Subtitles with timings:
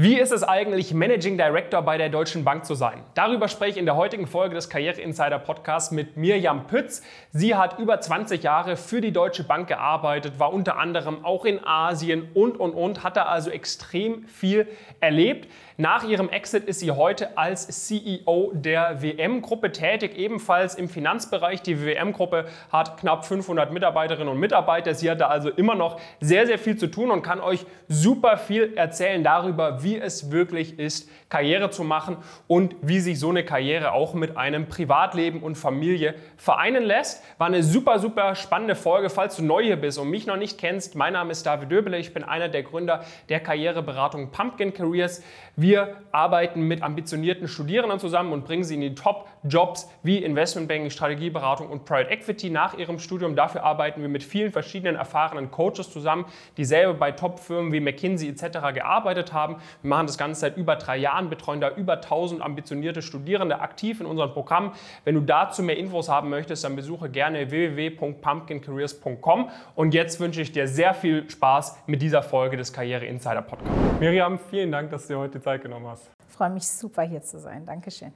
[0.00, 3.02] Wie ist es eigentlich, Managing Director bei der Deutschen Bank zu sein?
[3.14, 7.02] Darüber spreche ich in der heutigen Folge des Karriere Insider Podcasts mit Mirjam Pütz.
[7.32, 11.58] Sie hat über 20 Jahre für die Deutsche Bank gearbeitet, war unter anderem auch in
[11.66, 14.68] Asien und, und, und, hat da also extrem viel
[15.00, 15.48] erlebt.
[15.78, 21.62] Nach ihrem Exit ist sie heute als CEO der WM-Gruppe tätig, ebenfalls im Finanzbereich.
[21.62, 24.94] Die WM-Gruppe hat knapp 500 Mitarbeiterinnen und Mitarbeiter.
[24.94, 28.36] Sie hat da also immer noch sehr, sehr viel zu tun und kann euch super
[28.36, 32.16] viel erzählen darüber, wie es wirklich ist, Karriere zu machen
[32.46, 37.22] und wie sich so eine Karriere auch mit einem Privatleben und Familie vereinen lässt.
[37.38, 39.10] War eine super, super spannende Folge.
[39.10, 41.98] Falls du neu hier bist und mich noch nicht kennst, mein Name ist David Döbele.
[41.98, 45.22] Ich bin einer der Gründer der Karriereberatung Pumpkin Careers.
[45.56, 51.68] Wir arbeiten mit ambitionierten Studierenden zusammen und bringen sie in die Top-Jobs wie Investmentbanking, Strategieberatung
[51.68, 53.36] und Private Equity nach ihrem Studium.
[53.36, 58.28] Dafür arbeiten wir mit vielen verschiedenen erfahrenen Coaches zusammen, die selber bei Top-Firmen wie McKinsey
[58.28, 58.74] etc.
[58.74, 59.56] gearbeitet haben.
[59.82, 64.00] Wir machen das Ganze seit über drei Jahren, betreuen da über 1000 ambitionierte Studierende aktiv
[64.00, 64.72] in unserem Programm.
[65.04, 69.50] Wenn du dazu mehr Infos haben möchtest, dann besuche gerne www.pumpkincareers.com.
[69.74, 74.00] Und jetzt wünsche ich dir sehr viel Spaß mit dieser Folge des Karriere Insider Podcasts.
[74.00, 76.10] Miriam, vielen Dank, dass du dir heute die Zeit genommen hast.
[76.28, 77.64] Ich freue mich super hier zu sein.
[77.64, 78.12] Dankeschön.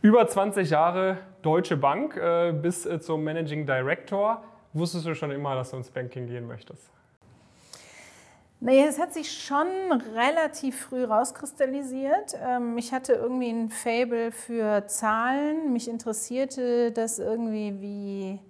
[0.00, 4.42] Über 20 Jahre Deutsche Bank äh, bis äh, zum Managing Director.
[4.72, 6.90] Wusstest du schon immer, dass du ins Banking gehen möchtest?
[8.60, 9.68] Naja, es hat sich schon
[10.16, 12.36] relativ früh rauskristallisiert.
[12.44, 15.72] Ähm, ich hatte irgendwie ein Fable für Zahlen.
[15.72, 18.40] Mich interessierte das irgendwie, wie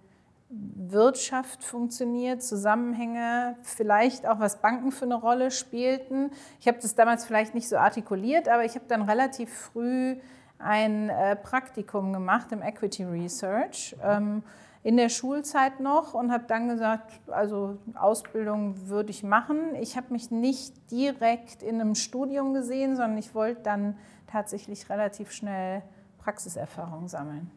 [0.48, 6.30] Wirtschaft funktioniert, Zusammenhänge, vielleicht auch was Banken für eine Rolle spielten.
[6.58, 10.16] Ich habe das damals vielleicht nicht so artikuliert, aber ich habe dann relativ früh
[10.58, 14.42] ein äh, Praktikum gemacht im Equity Research ähm,
[14.82, 19.74] in der Schulzeit noch und habe dann gesagt, also Ausbildung würde ich machen.
[19.80, 25.32] Ich habe mich nicht direkt in einem Studium gesehen, sondern ich wollte dann tatsächlich relativ
[25.32, 25.82] schnell
[26.18, 27.50] Praxiserfahrung sammeln.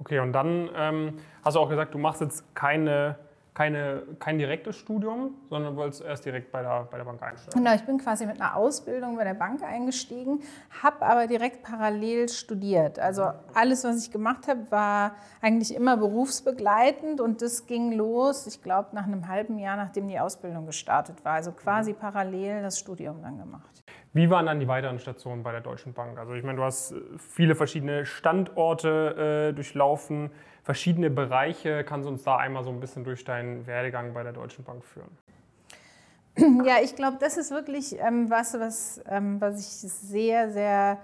[0.00, 3.18] Okay, und dann ähm, hast du auch gesagt, du machst jetzt keine,
[3.54, 7.62] keine, kein direktes Studium, sondern wolltest erst direkt bei der, bei der Bank einsteigen.
[7.62, 10.40] Genau, ich bin quasi mit einer Ausbildung bei der Bank eingestiegen,
[10.82, 12.98] habe aber direkt parallel studiert.
[12.98, 18.60] Also alles, was ich gemacht habe, war eigentlich immer berufsbegleitend und das ging los, ich
[18.60, 21.34] glaube, nach einem halben Jahr, nachdem die Ausbildung gestartet war.
[21.34, 23.84] Also quasi parallel das Studium dann gemacht.
[24.14, 26.18] Wie waren dann die weiteren Stationen bei der Deutschen Bank?
[26.18, 30.30] Also ich meine, du hast viele verschiedene Standorte äh, durchlaufen,
[30.64, 31.84] verschiedene Bereiche.
[31.84, 34.84] Kannst du uns da einmal so ein bisschen durch deinen Werdegang bei der Deutschen Bank
[34.84, 35.10] führen?
[36.64, 40.98] Ja, ich glaube, das ist wirklich ähm, was, was, ähm, was ich sehr, sehr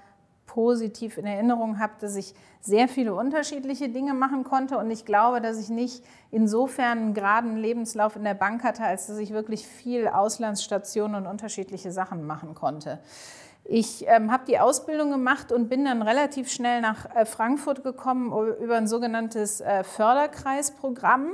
[0.47, 5.41] positiv in Erinnerung habe, dass ich sehr viele unterschiedliche Dinge machen konnte und ich glaube,
[5.41, 9.67] dass ich nicht insofern einen geraden Lebenslauf in der Bank hatte, als dass ich wirklich
[9.67, 12.99] viel Auslandsstationen und unterschiedliche Sachen machen konnte.
[13.73, 18.33] Ich ähm, habe die Ausbildung gemacht und bin dann relativ schnell nach äh, Frankfurt gekommen
[18.61, 21.31] über ein sogenanntes äh, Förderkreisprogramm.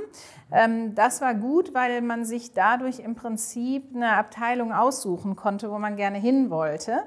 [0.51, 5.79] Ähm, das war gut, weil man sich dadurch im Prinzip eine Abteilung aussuchen konnte, wo
[5.79, 6.99] man gerne hin wollte.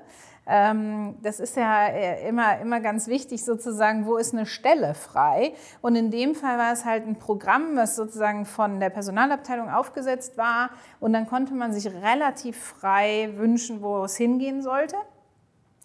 [0.48, 5.52] Ähm, das ist ja äh, immer, immer ganz wichtig, sozusagen, wo ist eine Stelle frei?
[5.80, 10.36] Und in dem Fall war es halt ein Programm, was sozusagen von der Personalabteilung aufgesetzt
[10.36, 10.70] war.
[10.98, 14.96] Und dann konnte man sich relativ frei wünschen, wo es hingehen sollte.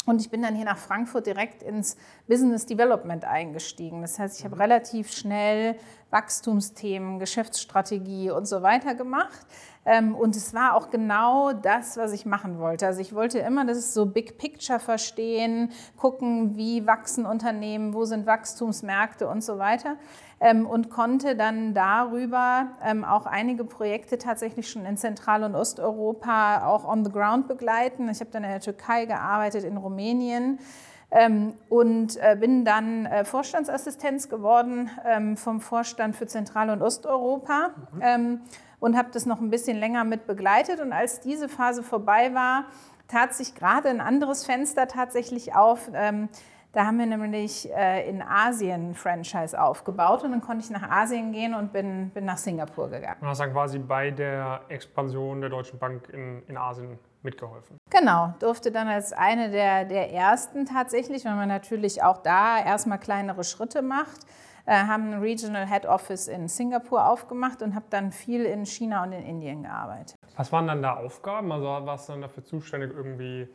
[0.05, 4.01] Und ich bin dann hier nach Frankfurt direkt ins Business Development eingestiegen.
[4.01, 5.77] Das heißt, ich habe relativ schnell
[6.11, 9.45] Wachstumsthemen, Geschäftsstrategie und so weiter gemacht.
[9.83, 12.85] Ähm, und es war auch genau das, was ich machen wollte.
[12.85, 18.25] Also ich wollte immer das so Big Picture verstehen, gucken, wie wachsen Unternehmen, wo sind
[18.25, 19.97] Wachstumsmärkte und so weiter.
[20.41, 26.67] Ähm, und konnte dann darüber ähm, auch einige Projekte tatsächlich schon in Zentral- und Osteuropa
[26.67, 28.09] auch on the ground begleiten.
[28.09, 30.59] Ich habe dann in der Türkei gearbeitet, in Rumänien.
[31.11, 37.69] Ähm, und äh, bin dann äh, Vorstandsassistenz geworden ähm, vom Vorstand für Zentral- und Osteuropa.
[37.93, 38.01] Mhm.
[38.01, 38.41] Ähm,
[38.79, 40.81] und habe das noch ein bisschen länger mit begleitet.
[40.81, 42.65] Und als diese Phase vorbei war,
[43.07, 45.89] tat sich gerade ein anderes Fenster tatsächlich auf.
[46.75, 50.89] Da haben wir nämlich äh, in Asien ein Franchise aufgebaut und dann konnte ich nach
[50.89, 53.15] Asien gehen und bin, bin nach Singapur gegangen.
[53.21, 57.77] Und hast dann quasi bei der Expansion der Deutschen Bank in, in Asien mitgeholfen.
[57.89, 62.99] Genau, durfte dann als eine der, der ersten tatsächlich, weil man natürlich auch da erstmal
[62.99, 64.25] kleinere Schritte macht
[64.65, 69.03] äh, haben ein Regional Head Office in Singapur aufgemacht und habe dann viel in China
[69.03, 70.17] und in Indien gearbeitet.
[70.35, 71.51] Was waren dann da Aufgaben?
[71.51, 73.47] Also warst du dann dafür zuständig, irgendwie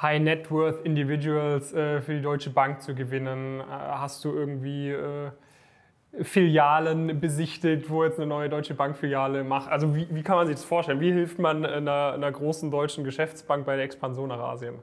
[0.00, 3.60] High Net Worth Individuals äh, für die Deutsche Bank zu gewinnen?
[3.60, 5.30] Äh, hast du irgendwie äh,
[6.22, 9.70] Filialen besichtigt, wo jetzt eine neue Deutsche Bank-Filiale macht.
[9.70, 11.00] Also wie, wie, kann man sich das vorstellen?
[11.00, 14.76] Wie hilft man einer, einer großen deutschen Geschäftsbank bei der Expansion nach Asien?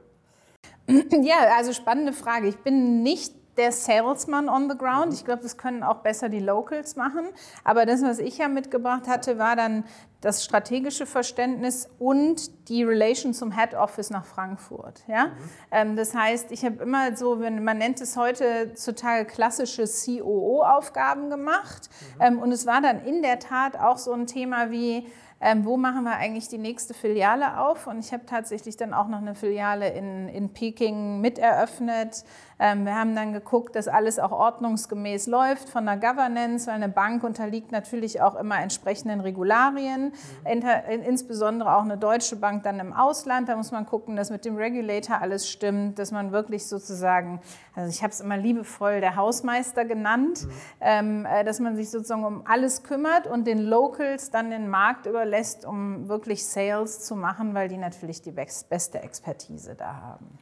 [0.86, 2.46] Ja, also spannende Frage.
[2.46, 5.12] Ich bin nicht der Salesman on the ground.
[5.14, 7.28] Ich glaube, das können auch besser die Locals machen.
[7.64, 9.84] Aber das, was ich ja mitgebracht hatte, war dann
[10.20, 15.02] das strategische Verständnis und die Relation zum Head Office nach Frankfurt.
[15.06, 15.26] Ja?
[15.26, 15.32] Mhm.
[15.70, 21.30] Ähm, das heißt, ich habe immer so, wenn, man nennt es heute total klassische COO-Aufgaben
[21.30, 21.88] gemacht.
[22.18, 22.22] Mhm.
[22.22, 25.06] Ähm, und es war dann in der Tat auch so ein Thema wie,
[25.40, 27.86] ähm, wo machen wir eigentlich die nächste Filiale auf?
[27.86, 32.24] Und ich habe tatsächlich dann auch noch eine Filiale in, in Peking mit eröffnet.
[32.58, 36.88] Ähm, wir haben dann geguckt, dass alles auch ordnungsgemäß läuft von der Governance, weil eine
[36.88, 40.12] Bank unterliegt natürlich auch immer entsprechenden Regularien,
[40.44, 41.02] mhm.
[41.04, 43.50] insbesondere auch eine deutsche Bank dann im Ausland.
[43.50, 47.40] Da muss man gucken, dass mit dem Regulator alles stimmt, dass man wirklich sozusagen,
[47.74, 50.50] also ich habe es immer liebevoll der Hausmeister genannt, mhm.
[50.80, 55.06] ähm, äh, dass man sich sozusagen um alles kümmert und den Locals dann den Markt
[55.26, 60.38] überlässt, um wirklich Sales zu machen, weil die natürlich die beste Expertise da haben.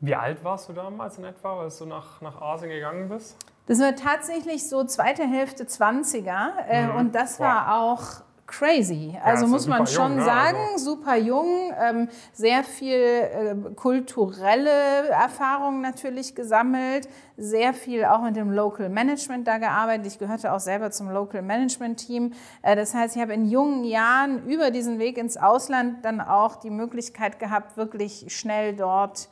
[0.00, 3.36] Wie alt warst du damals in etwa, als du nach, nach Asien gegangen bist?
[3.66, 6.96] Das war tatsächlich so zweite Hälfte 20er äh, mhm.
[6.96, 8.22] und das war auch
[8.52, 9.18] crazy.
[9.24, 10.92] Also ja, muss man schon jung, sagen, also.
[10.92, 18.50] super jung, ähm, sehr viel äh, kulturelle Erfahrung natürlich gesammelt, sehr viel auch mit dem
[18.50, 20.06] Local Management da gearbeitet.
[20.06, 22.34] Ich gehörte auch selber zum Local Management Team.
[22.60, 26.56] Äh, das heißt, ich habe in jungen Jahren über diesen Weg ins Ausland dann auch
[26.56, 29.28] die Möglichkeit gehabt, wirklich schnell dort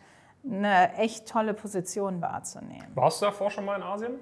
[0.48, 2.86] eine echt tolle Position wahrzunehmen.
[2.94, 4.14] Warst du davor schon mal in Asien?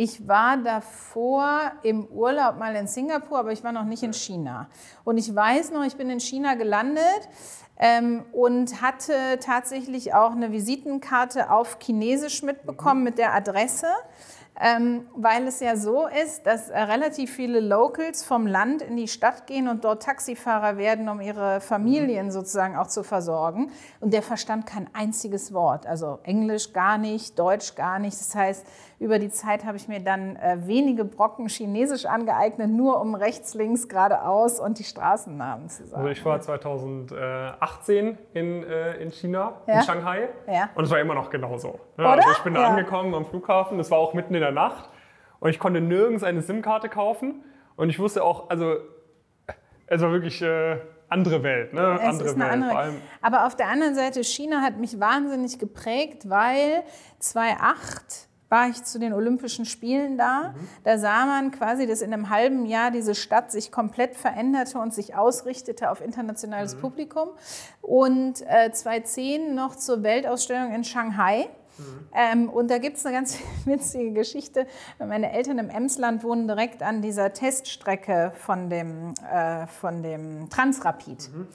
[0.00, 4.68] Ich war davor im Urlaub mal in Singapur, aber ich war noch nicht in China.
[5.02, 7.28] Und ich weiß noch, ich bin in China gelandet
[7.80, 13.04] ähm, und hatte tatsächlich auch eine Visitenkarte auf Chinesisch mitbekommen mhm.
[13.06, 13.88] mit der Adresse
[14.60, 19.06] ähm, weil es ja so ist, dass äh, relativ viele Locals vom Land in die
[19.06, 22.30] Stadt gehen und dort Taxifahrer werden, um ihre Familien mhm.
[22.32, 23.70] sozusagen auch zu versorgen.
[24.00, 28.18] Und der verstand kein einziges Wort, also Englisch gar nicht, Deutsch gar nicht.
[28.18, 28.66] Das heißt,
[28.98, 33.54] über die Zeit habe ich mir dann äh, wenige Brocken Chinesisch angeeignet, nur um rechts,
[33.54, 36.02] links, geradeaus und die Straßennamen zu sagen.
[36.02, 39.74] Also ich war 2018 in, äh, in China, ja?
[39.74, 40.28] in Shanghai.
[40.48, 40.70] Ja.
[40.74, 41.78] Und es war immer noch genauso.
[41.96, 42.68] Ja, also ich bin ja.
[42.68, 44.90] angekommen am Flughafen, das war auch mitten in der Nacht.
[45.38, 47.44] Und ich konnte nirgends eine SIM-Karte kaufen.
[47.76, 48.78] Und ich wusste auch, also
[49.86, 50.78] es war wirklich äh,
[51.08, 51.72] andere Welt.
[51.72, 51.80] Ne?
[51.80, 52.94] Es andere ist eine Welt, andere.
[53.22, 56.82] Aber auf der anderen Seite, China hat mich wahnsinnig geprägt, weil
[57.20, 60.50] 2008 war ich zu den Olympischen Spielen da.
[60.50, 60.68] Mhm.
[60.84, 64.94] Da sah man quasi, dass in einem halben Jahr diese Stadt sich komplett veränderte und
[64.94, 66.80] sich ausrichtete auf internationales mhm.
[66.80, 67.28] Publikum.
[67.82, 71.48] Und äh, 2010 noch zur Weltausstellung in Shanghai.
[71.78, 72.08] Mhm.
[72.14, 74.66] Ähm, und da gibt es eine ganz witzige Geschichte.
[74.98, 81.30] Meine Eltern im Emsland wohnen direkt an dieser Teststrecke von dem, äh, von dem Transrapid.
[81.32, 81.46] Mhm.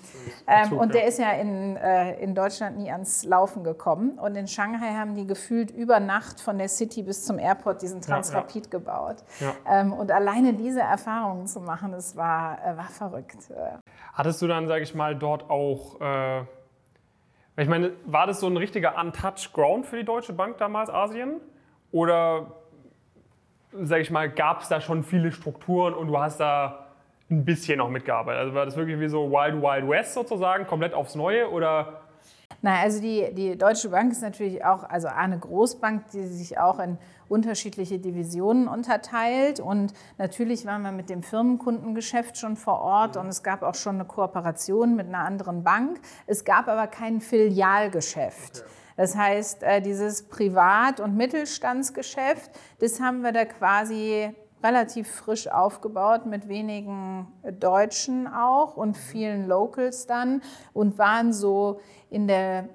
[0.47, 4.17] Ähm, und der ist ja in, äh, in Deutschland nie ans Laufen gekommen.
[4.19, 8.01] Und in Shanghai haben die gefühlt über Nacht von der City bis zum Airport diesen
[8.01, 8.79] Transrapid ja, ja.
[8.79, 9.17] gebaut.
[9.69, 13.51] Ähm, und alleine diese Erfahrungen zu machen, das war, äh, war verrückt.
[14.13, 16.45] Hattest du dann, sage ich mal, dort auch äh,
[17.57, 21.39] ich meine, war das so ein richtiger untouched ground für die Deutsche Bank damals, Asien?
[21.91, 22.47] Oder,
[23.71, 26.87] sag ich mal, gab es da schon viele Strukturen und du hast da
[27.29, 28.41] ein bisschen noch mitgearbeitet?
[28.41, 31.49] Also war das wirklich wie so Wild Wild West sozusagen, komplett aufs Neue?
[31.51, 32.02] Oder
[32.63, 36.79] Nein, also die, die Deutsche Bank ist natürlich auch, also eine Großbank, die sich auch
[36.79, 36.97] in
[37.27, 39.59] unterschiedliche Divisionen unterteilt.
[39.59, 43.95] Und natürlich waren wir mit dem Firmenkundengeschäft schon vor Ort und es gab auch schon
[43.95, 45.99] eine Kooperation mit einer anderen Bank.
[46.25, 48.61] Es gab aber kein Filialgeschäft.
[48.61, 48.69] Okay.
[48.95, 52.49] Das heißt, äh, dieses Privat- und Mittelstandsgeschäft,
[52.79, 57.27] das haben wir da quasi relativ frisch aufgebaut mit wenigen
[57.59, 60.41] Deutschen auch und vielen Locals dann
[60.73, 62.69] und waren so in der,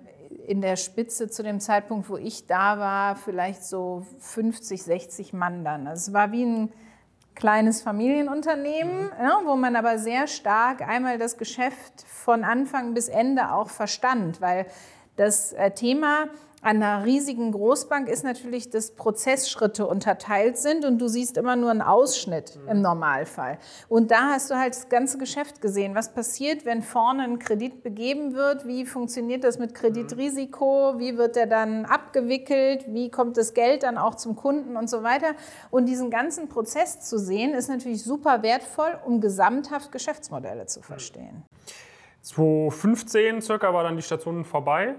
[0.47, 5.65] in der Spitze zu dem Zeitpunkt, wo ich da war, vielleicht so 50, 60 Mann
[5.65, 5.87] dann.
[5.87, 6.73] Also es war wie ein
[7.35, 9.11] kleines Familienunternehmen, mhm.
[9.21, 14.41] ja, wo man aber sehr stark einmal das Geschäft von Anfang bis Ende auch verstand,
[14.41, 14.67] weil
[15.17, 16.27] das äh, Thema
[16.61, 21.71] an einer riesigen Großbank ist natürlich, dass Prozessschritte unterteilt sind und du siehst immer nur
[21.71, 23.59] einen Ausschnitt im Normalfall.
[23.89, 25.95] Und da hast du halt das ganze Geschäft gesehen.
[25.95, 28.67] Was passiert, wenn vorne ein Kredit begeben wird?
[28.67, 30.95] Wie funktioniert das mit Kreditrisiko?
[30.99, 32.87] Wie wird der dann abgewickelt?
[32.89, 35.35] Wie kommt das Geld dann auch zum Kunden und so weiter?
[35.71, 41.45] Und diesen ganzen Prozess zu sehen, ist natürlich super wertvoll, um gesamthaft Geschäftsmodelle zu verstehen.
[42.23, 44.97] 2015 circa war dann die Station vorbei.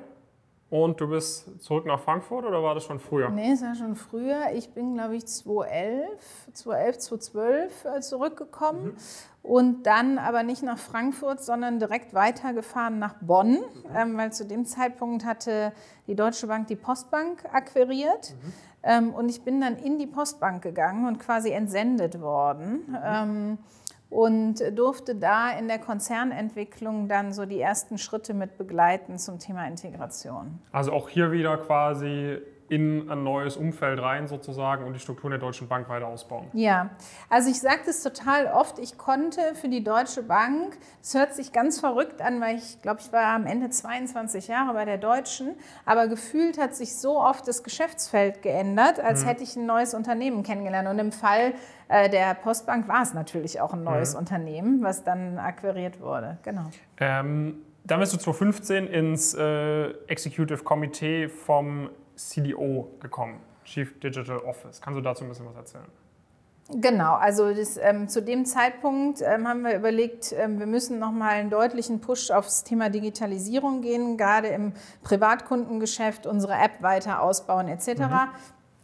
[0.69, 3.29] Und du bist zurück nach Frankfurt oder war das schon früher?
[3.29, 4.51] Nee, es war schon früher.
[4.53, 6.19] Ich bin, glaube ich, 2011,
[6.53, 8.85] 2011, 2012 zurückgekommen.
[8.85, 8.97] Mhm.
[9.41, 13.59] Und dann aber nicht nach Frankfurt, sondern direkt weitergefahren nach Bonn, mhm.
[13.95, 15.71] ähm, weil zu dem Zeitpunkt hatte
[16.07, 18.35] die Deutsche Bank die Postbank akquiriert.
[18.35, 18.53] Mhm.
[18.83, 22.83] Ähm, und ich bin dann in die Postbank gegangen und quasi entsendet worden.
[22.87, 22.97] Mhm.
[23.03, 23.57] Ähm,
[24.09, 29.67] und durfte da in der Konzernentwicklung dann so die ersten Schritte mit begleiten zum Thema
[29.67, 30.59] Integration.
[30.71, 32.39] Also auch hier wieder quasi
[32.69, 36.47] in ein neues Umfeld rein sozusagen und die Strukturen der Deutschen Bank weiter ausbauen.
[36.53, 36.91] Ja,
[37.29, 41.51] also ich sage das total oft, ich konnte für die Deutsche Bank, es hört sich
[41.51, 45.55] ganz verrückt an, weil ich glaube, ich war am Ende 22 Jahre bei der Deutschen,
[45.85, 49.27] aber gefühlt hat sich so oft das Geschäftsfeld geändert, als mhm.
[49.27, 50.87] hätte ich ein neues Unternehmen kennengelernt.
[50.87, 51.53] Und im Fall
[51.87, 54.19] äh, der Postbank war es natürlich auch ein neues mhm.
[54.19, 56.37] Unternehmen, was dann akquiriert wurde.
[56.43, 56.69] Genau.
[56.99, 64.81] Ähm, dann bist du 2015 ins äh, Executive Committee vom CDO gekommen, Chief Digital Office.
[64.81, 65.85] Kannst du dazu ein bisschen was erzählen?
[66.71, 71.31] Genau, also das, ähm, zu dem Zeitpunkt ähm, haben wir überlegt, ähm, wir müssen nochmal
[71.31, 77.87] einen deutlichen Push aufs Thema Digitalisierung gehen, gerade im Privatkundengeschäft, unsere App weiter ausbauen etc.
[77.87, 78.29] Mhm.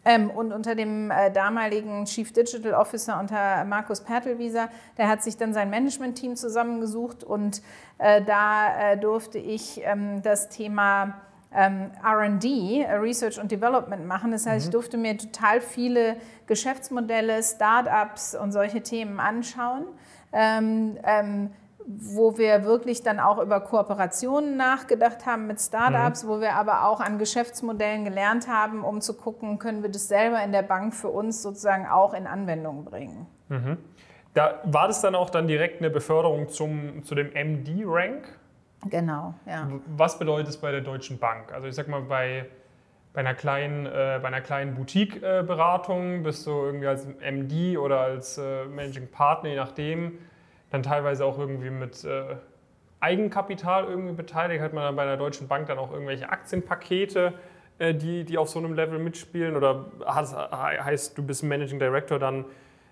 [0.03, 5.37] Ähm, und unter dem äh, damaligen Chief Digital Officer, unter Markus Pertelwieser, der hat sich
[5.37, 7.61] dann sein Management-Team zusammengesucht und
[7.99, 11.21] äh, da äh, durfte ich ähm, das Thema
[11.55, 14.31] ähm, RD, äh, Research und Development machen.
[14.31, 14.69] Das heißt, mhm.
[14.69, 19.85] ich durfte mir total viele Geschäftsmodelle, Startups und solche Themen anschauen.
[20.33, 21.51] Ähm, ähm,
[21.87, 26.27] wo wir wirklich dann auch über Kooperationen nachgedacht haben mit Startups, mhm.
[26.27, 30.43] wo wir aber auch an Geschäftsmodellen gelernt haben, um zu gucken, können wir das selber
[30.43, 33.27] in der Bank für uns sozusagen auch in Anwendung bringen.
[33.49, 33.77] Mhm.
[34.33, 38.27] Da war das dann auch dann direkt eine Beförderung zum, zu dem MD-Rank?
[38.89, 39.67] Genau, ja.
[39.95, 41.51] Was bedeutet es bei der Deutschen Bank?
[41.53, 42.45] Also ich sag mal, bei,
[43.13, 48.37] bei einer kleinen, äh, bei einer kleinen Boutique-Beratung bist du irgendwie als MD oder als
[48.37, 50.19] äh, Managing Partner, je nachdem,
[50.69, 52.35] dann teilweise auch irgendwie mit äh,
[52.99, 54.61] Eigenkapital irgendwie beteiligt.
[54.61, 57.33] Hat man dann bei der Deutschen Bank dann auch irgendwelche Aktienpakete,
[57.79, 59.55] äh, die, die auf so einem Level mitspielen?
[59.55, 62.45] Oder heißt, du bist Managing Director dann,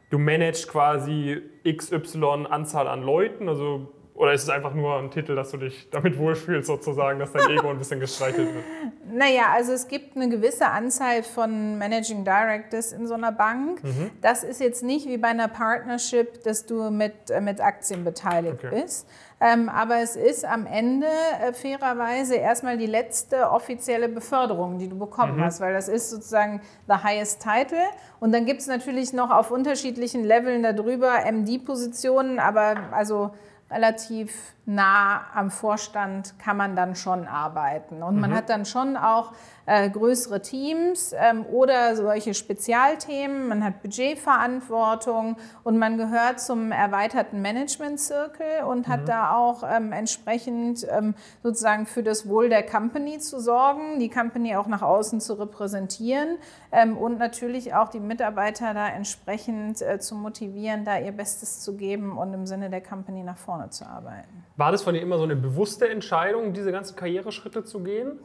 [0.09, 5.35] du managst quasi XY Anzahl an Leuten, also oder ist es einfach nur ein Titel,
[5.35, 8.63] dass du dich damit wohlfühlst, sozusagen, dass dein Ego ein bisschen gestreichelt wird?
[9.15, 13.83] Naja, also es gibt eine gewisse Anzahl von Managing Directors in so einer Bank.
[13.83, 14.09] Mhm.
[14.21, 18.63] Das ist jetzt nicht wie bei einer Partnership, dass du mit, äh, mit Aktien beteiligt
[18.63, 18.81] okay.
[18.81, 19.07] bist.
[19.39, 24.97] Ähm, aber es ist am Ende äh, fairerweise erstmal die letzte offizielle Beförderung, die du
[24.97, 25.43] bekommen mhm.
[25.43, 27.83] hast, weil das ist sozusagen the highest title.
[28.19, 33.31] Und dann gibt es natürlich noch auf unterschiedlichen Leveln darüber MD-Positionen, aber also
[33.73, 38.03] relativ nah am Vorstand kann man dann schon arbeiten.
[38.03, 38.35] Und man mhm.
[38.35, 39.33] hat dann schon auch
[39.65, 43.47] äh, größere Teams ähm, oder solche Spezialthemen.
[43.47, 49.05] Man hat Budgetverantwortung und man gehört zum erweiterten Management Circle und hat mhm.
[49.05, 54.55] da auch ähm, entsprechend ähm, sozusagen für das Wohl der Company zu sorgen, die Company
[54.55, 56.37] auch nach außen zu repräsentieren
[56.71, 61.77] ähm, und natürlich auch die Mitarbeiter da entsprechend äh, zu motivieren, da ihr Bestes zu
[61.77, 64.43] geben und im Sinne der Company nach vorne zu arbeiten.
[64.57, 68.19] War das von dir immer so eine bewusste Entscheidung, diese ganzen Karriereschritte zu gehen?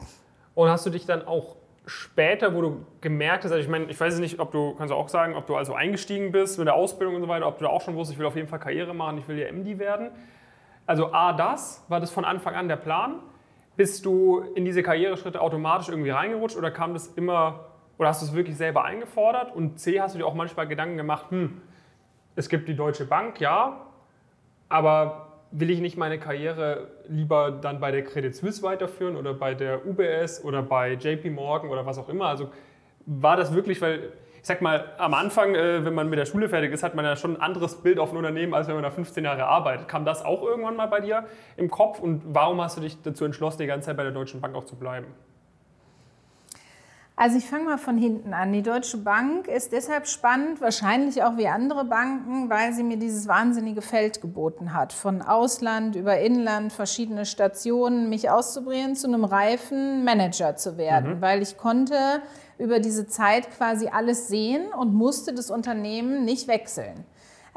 [0.58, 1.54] Und hast du dich dann auch
[1.86, 4.96] später, wo du gemerkt hast, also ich meine, ich weiß nicht, ob du, kannst du
[4.96, 7.68] auch sagen, ob du also eingestiegen bist mit der Ausbildung und so weiter, ob du
[7.68, 10.10] auch schon wusstest, ich will auf jeden Fall Karriere machen, ich will ja MD werden.
[10.84, 13.20] Also A, das, war das von Anfang an der Plan?
[13.76, 18.26] Bist du in diese Karriereschritte automatisch irgendwie reingerutscht oder kam das immer, oder hast du
[18.26, 19.54] es wirklich selber eingefordert?
[19.54, 21.62] Und C, hast du dir auch manchmal Gedanken gemacht, hm,
[22.34, 23.86] es gibt die Deutsche Bank, ja,
[24.68, 29.54] aber will ich nicht meine Karriere lieber dann bei der Credit Suisse weiterführen oder bei
[29.54, 32.26] der UBS oder bei JP Morgan oder was auch immer?
[32.26, 32.50] Also
[33.06, 36.48] war das wirklich, weil ich sag mal, am Anfang, äh, wenn man mit der Schule
[36.48, 38.84] fertig ist, hat man ja schon ein anderes Bild auf ein Unternehmen, als wenn man
[38.84, 39.88] da 15 Jahre arbeitet.
[39.88, 41.26] Kam das auch irgendwann mal bei dir
[41.56, 44.40] im Kopf und warum hast du dich dazu entschlossen, die ganze Zeit bei der Deutschen
[44.40, 45.06] Bank auch zu bleiben?
[47.20, 48.52] Also ich fange mal von hinten an.
[48.52, 53.26] Die Deutsche Bank ist deshalb spannend, wahrscheinlich auch wie andere Banken, weil sie mir dieses
[53.26, 54.92] wahnsinnige Feld geboten hat.
[54.92, 61.16] Von Ausland über Inland, verschiedene Stationen, mich auszubrieren, zu einem reifen Manager zu werden.
[61.16, 61.20] Mhm.
[61.20, 61.96] Weil ich konnte
[62.56, 67.04] über diese Zeit quasi alles sehen und musste das Unternehmen nicht wechseln.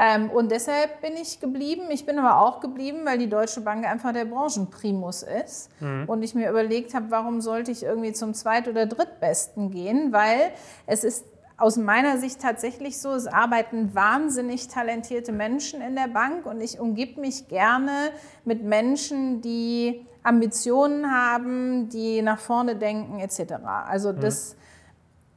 [0.04, 1.84] Ähm, und deshalb bin ich geblieben.
[1.92, 5.70] Ich bin aber auch geblieben, weil die Deutsche Bank einfach der Branchenprimus ist.
[5.80, 6.06] Mhm.
[6.08, 10.12] Und ich mir überlegt habe, warum sollte ich irgendwie zum Zweit- oder Drittbesten gehen?
[10.12, 10.54] Weil
[10.88, 16.48] es ist aus meiner Sicht tatsächlich so, es arbeiten wahnsinnig talentierte Menschen in der Bank
[16.48, 18.10] und ich umgib mich gerne
[18.44, 23.54] mit Menschen, die Ambitionen haben, die nach vorne denken etc.
[23.88, 24.56] Also das,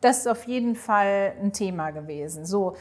[0.01, 2.47] das ist auf jeden Fall ein Thema gewesen.
[2.47, 2.75] So,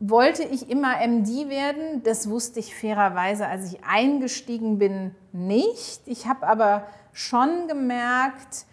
[0.00, 2.02] wollte ich immer MD werden?
[2.02, 6.02] Das wusste ich fairerweise, als ich eingestiegen bin, nicht.
[6.06, 8.66] Ich habe aber schon gemerkt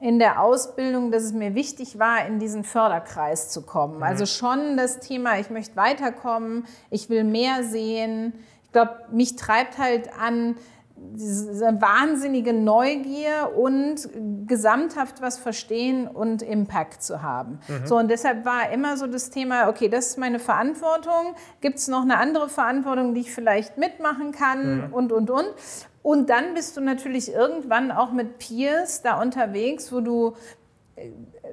[0.00, 3.98] in der Ausbildung, dass es mir wichtig war, in diesen Förderkreis zu kommen.
[3.98, 4.02] Mhm.
[4.02, 8.34] Also schon das Thema, ich möchte weiterkommen, ich will mehr sehen.
[8.64, 10.56] Ich glaube, mich treibt halt an,
[11.12, 14.08] diese wahnsinnige Neugier und
[14.46, 17.60] gesamthaft was verstehen und Impact zu haben.
[17.68, 17.86] Mhm.
[17.86, 21.34] So, und deshalb war immer so das Thema, okay, das ist meine Verantwortung.
[21.60, 24.92] Gibt es noch eine andere Verantwortung, die ich vielleicht mitmachen kann mhm.
[24.92, 25.46] und, und, und.
[26.02, 30.34] Und dann bist du natürlich irgendwann auch mit Peers da unterwegs, wo du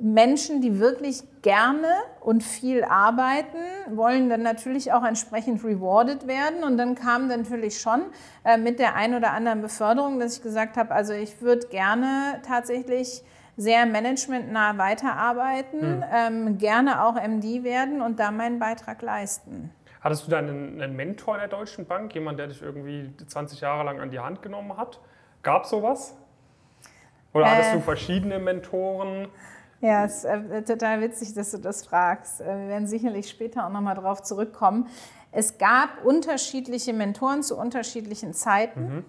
[0.01, 1.87] Menschen, die wirklich gerne
[2.19, 3.57] und viel arbeiten,
[3.89, 6.63] wollen dann natürlich auch entsprechend rewarded werden.
[6.63, 8.01] Und dann kam natürlich schon
[8.43, 12.41] äh, mit der ein oder anderen Beförderung, dass ich gesagt habe, also ich würde gerne
[12.45, 13.23] tatsächlich
[13.57, 16.03] sehr managementnah weiterarbeiten, mhm.
[16.13, 19.71] ähm, gerne auch MD werden und da meinen Beitrag leisten.
[19.99, 23.61] Hattest du da einen, einen Mentor in der Deutschen Bank, jemand, der dich irgendwie 20
[23.61, 24.99] Jahre lang an die Hand genommen hat?
[25.43, 26.15] Gab es sowas?
[27.33, 29.27] Oder hattest äh, du verschiedene Mentoren?
[29.81, 32.39] Ja, es ist äh, total witzig, dass du das fragst.
[32.39, 34.87] Äh, wir werden sicherlich später auch nochmal drauf zurückkommen.
[35.31, 38.81] Es gab unterschiedliche Mentoren zu unterschiedlichen Zeiten.
[38.81, 39.05] Mhm.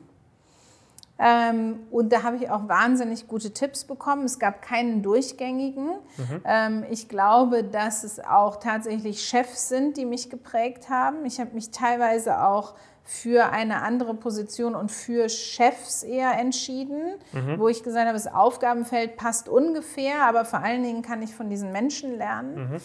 [1.18, 4.24] Ähm, und da habe ich auch wahnsinnig gute Tipps bekommen.
[4.24, 5.86] Es gab keinen durchgängigen.
[6.16, 6.42] Mhm.
[6.44, 11.24] Ähm, ich glaube, dass es auch tatsächlich Chefs sind, die mich geprägt haben.
[11.26, 12.74] Ich habe mich teilweise auch
[13.04, 17.58] für eine andere Position und für Chefs eher entschieden, mhm.
[17.58, 21.50] wo ich gesagt habe, das Aufgabenfeld passt ungefähr, aber vor allen Dingen kann ich von
[21.50, 22.54] diesen Menschen lernen.
[22.54, 22.76] Mhm.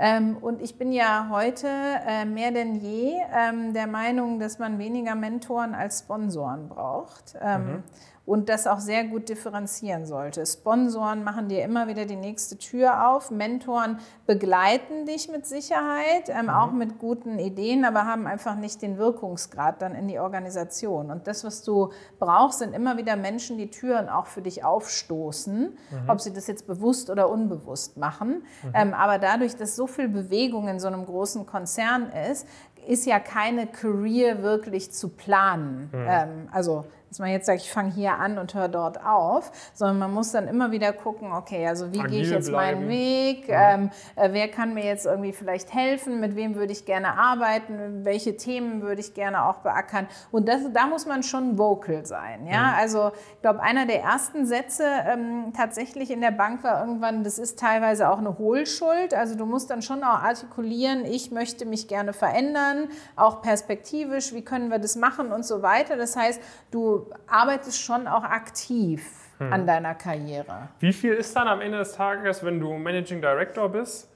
[0.00, 4.78] Ähm, und ich bin ja heute äh, mehr denn je ähm, der Meinung, dass man
[4.78, 7.34] weniger Mentoren als Sponsoren braucht.
[7.42, 7.82] Ähm, mhm
[8.28, 10.44] und das auch sehr gut differenzieren sollte.
[10.44, 16.44] Sponsoren machen dir immer wieder die nächste Tür auf, Mentoren begleiten dich mit Sicherheit, ähm,
[16.44, 16.50] mhm.
[16.50, 21.10] auch mit guten Ideen, aber haben einfach nicht den Wirkungsgrad dann in die Organisation.
[21.10, 25.62] Und das, was du brauchst, sind immer wieder Menschen, die Türen auch für dich aufstoßen,
[25.62, 26.10] mhm.
[26.10, 28.42] ob sie das jetzt bewusst oder unbewusst machen.
[28.62, 28.72] Mhm.
[28.74, 32.46] Ähm, aber dadurch, dass so viel Bewegung in so einem großen Konzern ist,
[32.86, 35.90] ist ja keine Career wirklich zu planen.
[35.92, 36.06] Mhm.
[36.06, 39.98] Ähm, also dass man jetzt sagt, ich fange hier an und höre dort auf, sondern
[39.98, 42.80] man muss dann immer wieder gucken, okay, also wie gehe ich jetzt bleiben.
[42.80, 43.74] meinen Weg, ja.
[43.74, 48.04] ähm, äh, wer kann mir jetzt irgendwie vielleicht helfen, mit wem würde ich gerne arbeiten,
[48.04, 50.06] welche Themen würde ich gerne auch beackern?
[50.30, 52.74] Und das, da muss man schon vocal sein, ja, ja.
[52.76, 57.38] also ich glaube, einer der ersten Sätze ähm, tatsächlich in der Bank war irgendwann, das
[57.38, 61.88] ist teilweise auch eine Hohlschuld, also du musst dann schon auch artikulieren, ich möchte mich
[61.88, 66.40] gerne verändern, auch perspektivisch, wie können wir das machen und so weiter, das heißt,
[66.70, 69.04] du arbeitest schon auch aktiv
[69.38, 69.52] hm.
[69.52, 70.68] an deiner Karriere.
[70.80, 74.10] Wie viel ist dann am Ende des Tages, wenn du Managing Director bist,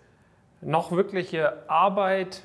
[0.60, 2.44] noch wirkliche Arbeit,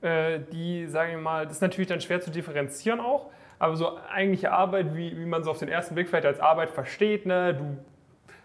[0.00, 3.98] äh, die, sagen wir mal, das ist natürlich dann schwer zu differenzieren auch, aber so
[4.10, 7.54] eigentliche Arbeit, wie, wie man so auf den ersten Blick vielleicht als Arbeit versteht, ne?
[7.54, 7.76] du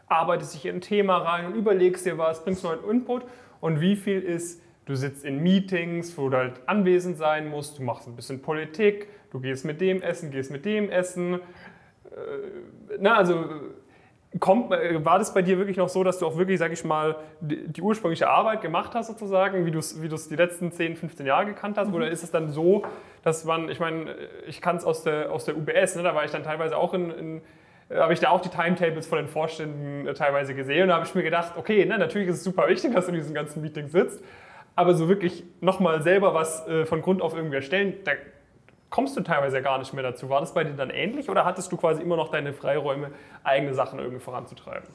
[0.08, 3.24] arbeitest dich in ein Thema rein und überlegst dir was, bringst neuen Input
[3.62, 7.84] und wie viel ist, du sitzt in Meetings, wo du halt anwesend sein musst, du
[7.84, 11.34] machst ein bisschen Politik, Du gehst mit dem essen, gehst mit dem essen.
[11.34, 11.40] Äh,
[13.00, 13.44] na, also
[14.40, 16.86] kommt, äh, war das bei dir wirklich noch so, dass du auch wirklich, sag ich
[16.86, 20.96] mal, die, die ursprüngliche Arbeit gemacht hast, sozusagen, wie du es wie die letzten 10,
[20.96, 21.90] 15 Jahre gekannt hast?
[21.90, 21.96] Mhm.
[21.96, 22.84] Oder ist es dann so,
[23.24, 24.16] dass man, ich meine,
[24.48, 26.94] ich kann es aus der, aus der UBS, ne, da war ich dann teilweise auch
[26.94, 27.42] in, in
[27.90, 31.06] äh, habe ich da auch die Timetables von den Vorständen teilweise gesehen und da habe
[31.06, 33.62] ich mir gedacht, okay, ne, natürlich ist es super wichtig, dass du in diesen ganzen
[33.62, 34.24] Meetings sitzt,
[34.78, 38.14] aber so wirklich nochmal selber was äh, von Grund auf irgendwie erstellen, da
[38.96, 40.30] kommst du teilweise gar nicht mehr dazu.
[40.30, 43.12] War das bei dir dann ähnlich oder hattest du quasi immer noch deine Freiräume,
[43.44, 44.88] eigene Sachen irgendwie voranzutreiben?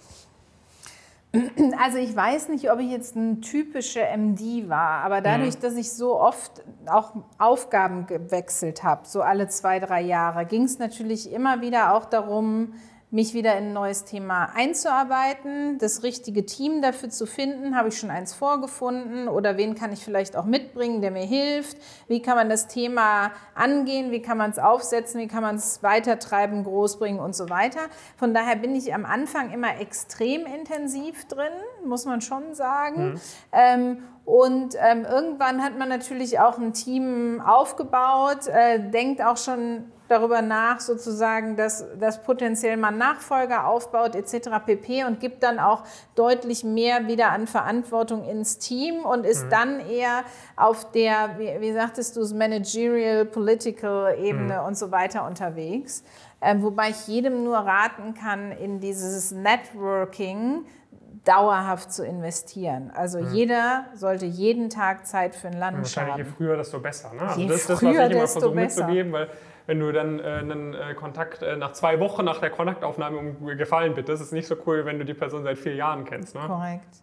[1.79, 5.61] Also ich weiß nicht, ob ich jetzt ein typischer MD war, aber dadurch, mhm.
[5.61, 10.79] dass ich so oft auch Aufgaben gewechselt habe, so alle zwei, drei Jahre, ging es
[10.79, 12.73] natürlich immer wieder auch darum,
[13.11, 17.77] mich wieder in ein neues Thema einzuarbeiten, das richtige Team dafür zu finden.
[17.77, 21.77] Habe ich schon eins vorgefunden oder wen kann ich vielleicht auch mitbringen, der mir hilft?
[22.07, 24.13] Wie kann man das Thema angehen?
[24.13, 25.21] Wie kann man es aufsetzen?
[25.21, 27.81] Wie kann man es weitertreiben, großbringen und so weiter?
[28.17, 31.53] Von daher bin ich am Anfang immer extrem intensiv drin,
[31.85, 33.13] muss man schon sagen.
[33.13, 33.21] Mhm.
[33.53, 39.91] Ähm, und ähm, irgendwann hat man natürlich auch ein Team aufgebaut, äh, denkt auch schon
[40.11, 44.49] darüber nach, sozusagen, dass, dass potenziell man Nachfolger aufbaut etc.
[44.65, 45.05] pp.
[45.05, 49.51] und gibt dann auch deutlich mehr wieder an Verantwortung ins Team und ist mhm.
[49.51, 50.25] dann eher
[50.57, 54.67] auf der, wie, wie sagtest du, Managerial, Political Ebene mhm.
[54.67, 56.03] und so weiter unterwegs.
[56.41, 60.65] äh, wobei ich jedem nur raten kann, in dieses Networking
[61.25, 62.91] dauerhaft zu investieren.
[62.95, 63.35] Also mhm.
[63.35, 66.25] jeder sollte jeden Tag Zeit für ein Lunch Wahrscheinlich haben.
[66.25, 67.13] je früher, desto besser.
[67.13, 67.21] Ne?
[67.21, 68.87] Also je das, früher, das, was ich immer desto versuche besser.
[68.87, 69.29] mitzugeben, weil
[69.67, 73.47] wenn du dann äh, einen äh, Kontakt äh, nach zwei Wochen nach der Kontaktaufnahme um
[73.57, 76.35] Gefallen bittest, ist nicht so cool, wenn du die Person seit vier Jahren kennst.
[76.35, 76.43] Ne?
[76.47, 77.03] Korrekt.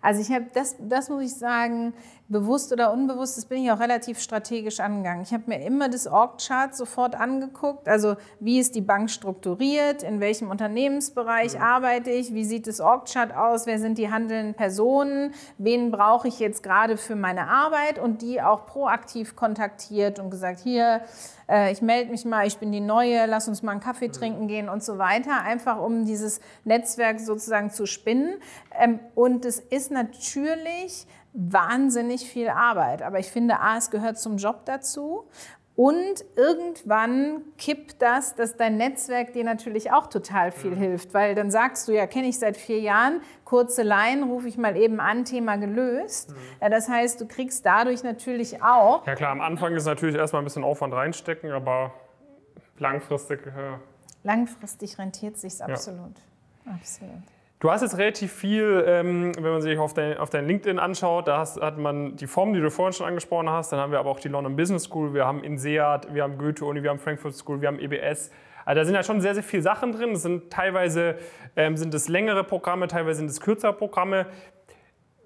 [0.00, 1.92] Also ich habe das, das muss ich sagen,
[2.28, 5.22] bewusst oder unbewusst, das bin ich auch relativ strategisch angegangen.
[5.22, 10.20] Ich habe mir immer das Org-Chart sofort angeguckt, also wie ist die Bank strukturiert, in
[10.20, 11.62] welchem Unternehmensbereich Mhm.
[11.62, 16.38] arbeite ich, wie sieht das Org-Chart aus, wer sind die handelnden Personen, wen brauche ich
[16.38, 21.00] jetzt gerade für meine Arbeit und die auch proaktiv kontaktiert und gesagt, hier,
[21.48, 24.48] äh, ich melde mich mal, ich bin die Neue, lass uns mal einen Kaffee trinken
[24.48, 28.34] gehen und so weiter, einfach um dieses Netzwerk sozusagen zu spinnen.
[28.78, 34.36] Ähm, und es ist natürlich wahnsinnig viel Arbeit, aber ich finde, A, es gehört zum
[34.36, 35.28] Job dazu.
[35.76, 41.52] Und irgendwann kippt das, dass dein Netzwerk dir natürlich auch total viel hilft, weil dann
[41.52, 45.24] sagst du, ja, kenne ich seit vier Jahren, kurze Line, rufe ich mal eben an,
[45.24, 46.34] Thema gelöst.
[46.60, 50.42] Ja, das heißt, du kriegst dadurch natürlich auch Ja klar, am Anfang ist natürlich erstmal
[50.42, 51.92] ein bisschen Aufwand reinstecken, aber
[52.78, 53.46] langfristig.
[53.46, 53.78] Äh,
[54.24, 56.16] Langfristig rentiert sich absolut.
[56.66, 57.22] Absolut.
[57.60, 61.26] Du hast jetzt relativ viel, ähm, wenn man sich auf dein, auf dein LinkedIn anschaut,
[61.26, 63.98] da hast, hat man die Form, die du vorhin schon angesprochen hast, dann haben wir
[63.98, 67.34] aber auch die London Business School, wir haben INSEAD, wir haben Goethe-Uni, wir haben Frankfurt
[67.34, 68.30] School, wir haben EBS.
[68.64, 70.12] Also da sind ja schon sehr, sehr viele Sachen drin.
[70.12, 71.16] Es sind teilweise
[71.56, 74.26] ähm, sind es längere Programme, teilweise sind es kürzere Programme.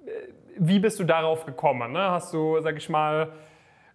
[0.06, 0.10] Äh,
[0.56, 1.92] Wie bist du darauf gekommen?
[1.92, 2.00] Ne?
[2.00, 3.32] Hast du, sag ich mal,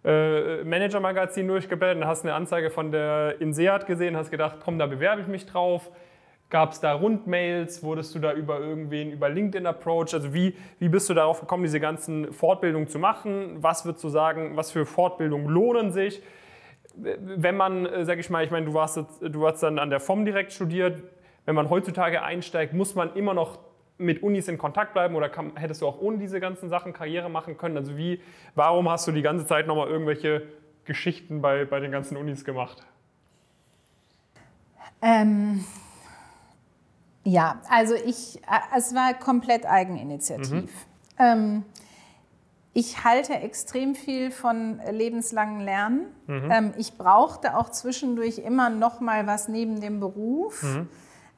[0.04, 4.86] äh, Manager-Magazin durchgeblättert und hast eine Anzeige von der INSEAD gesehen, hast gedacht, komm, da
[4.86, 5.90] bewerbe ich mich drauf.
[6.50, 7.82] Gab es da Rundmails?
[7.82, 10.14] Wurdest du da über irgendwen, über LinkedIn approach?
[10.14, 13.62] Also wie, wie bist du darauf gekommen, diese ganzen Fortbildungen zu machen?
[13.62, 16.22] Was würdest du sagen, was für Fortbildungen lohnen sich?
[16.94, 20.00] Wenn man, äh, sag ich mal, ich meine, du warst, du hast dann an der
[20.00, 21.02] FOM direkt studiert.
[21.44, 23.58] Wenn man heutzutage einsteigt, muss man immer noch
[23.98, 27.28] mit Unis in Kontakt bleiben oder kann, hättest du auch ohne diese ganzen Sachen Karriere
[27.28, 27.76] machen können?
[27.76, 28.22] Also wie,
[28.54, 30.46] warum hast du die ganze Zeit nochmal irgendwelche
[30.84, 32.86] Geschichten bei, bei den ganzen Unis gemacht?
[35.02, 35.64] Ähm,
[37.28, 40.70] ja, also ich, äh, es war komplett Eigeninitiativ.
[41.18, 41.64] Ähm,
[42.72, 46.06] ich halte extrem viel von lebenslangen Lernen.
[46.28, 50.62] Ähm, ich brauchte auch zwischendurch immer noch mal was neben dem Beruf.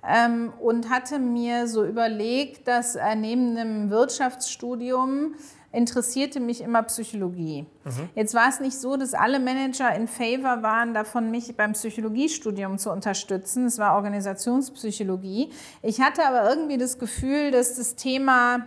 [0.07, 5.35] Ähm, und hatte mir so überlegt, dass äh, neben einem Wirtschaftsstudium
[5.73, 7.67] interessierte mich immer Psychologie.
[8.15, 12.77] Jetzt war es nicht so, dass alle Manager in Favor waren, davon mich beim Psychologiestudium
[12.79, 13.67] zu unterstützen.
[13.67, 15.51] Es war Organisationspsychologie.
[15.83, 18.67] Ich hatte aber irgendwie das Gefühl, dass das Thema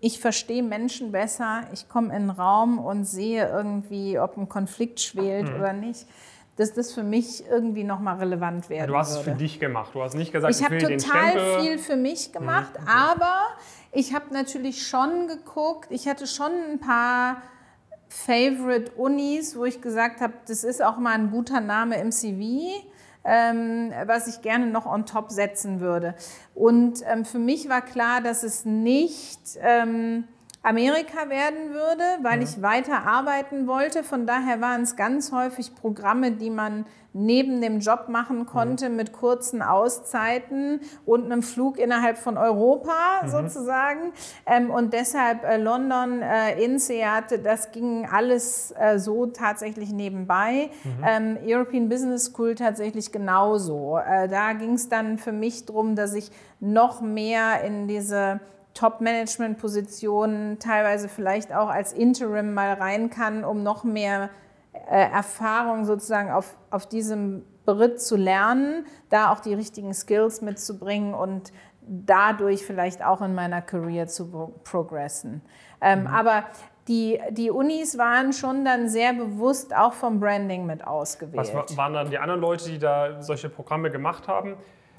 [0.00, 5.00] ich verstehe Menschen besser, ich komme in den Raum und sehe irgendwie, ob ein Konflikt
[5.00, 6.06] schwelt oder nicht,
[6.54, 9.32] dass das für mich irgendwie nochmal relevant werden Du hast es würde.
[9.32, 9.90] für dich gemacht.
[9.94, 11.34] Du hast nicht gesagt, ich, Ich habe total.
[11.58, 13.40] Mhm, viel für mich gemacht, aber
[13.92, 17.42] ich habe natürlich schon geguckt, ich hatte schon ein paar
[18.08, 22.82] Favorite Unis, wo ich gesagt habe, das ist auch mal ein guter Name im CV,
[23.24, 26.14] ähm, was ich gerne noch on top setzen würde.
[26.54, 30.24] Und ähm, für mich war klar, dass es nicht ähm,
[30.68, 34.04] Amerika werden würde, weil ich weiter arbeiten wollte.
[34.04, 39.14] Von daher waren es ganz häufig Programme, die man neben dem Job machen konnte mit
[39.14, 44.12] kurzen Auszeiten und einem Flug innerhalb von Europa sozusagen.
[44.44, 50.68] Ähm, und deshalb äh, London, äh, INSEAD, das ging alles äh, so tatsächlich nebenbei.
[51.02, 53.96] Ähm, European Business School tatsächlich genauso.
[53.98, 58.40] Äh, da ging es dann für mich darum, dass ich noch mehr in diese
[58.78, 64.30] Top-Management-Positionen, teilweise vielleicht auch als Interim mal rein kann, um noch mehr
[64.90, 71.14] äh, Erfahrung sozusagen auf, auf diesem Beritt zu lernen, da auch die richtigen Skills mitzubringen
[71.14, 75.42] und dadurch vielleicht auch in meiner Career zu pro- progressen.
[75.80, 76.44] Ähm, Aber
[76.86, 81.36] die, die Unis waren schon dann sehr bewusst auch vom Branding mit ausgewählt.
[81.36, 84.56] Was wa- waren dann die anderen Leute, die da solche Programme gemacht haben?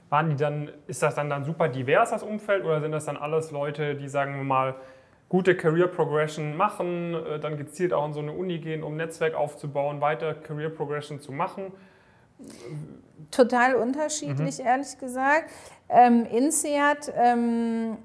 [0.09, 3.17] Waren die dann, ist das dann, dann super divers, das Umfeld, oder sind das dann
[3.17, 4.75] alles Leute, die, sagen wir mal,
[5.29, 9.35] gute Career Progression machen, äh, dann gezielt auch in so eine Uni gehen, um Netzwerk
[9.35, 11.71] aufzubauen, weiter Career Progression zu machen?
[13.31, 15.51] Total unterschiedlich, ehrlich gesagt.
[15.91, 17.97] Ähm, INSEAD ähm,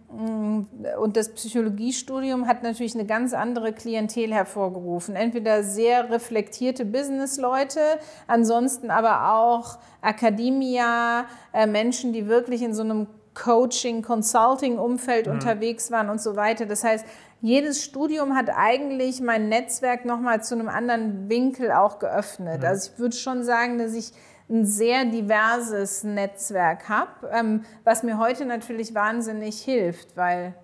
[0.99, 5.17] und das Psychologiestudium hat natürlich eine ganz andere Klientel hervorgerufen.
[5.17, 7.81] Entweder sehr reflektierte Businessleute,
[8.27, 16.09] ansonsten aber auch Academia, äh, Menschen, die wirklich in so einem Coaching, Consulting-Umfeld unterwegs waren
[16.09, 16.67] und so weiter.
[16.67, 17.05] Das heißt,
[17.41, 22.65] jedes Studium hat eigentlich mein Netzwerk nochmal zu einem anderen Winkel auch geöffnet.
[22.65, 24.13] Also ich würde schon sagen, dass ich
[24.49, 30.55] ein sehr diverses Netzwerk habe, ähm, was mir heute natürlich wahnsinnig hilft, weil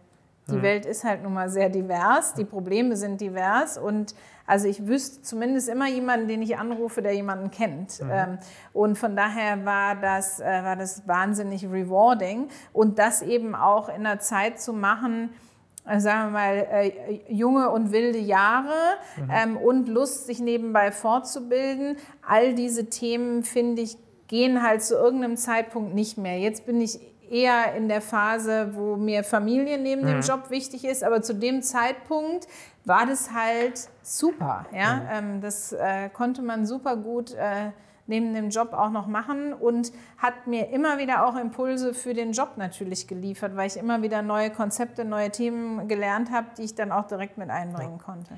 [0.49, 0.63] die mhm.
[0.63, 4.15] Welt ist halt nun mal sehr divers, die Probleme sind divers und
[4.47, 8.03] also ich wüsste zumindest immer jemanden, den ich anrufe, der jemanden kennt.
[8.03, 8.11] Mhm.
[8.11, 8.39] Ähm,
[8.73, 14.07] und von daher war das, äh, war das wahnsinnig rewarding und das eben auch in
[14.07, 15.31] einer Zeit zu machen,
[15.85, 18.75] sagen wir mal, äh, junge und wilde Jahre
[19.17, 19.31] mhm.
[19.33, 21.97] ähm, und Lust, sich nebenbei fortzubilden.
[22.27, 23.97] All diese Themen, finde ich,
[24.29, 26.39] gehen halt zu irgendeinem Zeitpunkt nicht mehr.
[26.39, 30.07] Jetzt bin ich eher in der Phase, wo mir Familie neben mhm.
[30.07, 32.47] dem Job wichtig ist, aber zu dem Zeitpunkt
[32.85, 34.67] war das halt super.
[34.75, 34.97] Ja?
[34.97, 35.09] Mhm.
[35.13, 37.71] Ähm, das äh, konnte man super gut äh,
[38.11, 42.33] neben dem Job auch noch machen und hat mir immer wieder auch Impulse für den
[42.33, 46.75] Job natürlich geliefert, weil ich immer wieder neue Konzepte, neue Themen gelernt habe, die ich
[46.75, 48.05] dann auch direkt mit einbringen ja.
[48.05, 48.35] konnte.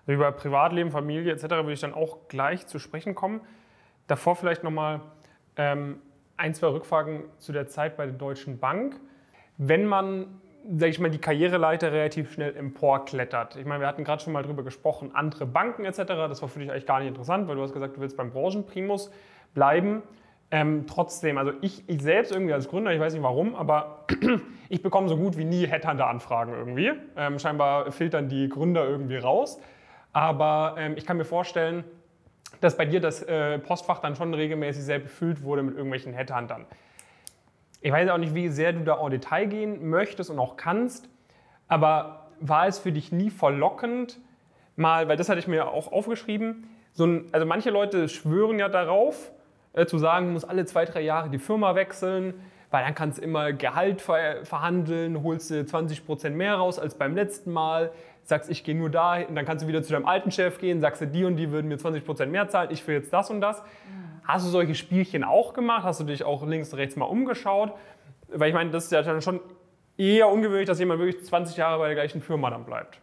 [0.00, 1.42] Also über Privatleben, Familie etc.
[1.42, 3.40] würde ich dann auch gleich zu sprechen kommen.
[4.06, 5.00] Davor vielleicht nochmal
[5.56, 6.00] ähm,
[6.36, 9.00] ein, zwei Rückfragen zu der Zeit bei der Deutschen Bank.
[9.58, 10.40] Wenn man
[10.74, 13.56] sag ich mal, die Karriereleiter relativ schnell emporklettert.
[13.56, 15.98] Ich meine, wir hatten gerade schon mal drüber gesprochen, andere Banken etc.
[16.06, 18.30] Das war für dich eigentlich gar nicht interessant, weil du hast gesagt, du willst beim
[18.30, 19.10] Branchenprimus
[19.54, 20.02] bleiben.
[20.50, 24.06] Ähm, trotzdem, also ich, ich selbst irgendwie als Gründer, ich weiß nicht warum, aber
[24.68, 26.92] ich bekomme so gut wie nie Headhunter-Anfragen irgendwie.
[27.16, 29.60] Ähm, scheinbar filtern die Gründer irgendwie raus.
[30.12, 31.84] Aber ähm, ich kann mir vorstellen,
[32.60, 36.64] dass bei dir das äh, Postfach dann schon regelmäßig sehr befüllt wurde mit irgendwelchen Headhuntern.
[37.86, 41.08] Ich weiß auch nicht, wie sehr du da en Detail gehen möchtest und auch kannst,
[41.68, 44.18] aber war es für dich nie verlockend,
[44.74, 48.68] mal, weil das hatte ich mir auch aufgeschrieben, so ein, also manche Leute schwören ja
[48.68, 49.30] darauf,
[49.72, 52.34] äh, zu sagen, du musst alle zwei, drei Jahre die Firma wechseln,
[52.72, 56.96] weil dann kannst du immer Gehalt ver verhandeln, holst du 20 Prozent mehr raus als
[56.96, 57.92] beim letzten Mal,
[58.28, 61.00] sagst, ich gehe nur da, dann kannst du wieder zu deinem alten Chef gehen, sagst
[61.00, 63.40] du, die und die würden mir 20 Prozent mehr zahlen, ich will jetzt das und
[63.40, 63.62] das.
[64.24, 65.84] Hast du solche Spielchen auch gemacht?
[65.84, 67.72] Hast du dich auch links und rechts mal umgeschaut?
[68.28, 69.40] Weil ich meine, das ist ja dann schon
[69.96, 73.00] eher ungewöhnlich, dass jemand wirklich 20 Jahre bei der gleichen Firma dann bleibt.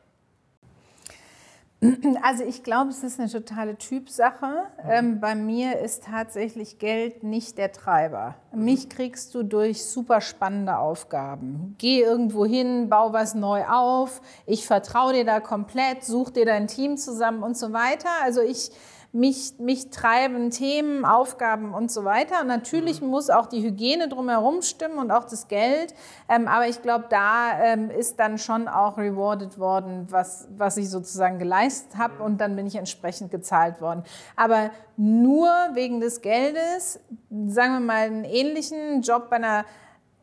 [2.22, 4.66] Also ich glaube, es ist eine totale Typsache.
[4.88, 8.36] Ähm, bei mir ist tatsächlich Geld nicht der Treiber.
[8.54, 11.76] Mich kriegst du durch super spannende Aufgaben.
[11.78, 16.68] Geh irgendwo hin, bau was neu auf, ich vertraue dir da komplett, such dir dein
[16.68, 18.10] Team zusammen und so weiter.
[18.24, 18.72] Also ich
[19.16, 22.42] mich, mich treiben Themen, Aufgaben und so weiter.
[22.42, 23.10] Und natürlich mhm.
[23.10, 25.94] muss auch die Hygiene drumherum stimmen und auch das Geld.
[26.28, 30.90] Ähm, aber ich glaube, da ähm, ist dann schon auch rewarded worden, was, was ich
[30.90, 32.16] sozusagen geleistet habe.
[32.16, 32.22] Mhm.
[32.22, 34.04] Und dann bin ich entsprechend gezahlt worden.
[34.36, 37.00] Aber nur wegen des Geldes,
[37.30, 39.66] sagen wir mal, einen ähnlichen Job bei einer,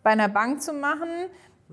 [0.02, 1.08] bei einer Bank zu machen,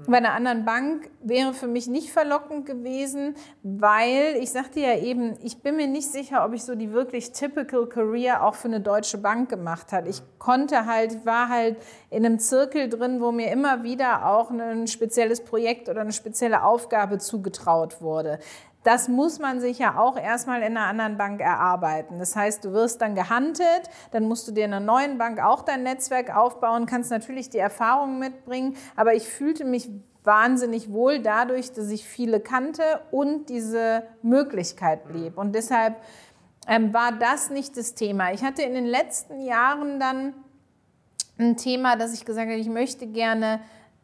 [0.05, 5.35] bei einer anderen Bank wäre für mich nicht verlockend gewesen, weil ich sagte ja eben,
[5.43, 8.79] ich bin mir nicht sicher, ob ich so die wirklich typical Career auch für eine
[8.79, 10.09] deutsche Bank gemacht habe.
[10.09, 11.77] Ich konnte halt, war halt
[12.11, 16.63] in einem Zirkel drin, wo mir immer wieder auch ein spezielles Projekt oder eine spezielle
[16.63, 18.39] Aufgabe zugetraut wurde
[18.87, 22.19] das muss man sich ja auch erstmal in einer anderen Bank erarbeiten.
[22.19, 25.63] Das heißt, du wirst dann gehandelt, dann musst du dir in einer neuen Bank auch
[25.63, 29.89] dein Netzwerk aufbauen, kannst natürlich die Erfahrungen mitbringen, aber ich fühlte mich
[30.23, 35.37] wahnsinnig wohl dadurch, dass ich viele kannte und diese Möglichkeit blieb.
[35.37, 35.97] Und deshalb
[36.65, 38.31] ähm, war das nicht das Thema.
[38.31, 40.33] Ich hatte in den letzten Jahren dann
[41.37, 43.59] ein Thema, dass ich gesagt habe, ich möchte gerne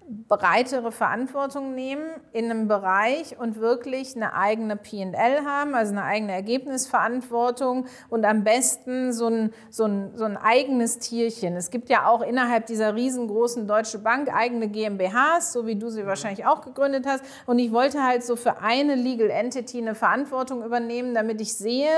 [0.08, 6.34] breitere Verantwortung nehmen in einem Bereich und wirklich eine eigene PL haben, also eine eigene
[6.34, 11.56] Ergebnisverantwortung und am besten so ein, so, ein, so ein eigenes Tierchen.
[11.56, 16.06] Es gibt ja auch innerhalb dieser riesengroßen Deutsche Bank eigene GmbHs, so wie du sie
[16.06, 17.24] wahrscheinlich auch gegründet hast.
[17.46, 21.90] Und ich wollte halt so für eine Legal Entity eine Verantwortung übernehmen, damit ich sehe,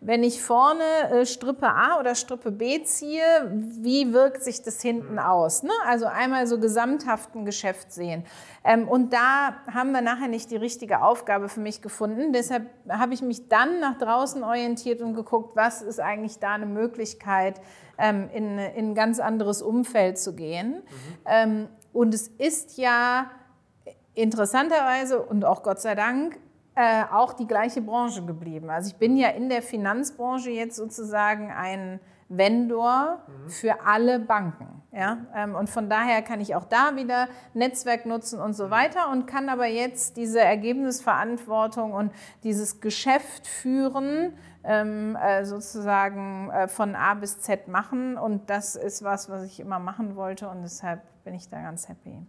[0.00, 5.18] wenn ich vorne äh, Strippe A oder Strippe B ziehe, wie wirkt sich das hinten
[5.18, 5.62] aus?
[5.62, 5.72] Ne?
[5.86, 8.24] Also einmal so gesamthaften Geschäft sehen.
[8.64, 12.32] Ähm, und da haben wir nachher nicht die richtige Aufgabe für mich gefunden.
[12.32, 16.66] Deshalb habe ich mich dann nach draußen orientiert und geguckt, was ist eigentlich da eine
[16.66, 17.60] Möglichkeit,
[17.98, 20.74] ähm, in, in ein ganz anderes Umfeld zu gehen.
[20.74, 20.82] Mhm.
[21.26, 23.30] Ähm, und es ist ja
[24.14, 26.38] interessanterweise und auch Gott sei Dank
[26.74, 28.70] äh, auch die gleiche Branche geblieben.
[28.70, 32.00] Also ich bin ja in der Finanzbranche jetzt sozusagen ein
[32.30, 33.50] Vendor mhm.
[33.50, 34.82] für alle Banken.
[34.92, 35.18] Ja?
[35.34, 38.70] Ähm, und von daher kann ich auch da wieder Netzwerk nutzen und so mhm.
[38.70, 42.12] weiter und kann aber jetzt diese Ergebnisverantwortung und
[42.44, 48.16] dieses Geschäft führen, ähm, äh, sozusagen äh, von A bis Z machen.
[48.16, 51.88] Und das ist was, was ich immer machen wollte und deshalb bin ich da ganz
[51.88, 52.24] happy.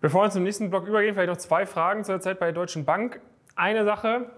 [0.00, 2.84] Bevor wir zum nächsten Block übergehen, vielleicht noch zwei Fragen zur Zeit bei der Deutschen
[2.86, 3.20] Bank.
[3.54, 4.30] Eine Sache,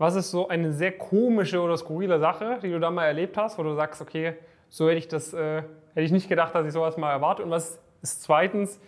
[0.00, 3.58] was ist so eine sehr komische oder skurrile Sache, die du da mal erlebt hast,
[3.58, 4.32] wo du sagst, okay,
[4.70, 5.58] so hätte ich das, äh,
[5.92, 7.42] hätte ich nicht gedacht, dass ich sowas mal erwarte.
[7.42, 8.80] Und was ist zweitens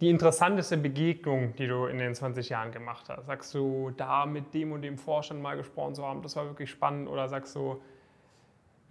[0.00, 3.26] die interessanteste Begegnung, die du in den 20 Jahren gemacht hast?
[3.26, 6.70] Sagst du, da mit dem und dem Vorstand mal gesprochen zu haben, das war wirklich
[6.70, 7.08] spannend?
[7.08, 7.82] Oder sagst du,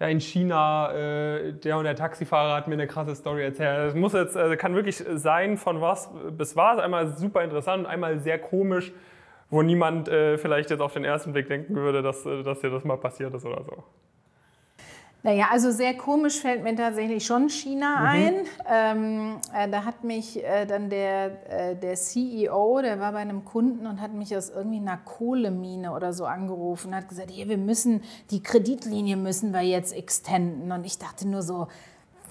[0.02, 3.88] ja, in China, äh, der und der Taxifahrer hat mir eine krasse Story erzählt.
[3.88, 6.80] Es muss jetzt, also kann wirklich sein, von was bis was.
[6.80, 8.92] Einmal super interessant und einmal sehr komisch,
[9.52, 12.72] wo niemand äh, vielleicht jetzt auf den ersten Blick denken würde, dass, äh, dass dir
[12.72, 13.84] das mal passiert ist oder so.
[15.24, 18.06] Naja, also sehr komisch fällt mir tatsächlich schon China mhm.
[18.08, 18.34] ein.
[18.68, 23.46] Ähm, äh, da hat mich äh, dann der, äh, der CEO, der war bei einem
[23.46, 27.48] Kunden und hat mich aus irgendwie einer Kohlemine oder so angerufen und hat gesagt, hier,
[27.50, 30.72] wir müssen, die Kreditlinie müssen wir jetzt extenden.
[30.72, 31.68] Und ich dachte nur so,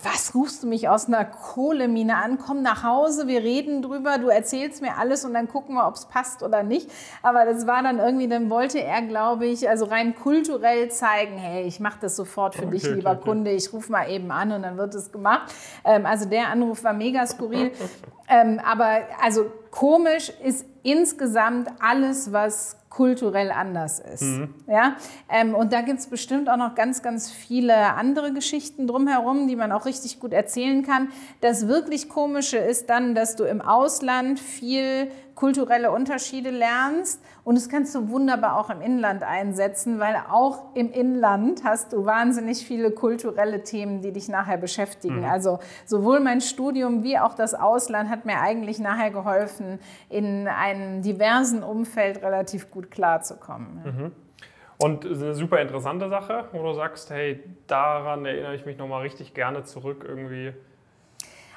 [0.02, 2.38] was rufst du mich aus einer Kohlemine an?
[2.38, 5.94] Komm nach Hause, wir reden drüber, du erzählst mir alles und dann gucken wir, ob
[5.94, 6.90] es passt oder nicht.
[7.22, 11.64] Aber das war dann irgendwie, dann wollte er, glaube ich, also rein kulturell zeigen, hey,
[11.64, 14.52] ich mache das sofort für okay, dich, lieber okay, Kunde, ich rufe mal eben an
[14.52, 15.52] und dann wird es gemacht.
[15.84, 17.72] Ähm, also der Anruf war mega skurril.
[18.28, 24.22] ähm, aber also komisch ist insgesamt alles, was kulturell anders ist.
[24.22, 24.54] Mhm.
[24.66, 24.96] Ja?
[25.30, 29.56] Ähm, und da gibt es bestimmt auch noch ganz, ganz viele andere Geschichten drumherum, die
[29.56, 31.08] man auch richtig gut erzählen kann.
[31.40, 37.24] Das wirklich Komische ist dann, dass du im Ausland viel kulturelle Unterschiede lernst.
[37.44, 42.04] Und das kannst du wunderbar auch im Inland einsetzen, weil auch im Inland hast du
[42.04, 45.20] wahnsinnig viele kulturelle Themen, die dich nachher beschäftigen.
[45.20, 45.24] Mhm.
[45.24, 49.78] Also sowohl mein Studium wie auch das Ausland hat mir eigentlich nachher geholfen,
[50.10, 53.80] in einem diversen Umfeld relativ gut klarzukommen.
[53.82, 54.12] Mhm.
[54.76, 59.32] Und eine super interessante Sache, wo du sagst, hey, daran erinnere ich mich nochmal richtig
[59.32, 60.52] gerne zurück irgendwie.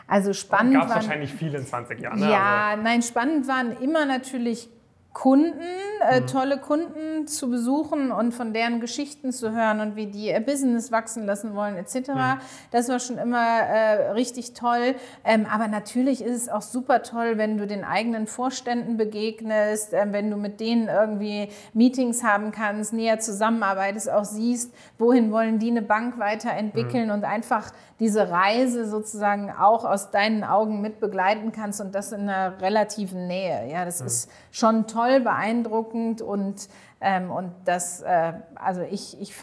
[0.08, 0.76] Also spannend.
[0.76, 2.20] Gab es wahrscheinlich viele in 20 Jahren.
[2.20, 2.30] Ne?
[2.30, 2.84] Ja, also.
[2.84, 4.70] nein, spannend waren immer natürlich
[5.14, 5.62] Kunden,
[6.10, 6.28] äh, mhm.
[6.28, 10.92] tolle Kunden zu besuchen und von deren Geschichten zu hören und wie die ihr Business
[10.92, 12.10] wachsen lassen wollen etc.
[12.10, 12.40] Mhm.
[12.72, 14.96] Das war schon immer äh, richtig toll.
[15.24, 20.08] Ähm, aber natürlich ist es auch super toll, wenn du den eigenen Vorständen begegnest, äh,
[20.10, 25.70] wenn du mit denen irgendwie Meetings haben kannst, näher zusammenarbeitest, auch siehst, wohin wollen die
[25.70, 27.14] eine Bank weiterentwickeln mhm.
[27.14, 32.22] und einfach diese Reise sozusagen auch aus deinen Augen mit begleiten kannst und das in
[32.22, 33.70] einer relativen Nähe.
[33.72, 34.08] Ja, das mhm.
[34.08, 36.68] ist schon toll, beeindruckend und
[37.02, 39.34] ähm, und das, äh, also ich, ich,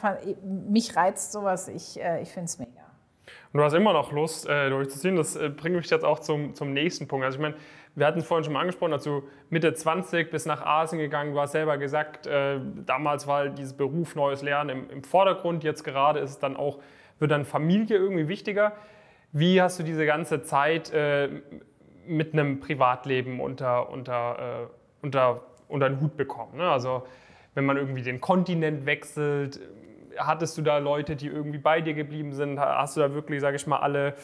[0.43, 2.71] mich reizt sowas, ich, äh, ich finde es mega.
[3.53, 5.17] Und du hast immer noch Lust, äh, durchzuziehen.
[5.17, 7.27] Das äh, bringt mich jetzt auch zum, zum nächsten Punkt.
[7.27, 7.57] Also ich meine,
[7.95, 11.41] wir hatten es vorhin schon mal angesprochen, du Mitte 20 bis nach Asien gegangen, du
[11.41, 15.85] hast selber gesagt, äh, damals war halt dieses Beruf, neues Lernen im, im Vordergrund, jetzt
[15.85, 16.79] gerade ist es dann auch
[17.21, 18.73] wird dann Familie irgendwie wichtiger.
[19.33, 21.29] Wie hast du diese ganze Zeit äh,
[22.07, 26.57] mit einem Privatleben unter, unter, äh, unter, unter den Hut bekommen?
[26.57, 26.69] Ne?
[26.69, 27.03] Also
[27.55, 29.61] wenn man irgendwie den Kontinent wechselt,
[30.17, 32.59] hattest du da Leute, die irgendwie bei dir geblieben sind?
[32.59, 34.15] Hast du da wirklich, sage ich mal, alle,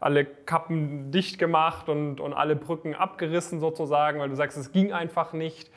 [0.00, 4.92] alle Kappen dicht gemacht und, und alle Brücken abgerissen sozusagen, weil du sagst, es ging
[4.92, 5.70] einfach nicht?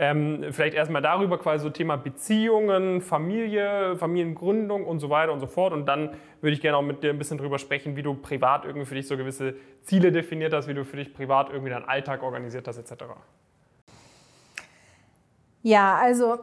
[0.00, 5.48] Ähm, vielleicht erstmal darüber quasi so Thema Beziehungen, Familie, Familiengründung und so weiter und so
[5.48, 5.72] fort.
[5.72, 6.10] Und dann
[6.40, 8.94] würde ich gerne auch mit dir ein bisschen darüber sprechen, wie du privat irgendwie für
[8.94, 12.68] dich so gewisse Ziele definiert hast, wie du für dich privat irgendwie deinen Alltag organisiert
[12.68, 13.06] hast, etc.
[15.62, 16.38] Ja, also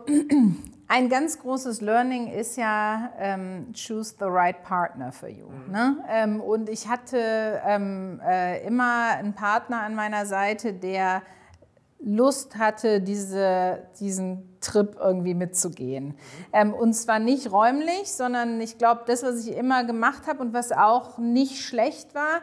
[0.88, 5.48] ein ganz großes Learning ist ja, ähm, choose the right partner for you.
[5.48, 5.72] Mhm.
[5.72, 5.98] Ne?
[6.10, 11.22] Ähm, und ich hatte ähm, äh, immer einen Partner an meiner Seite, der
[12.00, 16.08] Lust hatte, diese, diesen Trip irgendwie mitzugehen.
[16.08, 16.14] Mhm.
[16.54, 20.54] Ähm, und zwar nicht räumlich, sondern ich glaube, das, was ich immer gemacht habe und
[20.54, 22.42] was auch nicht schlecht war,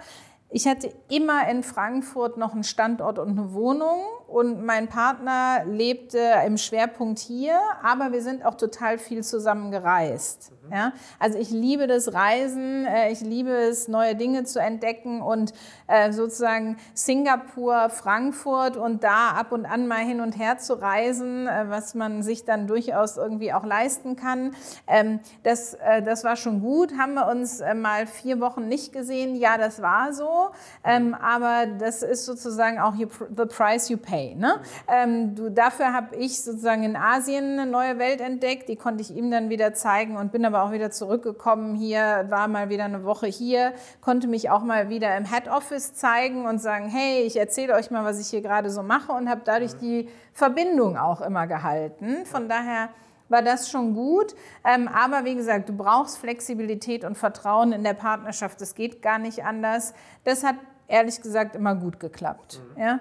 [0.54, 6.18] ich hatte immer in Frankfurt noch einen Standort und eine Wohnung und mein Partner lebte
[6.46, 10.52] im Schwerpunkt hier, aber wir sind auch total viel zusammen gereist.
[10.72, 10.92] Ja?
[11.18, 15.52] Also ich liebe das Reisen, äh, ich liebe es, neue Dinge zu entdecken und
[15.86, 21.46] äh, sozusagen Singapur, Frankfurt und da ab und an mal hin und her zu reisen,
[21.46, 24.52] äh, was man sich dann durchaus irgendwie auch leisten kann.
[24.86, 26.92] Ähm, das, das war schon gut.
[26.98, 29.36] Haben wir uns mal vier Wochen nicht gesehen?
[29.36, 30.50] Ja, das war so.
[30.84, 34.34] Ähm, aber das ist sozusagen auch the price you pay.
[34.34, 34.60] Ne?
[34.88, 39.14] Ähm, du, dafür habe ich sozusagen in Asien eine neue Welt entdeckt, die konnte ich
[39.14, 43.04] ihm dann wieder zeigen und bin aber auch wieder zurückgekommen hier, war mal wieder eine
[43.04, 47.36] Woche hier, konnte mich auch mal wieder im Head Office zeigen und sagen, hey, ich
[47.36, 51.20] erzähle euch mal, was ich hier gerade so mache und habe dadurch die Verbindung auch
[51.20, 52.24] immer gehalten.
[52.24, 52.88] Von daher
[53.28, 54.34] war das schon gut.
[54.64, 58.60] Ähm, aber wie gesagt, du brauchst Flexibilität und Vertrauen in der Partnerschaft.
[58.60, 59.94] Das geht gar nicht anders.
[60.22, 60.56] Das hat
[60.86, 62.60] ehrlich gesagt immer gut geklappt.
[62.76, 62.82] Mhm.
[62.82, 63.00] Ja?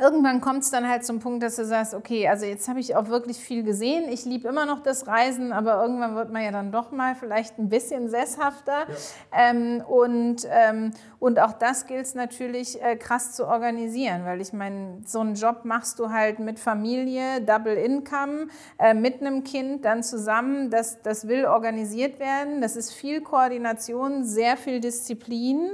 [0.00, 2.96] Irgendwann kommt es dann halt zum Punkt, dass du sagst, okay, also jetzt habe ich
[2.96, 4.08] auch wirklich viel gesehen.
[4.08, 7.58] Ich liebe immer noch das Reisen, aber irgendwann wird man ja dann doch mal vielleicht
[7.58, 8.86] ein bisschen sesshafter.
[8.88, 9.50] Ja.
[9.50, 14.54] Ähm, und, ähm, und auch das gilt es natürlich äh, krass zu organisieren, weil ich
[14.54, 18.48] meine, so einen Job machst du halt mit Familie, Double Income,
[18.78, 20.70] äh, mit einem Kind dann zusammen.
[20.70, 22.62] Das, das will organisiert werden.
[22.62, 25.72] Das ist viel Koordination, sehr viel Disziplin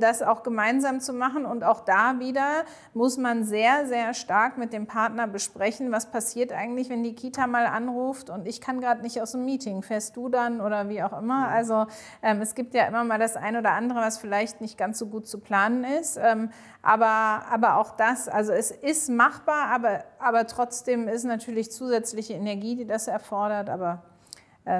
[0.00, 1.44] das auch gemeinsam zu machen.
[1.44, 6.52] Und auch da wieder muss man sehr, sehr stark mit dem Partner besprechen, was passiert
[6.52, 9.82] eigentlich, wenn die Kita mal anruft und ich kann gerade nicht aus dem Meeting.
[9.82, 11.48] Fährst du dann oder wie auch immer?
[11.48, 11.86] Also
[12.22, 15.06] ähm, es gibt ja immer mal das eine oder andere, was vielleicht nicht ganz so
[15.06, 16.18] gut zu planen ist.
[16.22, 16.50] Ähm,
[16.82, 22.76] aber, aber auch das, also es ist machbar, aber, aber trotzdem ist natürlich zusätzliche Energie,
[22.76, 23.68] die das erfordert.
[23.68, 24.02] Aber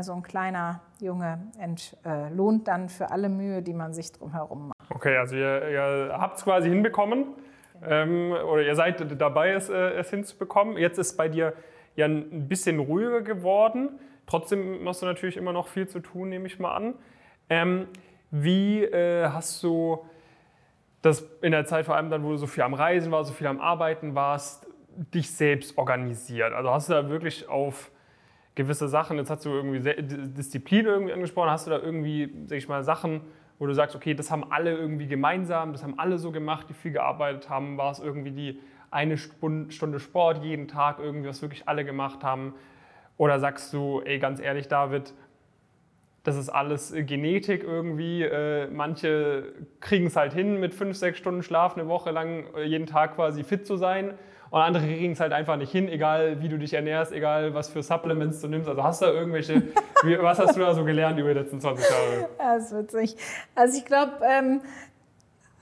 [0.03, 4.91] so ein kleiner Junge entlohnt dann für alle Mühe, die man sich drumherum macht.
[4.91, 7.27] Okay, also ihr, ihr habt es quasi hinbekommen
[7.87, 10.77] ähm, oder ihr seid dabei, es, äh, es hinzubekommen.
[10.77, 11.55] Jetzt ist bei dir
[11.97, 13.99] ja ein bisschen ruhiger geworden.
[14.27, 16.95] Trotzdem hast du natürlich immer noch viel zu tun, nehme ich mal an.
[17.49, 17.89] Ähm,
[18.31, 20.05] wie äh, hast du
[21.03, 23.35] das in der Zeit, vor allem dann, wo du so viel am Reisen warst, so
[23.35, 24.67] viel am Arbeiten warst,
[25.15, 26.53] dich selbst organisiert?
[26.53, 27.91] Also hast du da wirklich auf
[28.61, 32.69] gewisse Sachen, jetzt hast du irgendwie Disziplin irgendwie angesprochen, hast du da irgendwie, sag ich
[32.69, 33.23] mal, Sachen,
[33.59, 36.75] wo du sagst, okay, das haben alle irgendwie gemeinsam, das haben alle so gemacht, die
[36.75, 41.69] viel gearbeitet haben, war es irgendwie die eine Stunde Sport jeden Tag, irgendwie, was wirklich
[41.69, 42.55] alle gemacht haben?
[43.17, 45.15] Oder sagst du, ey, ganz ehrlich, David,
[46.23, 48.23] das ist alles Genetik irgendwie.
[48.23, 52.65] Äh, manche kriegen es halt hin, mit fünf, sechs Stunden Schlaf eine Woche lang äh,
[52.65, 54.15] jeden Tag quasi fit zu sein.
[54.51, 57.69] Und andere kriegen es halt einfach nicht hin, egal wie du dich ernährst, egal was
[57.69, 58.69] für Supplements du nimmst.
[58.69, 59.63] Also hast du da irgendwelche,
[60.03, 62.29] wie, was hast du da so gelernt über die letzten 20 Jahre?
[62.37, 63.17] Das ist witzig.
[63.55, 64.61] Also ich glaube, ähm,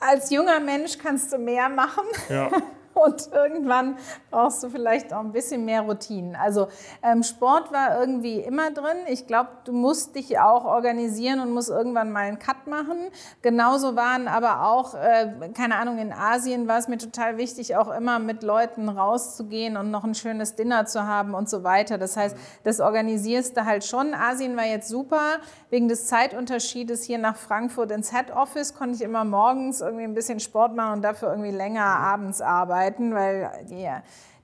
[0.01, 2.05] als junger Mensch kannst du mehr machen.
[2.30, 2.51] Ja.
[3.05, 3.96] und irgendwann
[4.30, 6.36] brauchst du vielleicht auch ein bisschen mehr Routinen.
[6.36, 6.68] Also
[7.03, 8.96] ähm, Sport war irgendwie immer drin.
[9.09, 12.96] Ich glaube, du musst dich auch organisieren und musst irgendwann mal einen Cut machen.
[13.42, 17.94] Genauso waren aber auch, äh, keine Ahnung, in Asien war es mir total wichtig, auch
[17.94, 21.99] immer mit Leuten rauszugehen und noch ein schönes Dinner zu haben und so weiter.
[21.99, 24.14] Das heißt, das organisierst du halt schon.
[24.14, 25.38] Asien war jetzt super.
[25.70, 30.14] Wegen des Zeitunterschiedes hier nach Frankfurt ins Head Office konnte ich immer morgens irgendwie ein
[30.14, 32.88] bisschen Sport machen und dafür irgendwie länger abends arbeiten.
[32.89, 33.89] Zeiten, weil die,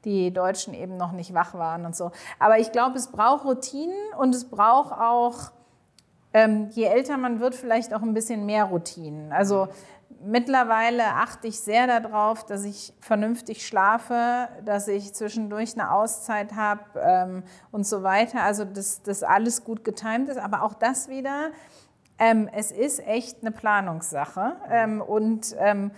[0.05, 2.11] die Deutschen eben noch nicht wach waren und so.
[2.39, 5.53] Aber ich glaube, es braucht Routinen und es braucht auch,
[6.33, 9.33] ähm, je älter man wird, vielleicht auch ein bisschen mehr Routinen.
[9.33, 9.69] Also
[10.25, 16.83] mittlerweile achte ich sehr darauf, dass ich vernünftig schlafe, dass ich zwischendurch eine Auszeit habe
[17.01, 18.43] ähm, und so weiter.
[18.43, 20.39] Also dass das alles gut getimt ist.
[20.39, 21.51] Aber auch das wieder,
[22.19, 24.57] ähm, es ist echt eine Planungssache.
[24.71, 25.91] Ähm, und ähm,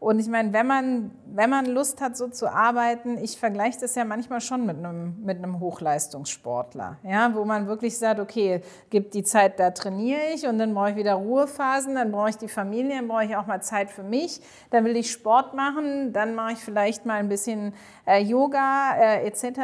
[0.00, 3.96] und ich meine, wenn man, wenn man Lust hat, so zu arbeiten, ich vergleiche das
[3.96, 9.14] ja manchmal schon mit einem, mit einem Hochleistungssportler, ja, wo man wirklich sagt, okay, gibt
[9.14, 12.48] die Zeit, da trainiere ich und dann brauche ich wieder Ruhephasen, dann brauche ich die
[12.48, 14.40] Familie, dann brauche ich auch mal Zeit für mich,
[14.70, 17.74] dann will ich Sport machen, dann mache ich vielleicht mal ein bisschen
[18.06, 19.60] äh, Yoga äh, etc.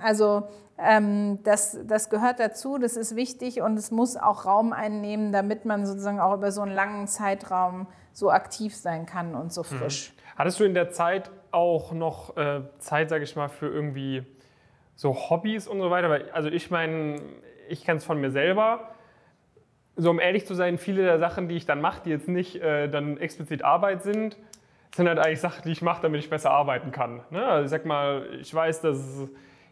[0.00, 0.44] Also
[0.78, 5.64] ähm, das, das gehört dazu, das ist wichtig und es muss auch Raum einnehmen, damit
[5.64, 9.78] man sozusagen auch über so einen langen Zeitraum so aktiv sein kann und so mhm.
[9.78, 10.10] frisch.
[10.10, 10.38] Mhm.
[10.38, 14.24] Hattest du in der Zeit auch noch äh, Zeit, sage ich mal, für irgendwie
[14.94, 16.08] so Hobbys und so weiter?
[16.08, 17.20] Weil, also ich meine,
[17.68, 18.94] ich kenne es von mir selber.
[19.96, 22.56] So um ehrlich zu sein, viele der Sachen, die ich dann mache, die jetzt nicht
[22.56, 24.38] äh, dann explizit Arbeit sind,
[24.94, 27.22] sind halt eigentlich Sachen, die ich mache, damit ich besser arbeiten kann.
[27.30, 27.44] Ne?
[27.44, 29.28] Also ich sag mal, ich weiß, dass es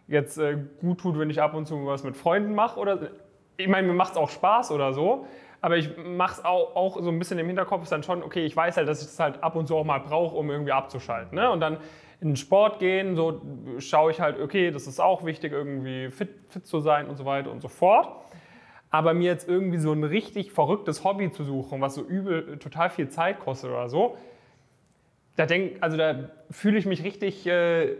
[0.08, 3.10] jetzt äh, gut tut, wenn ich ab und zu was mit Freunden mache oder
[3.56, 5.26] ich meine, mir macht es auch Spaß oder so,
[5.60, 8.44] aber ich mache es auch, auch, so ein bisschen im Hinterkopf ist dann schon, okay,
[8.44, 10.72] ich weiß halt, dass ich das halt ab und zu auch mal brauche, um irgendwie
[10.72, 11.36] abzuschalten.
[11.36, 11.50] Ne?
[11.50, 11.78] Und dann
[12.20, 13.42] in den Sport gehen, so
[13.78, 17.24] schaue ich halt, okay, das ist auch wichtig, irgendwie fit, fit zu sein und so
[17.24, 18.24] weiter und so fort.
[18.90, 22.90] Aber mir jetzt irgendwie so ein richtig verrücktes Hobby zu suchen, was so übel total
[22.90, 24.16] viel Zeit kostet oder so,
[25.36, 27.96] da denk, also da fühle ich mich richtig äh,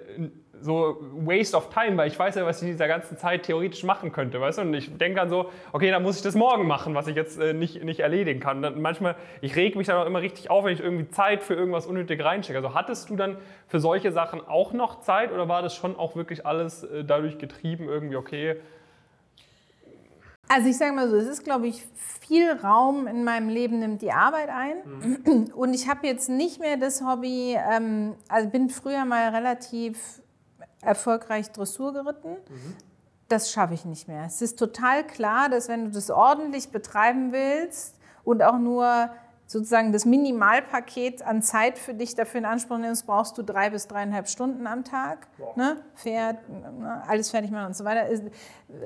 [0.61, 3.83] so Waste of Time, weil ich weiß ja, was ich in dieser ganzen Zeit theoretisch
[3.85, 4.63] machen könnte, weißt du?
[4.63, 7.39] Und ich denke dann so, okay, dann muss ich das morgen machen, was ich jetzt
[7.39, 8.63] äh, nicht, nicht erledigen kann.
[8.63, 11.55] dann manchmal, ich reg mich dann auch immer richtig auf, wenn ich irgendwie Zeit für
[11.55, 12.59] irgendwas unnötig reinstecke.
[12.59, 13.37] Also hattest du dann
[13.67, 17.39] für solche Sachen auch noch Zeit oder war das schon auch wirklich alles äh, dadurch
[17.39, 18.57] getrieben, irgendwie, okay?
[20.53, 24.03] Also ich sage mal so, es ist, glaube ich, viel Raum in meinem Leben nimmt
[24.03, 24.77] die Arbeit ein.
[24.85, 25.53] Mhm.
[25.55, 30.21] Und ich habe jetzt nicht mehr das Hobby, ähm, also bin früher mal relativ
[30.83, 32.33] erfolgreich Dressur geritten.
[32.33, 32.77] Mhm.
[33.29, 34.25] Das schaffe ich nicht mehr.
[34.27, 39.11] Es ist total klar, dass wenn du das ordentlich betreiben willst und auch nur
[39.51, 43.89] sozusagen das Minimalpaket an Zeit für dich dafür in Anspruch nimmst, brauchst du drei bis
[43.89, 45.27] dreieinhalb Stunden am Tag.
[45.39, 45.57] Wow.
[45.57, 45.77] Ne?
[45.97, 47.03] Fährt, ne?
[47.09, 48.07] alles fertig machen und so weiter.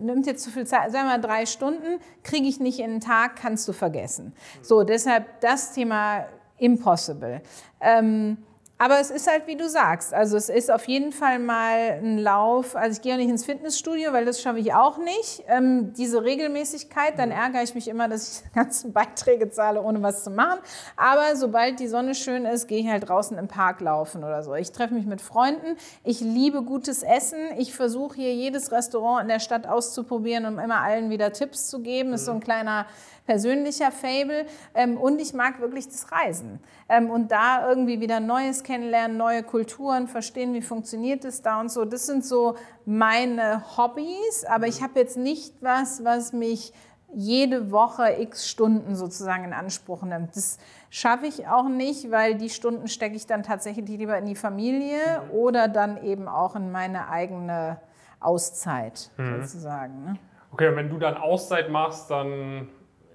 [0.00, 3.00] Nimmt jetzt zu viel Zeit, sagen wir mal drei Stunden, kriege ich nicht in einen
[3.00, 4.34] Tag, kannst du vergessen.
[4.62, 6.24] So, deshalb das Thema
[6.56, 7.42] impossible.
[7.80, 8.38] Ähm,
[8.84, 12.18] aber es ist halt, wie du sagst, also es ist auf jeden Fall mal ein
[12.18, 12.76] Lauf.
[12.76, 15.42] Also ich gehe auch nicht ins Fitnessstudio, weil das schaffe ich auch nicht.
[15.48, 20.02] Ähm, diese Regelmäßigkeit, dann ärgere ich mich immer, dass ich die ganzen Beiträge zahle, ohne
[20.02, 20.58] was zu machen.
[20.98, 24.54] Aber sobald die Sonne schön ist, gehe ich halt draußen im Park laufen oder so.
[24.54, 25.78] Ich treffe mich mit Freunden.
[26.02, 27.38] Ich liebe gutes Essen.
[27.56, 31.80] Ich versuche hier jedes Restaurant in der Stadt auszuprobieren, um immer allen wieder Tipps zu
[31.80, 32.10] geben.
[32.10, 32.84] Das ist so ein kleiner
[33.26, 34.46] persönlicher Fable.
[34.74, 36.60] Ähm, und ich mag wirklich das Reisen.
[36.88, 41.70] Ähm, und da irgendwie wieder Neues kennenlernen, neue Kulturen, verstehen, wie funktioniert es da und
[41.70, 41.84] so.
[41.84, 44.44] Das sind so meine Hobbys.
[44.48, 46.72] Aber ich habe jetzt nicht was, was mich
[47.14, 50.36] jede Woche x Stunden sozusagen in Anspruch nimmt.
[50.36, 50.58] Das
[50.90, 54.98] schaffe ich auch nicht, weil die Stunden stecke ich dann tatsächlich lieber in die Familie
[54.98, 55.30] mhm.
[55.30, 57.78] oder dann eben auch in meine eigene
[58.20, 59.42] Auszeit mhm.
[59.42, 60.04] sozusagen.
[60.04, 60.18] Ne?
[60.50, 62.68] Okay, und wenn du dann Auszeit machst, dann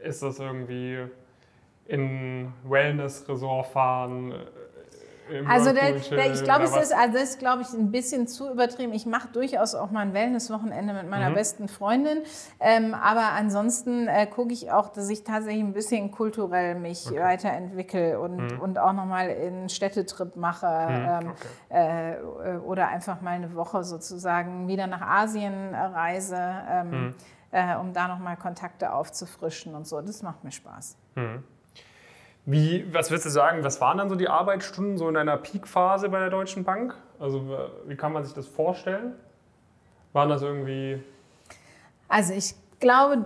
[0.03, 1.07] ist das irgendwie
[1.85, 4.33] in Wellness-Resort fahren?
[5.31, 8.27] Äh, also der, der, ich glaube, es ist, also das ist, glaube ich, ein bisschen
[8.27, 8.93] zu übertrieben.
[8.93, 11.35] Ich mache durchaus auch mal ein Wellness-Wochenende mit meiner mhm.
[11.35, 12.19] besten Freundin.
[12.59, 17.19] Ähm, aber ansonsten äh, gucke ich auch, dass ich tatsächlich ein bisschen kulturell mich okay.
[17.19, 18.59] weiterentwickle und, mhm.
[18.59, 21.27] und auch nochmal einen Städtetrip mache mhm.
[21.27, 21.31] ähm,
[21.69, 22.15] okay.
[22.53, 26.37] äh, oder einfach mal eine Woche sozusagen wieder nach Asien reise.
[26.69, 27.15] Ähm, mhm
[27.51, 30.01] äh, um da nochmal Kontakte aufzufrischen und so.
[30.01, 30.97] Das macht mir Spaß.
[32.45, 36.09] Wie, was würdest du sagen, was waren dann so die Arbeitsstunden so in einer Peakphase
[36.09, 36.95] bei der Deutschen Bank?
[37.19, 39.13] Also wie kann man sich das vorstellen?
[40.13, 41.03] Waren das irgendwie...
[42.07, 43.25] Also ich glaube,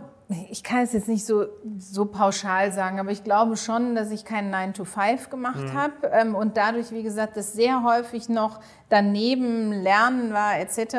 [0.49, 1.45] ich kann es jetzt nicht so,
[1.77, 5.73] so pauschal sagen, aber ich glaube schon, dass ich keinen 9 to 5 gemacht mhm.
[5.73, 8.59] habe ähm, und dadurch, wie gesagt, das sehr häufig noch
[8.93, 10.93] daneben Lernen war etc.,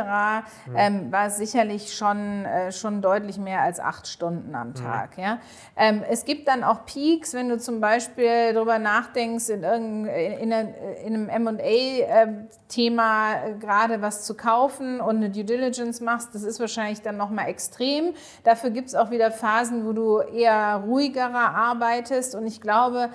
[0.66, 0.74] mhm.
[0.76, 4.74] ähm, war es sicherlich schon, äh, schon deutlich mehr als acht Stunden am mhm.
[4.74, 5.16] Tag.
[5.16, 5.22] Mhm.
[5.22, 5.38] Ja?
[5.76, 10.50] Ähm, es gibt dann auch Peaks, wenn du zum Beispiel darüber nachdenkst, in, in, in,
[10.50, 16.58] in einem M&A-Thema äh, gerade was zu kaufen und eine Due Diligence machst, das ist
[16.58, 18.14] wahrscheinlich dann nochmal extrem.
[18.42, 23.10] Dafür gibt es auch wieder Phasen, wo du eher ruhigerer arbeitest und ich glaube,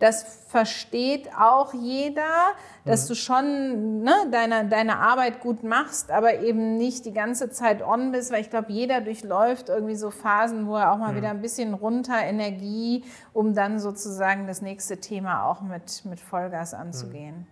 [0.00, 2.52] das versteht auch jeder,
[2.84, 3.08] dass mhm.
[3.08, 8.12] du schon ne, deine, deine Arbeit gut machst, aber eben nicht die ganze Zeit on
[8.12, 11.16] bist, weil ich glaube, jeder durchläuft irgendwie so Phasen, wo er auch mal mhm.
[11.16, 16.74] wieder ein bisschen runter Energie, um dann sozusagen das nächste Thema auch mit, mit Vollgas
[16.74, 17.46] anzugehen.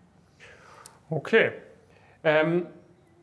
[1.08, 1.16] Mhm.
[1.16, 1.52] Okay.
[2.24, 2.66] Ähm,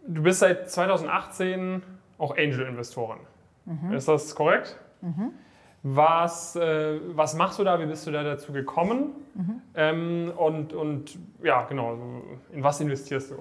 [0.08, 1.84] du bist seit 2018
[2.18, 3.20] auch Angel-Investorin.
[3.70, 3.94] Mhm.
[3.94, 4.78] Ist das korrekt?
[5.02, 5.32] Mhm.
[5.84, 7.80] Was, äh, was machst du da?
[7.80, 9.12] Wie bist du da dazu gekommen?
[9.36, 9.62] Mhm.
[9.76, 11.94] Ähm, und, und ja, genau,
[12.52, 13.36] in was investierst du?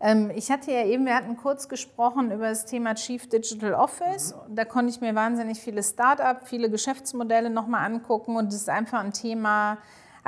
[0.00, 4.34] Ähm, ich hatte ja eben, wir hatten kurz gesprochen über das Thema Chief Digital Office.
[4.48, 4.54] Mhm.
[4.54, 9.00] Da konnte ich mir wahnsinnig viele Start-up, viele Geschäftsmodelle nochmal angucken und es ist einfach
[9.00, 9.78] ein Thema,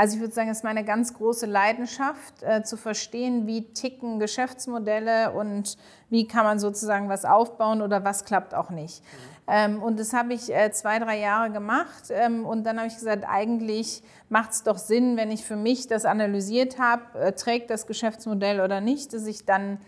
[0.01, 4.19] also ich würde sagen, es ist meine ganz große Leidenschaft, äh, zu verstehen, wie ticken
[4.19, 5.77] Geschäftsmodelle und
[6.09, 9.03] wie kann man sozusagen was aufbauen oder was klappt auch nicht.
[9.03, 9.19] Mhm.
[9.47, 12.05] Ähm, und das habe ich äh, zwei, drei Jahre gemacht.
[12.09, 15.87] Ähm, und dann habe ich gesagt, eigentlich macht es doch Sinn, wenn ich für mich
[15.87, 19.81] das analysiert habe, äh, trägt das Geschäftsmodell oder nicht, dass ich dann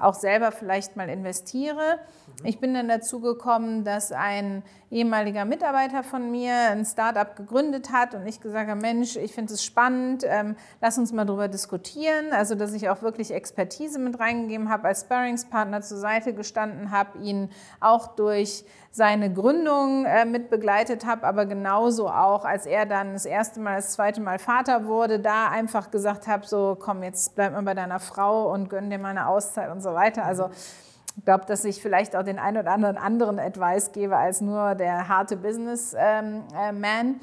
[0.00, 2.00] auch selber vielleicht mal investiere.
[2.40, 2.46] Mhm.
[2.46, 8.14] Ich bin dann dazu gekommen, dass ein ehemaliger Mitarbeiter von mir ein Startup gegründet hat
[8.14, 12.32] und ich gesagt habe, Mensch, ich finde es spannend, ähm, lass uns mal darüber diskutieren.
[12.32, 17.18] Also, dass ich auch wirklich Expertise mit reingegeben habe, als Sparringspartner zur Seite gestanden habe,
[17.18, 23.14] ihn auch durch seine Gründung äh, mit begleitet habe, aber genauso auch, als er dann
[23.14, 27.34] das erste Mal, das zweite Mal Vater wurde, da einfach gesagt habe, so komm, jetzt
[27.34, 30.24] bleib mal bei deiner Frau und gönn dir mal eine Auszeit und so weiter.
[30.24, 30.91] Also ich
[31.24, 35.08] glaube, dass ich vielleicht auch den einen oder anderen anderen Advice gebe als nur der
[35.08, 36.44] harte Businessman.
[36.54, 37.14] Ähm, äh,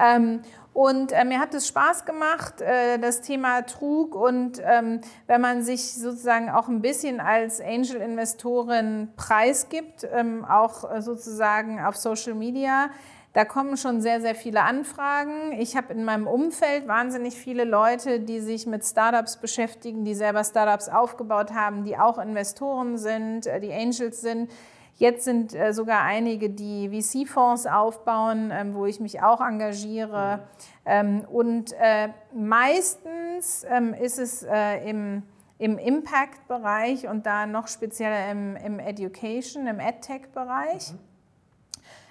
[0.00, 4.14] ähm, und äh, mir hat es Spaß gemacht, äh, das Thema Trug.
[4.14, 11.02] Und ähm, wenn man sich sozusagen auch ein bisschen als Angel-Investorin preisgibt, ähm, auch äh,
[11.02, 12.90] sozusagen auf Social Media,
[13.32, 15.52] da kommen schon sehr, sehr viele Anfragen.
[15.58, 20.44] Ich habe in meinem Umfeld wahnsinnig viele Leute, die sich mit Startups beschäftigen, die selber
[20.44, 24.50] Startups aufgebaut haben, die auch Investoren sind, äh, die Angels sind
[24.98, 30.38] Jetzt sind äh, sogar einige, die VC-Fonds aufbauen, ähm, wo ich mich auch engagiere.
[30.38, 30.42] Mhm.
[30.84, 34.44] Ähm, und äh, meistens ähm, ist es
[34.84, 35.22] im,
[35.58, 40.92] im Impact-Bereich und da noch spezieller im, im Education, im EdTech-Bereich.
[40.92, 41.07] Mhm.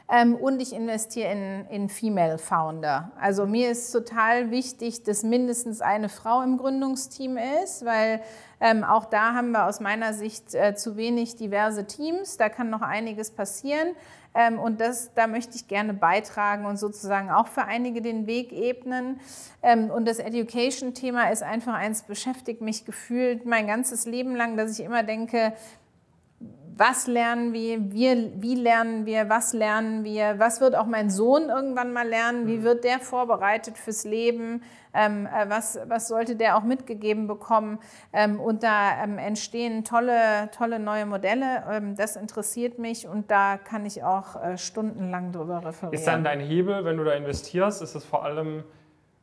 [0.09, 3.11] Ähm, und ich investiere in, in Female Founder.
[3.19, 8.21] Also mir ist total wichtig, dass mindestens eine Frau im Gründungsteam ist, weil
[8.61, 12.37] ähm, auch da haben wir aus meiner Sicht äh, zu wenig diverse Teams.
[12.37, 13.89] Da kann noch einiges passieren.
[14.33, 18.53] Ähm, und das, da möchte ich gerne beitragen und sozusagen auch für einige den Weg
[18.53, 19.19] ebnen.
[19.61, 24.77] Ähm, und das Education-Thema ist einfach eins, beschäftigt mich gefühlt mein ganzes Leben lang, dass
[24.77, 25.53] ich immer denke,
[26.77, 31.49] was lernen wir, wir, wie lernen wir, was lernen wir, was wird auch mein Sohn
[31.49, 32.63] irgendwann mal lernen, wie mhm.
[32.63, 34.61] wird der vorbereitet fürs Leben,
[34.93, 37.79] ähm, äh, was, was sollte der auch mitgegeben bekommen.
[38.13, 41.63] Ähm, und da ähm, entstehen tolle, tolle neue Modelle.
[41.69, 45.93] Ähm, das interessiert mich und da kann ich auch äh, stundenlang drüber referieren.
[45.93, 48.63] Ist dann dein Hebel, wenn du da investierst, ist es vor allem,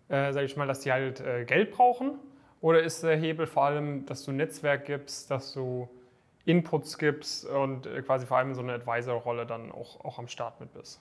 [0.08, 2.18] äh, sage ich mal, dass die halt äh, Geld brauchen?
[2.60, 5.88] Oder ist der Hebel vor allem, dass du ein Netzwerk gibst, dass du
[6.44, 10.60] Inputs gibst und äh, quasi vor allem so eine Advisor-Rolle dann auch, auch am Start
[10.60, 11.00] mit bist.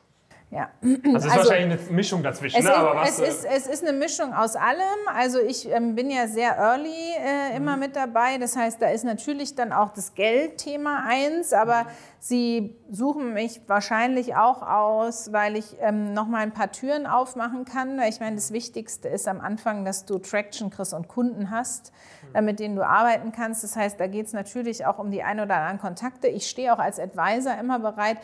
[0.54, 0.70] Ja.
[1.14, 2.58] Also es ist also, wahrscheinlich eine Mischung dazwischen.
[2.58, 2.76] Es, ne?
[2.76, 4.80] Aber was, es, ist, es ist eine Mischung aus allem.
[5.08, 7.82] Also ich ähm, bin ja sehr early äh, immer mhm.
[7.82, 8.38] mit dabei.
[8.38, 11.88] Das heißt, da ist natürlich dann auch das Geldthema eins, aber mhm.
[12.20, 17.66] sie suchen mich wahrscheinlich auch aus, weil ich ähm, noch mal ein paar Türen aufmachen
[17.66, 18.00] kann.
[18.08, 21.92] Ich meine, das Wichtigste ist am Anfang, dass du Traction kriegst und Kunden hast,
[22.23, 23.64] äh, mit denen du arbeiten kannst.
[23.64, 26.28] Das heißt, da geht es natürlich auch um die ein oder anderen Kontakte.
[26.28, 28.18] Ich stehe auch als Advisor immer bereit.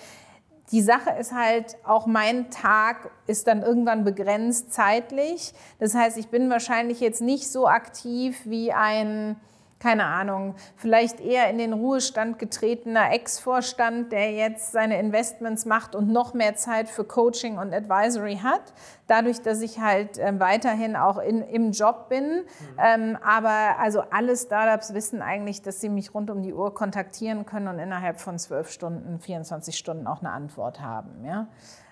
[0.71, 5.53] Die Sache ist halt, auch mein Tag ist dann irgendwann begrenzt zeitlich.
[5.79, 9.35] Das heißt, ich bin wahrscheinlich jetzt nicht so aktiv wie ein
[9.79, 16.09] keine Ahnung, vielleicht eher in den Ruhestand getretener Ex-Vorstand, der jetzt seine Investments macht und
[16.09, 18.61] noch mehr Zeit für Coaching und Advisory hat.
[19.07, 22.39] Dadurch, dass ich halt äh, weiterhin auch in, im Job bin.
[22.39, 22.43] Mhm.
[22.77, 27.45] Ähm, aber also alle Startups wissen eigentlich, dass sie mich rund um die Uhr kontaktieren
[27.45, 31.23] können und innerhalb von zwölf Stunden, 24 Stunden auch eine Antwort haben.
[31.23, 31.47] Ja?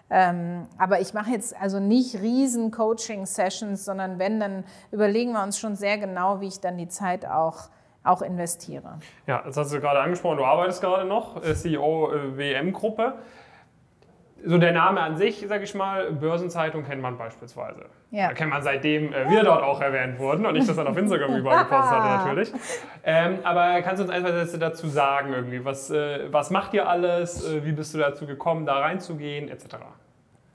[0.09, 5.57] Ähm, aber ich mache jetzt also nicht riesen Coaching-Sessions, sondern wenn, dann überlegen wir uns
[5.57, 7.69] schon sehr genau, wie ich dann die Zeit auch
[8.07, 8.99] auch investiere.
[9.25, 13.13] Ja, das hast du gerade angesprochen, du arbeitest gerade noch, äh, CEO äh, WM-Gruppe.
[14.45, 17.85] So der Name an sich, sage ich mal, Börsenzeitung kennt man beispielsweise.
[18.11, 18.27] Ja.
[18.27, 20.95] Da kennt man seitdem äh, wir dort auch erwähnt wurden und ich das dann auf
[20.95, 22.51] Instagram überall gepostet hatte natürlich.
[23.03, 25.65] Ähm, aber kannst du uns ein, zwei Sätze dazu sagen irgendwie?
[25.65, 27.43] Was, äh, was macht ihr alles?
[27.45, 29.77] Äh, wie bist du dazu gekommen, da reinzugehen, etc.?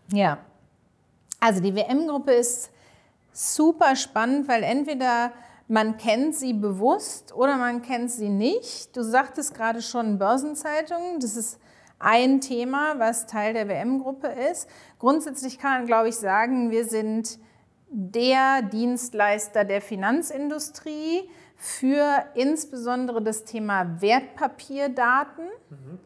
[0.09, 0.39] Ja,
[1.41, 2.71] also die WM-Gruppe ist
[3.33, 5.33] super spannend, weil entweder
[5.69, 8.97] man kennt sie bewusst oder man kennt sie nicht.
[8.97, 11.59] Du sagtest gerade schon Börsenzeitungen, das ist
[11.99, 14.69] ein Thema, was Teil der WM-Gruppe ist.
[14.99, 17.39] Grundsätzlich kann man, glaube ich, sagen, wir sind
[17.89, 25.45] der Dienstleister der Finanzindustrie für insbesondere das Thema Wertpapierdaten.
[25.71, 25.99] Mhm.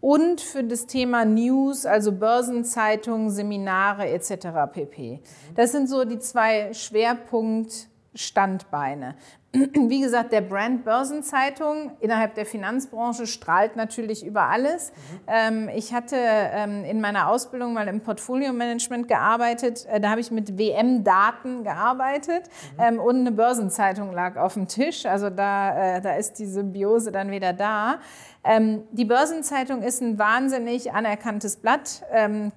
[0.00, 4.70] Und für das Thema News, also Börsenzeitungen, Seminare etc.
[4.72, 5.20] pp.
[5.56, 7.88] Das sind so die zwei Schwerpunkte.
[8.18, 9.14] Standbeine.
[9.52, 14.92] Wie gesagt, der Brand Börsenzeitung innerhalb der Finanzbranche strahlt natürlich über alles.
[15.30, 15.70] Mhm.
[15.74, 19.86] ich hatte ähm, in meiner Ausbildung mal im Portfolio-Management gearbeitet.
[19.86, 22.44] Äh, da habe ich mit WM-Daten gearbeitet
[22.76, 22.82] mhm.
[22.82, 25.06] Ähm, und eine Börsenzeitung lag auf dem Tisch.
[25.06, 28.00] Also da, äh, da ist die Symbiose dann wieder da.
[28.44, 32.02] Ähm, die Börsenzeitung ist ein wahnsinnig anerkanntes Blatt.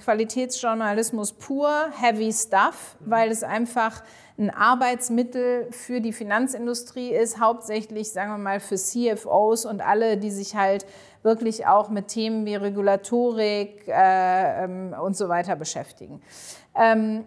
[0.03, 3.11] Qualitätsjournalismus pur, heavy stuff, mhm.
[3.11, 4.03] weil es einfach
[4.41, 10.31] ein Arbeitsmittel für die Finanzindustrie ist, hauptsächlich, sagen wir mal, für CFOs und alle, die
[10.31, 10.85] sich halt
[11.23, 16.21] wirklich auch mit Themen wie Regulatorik äh, ähm, und so weiter beschäftigen.
[16.75, 17.25] Ähm,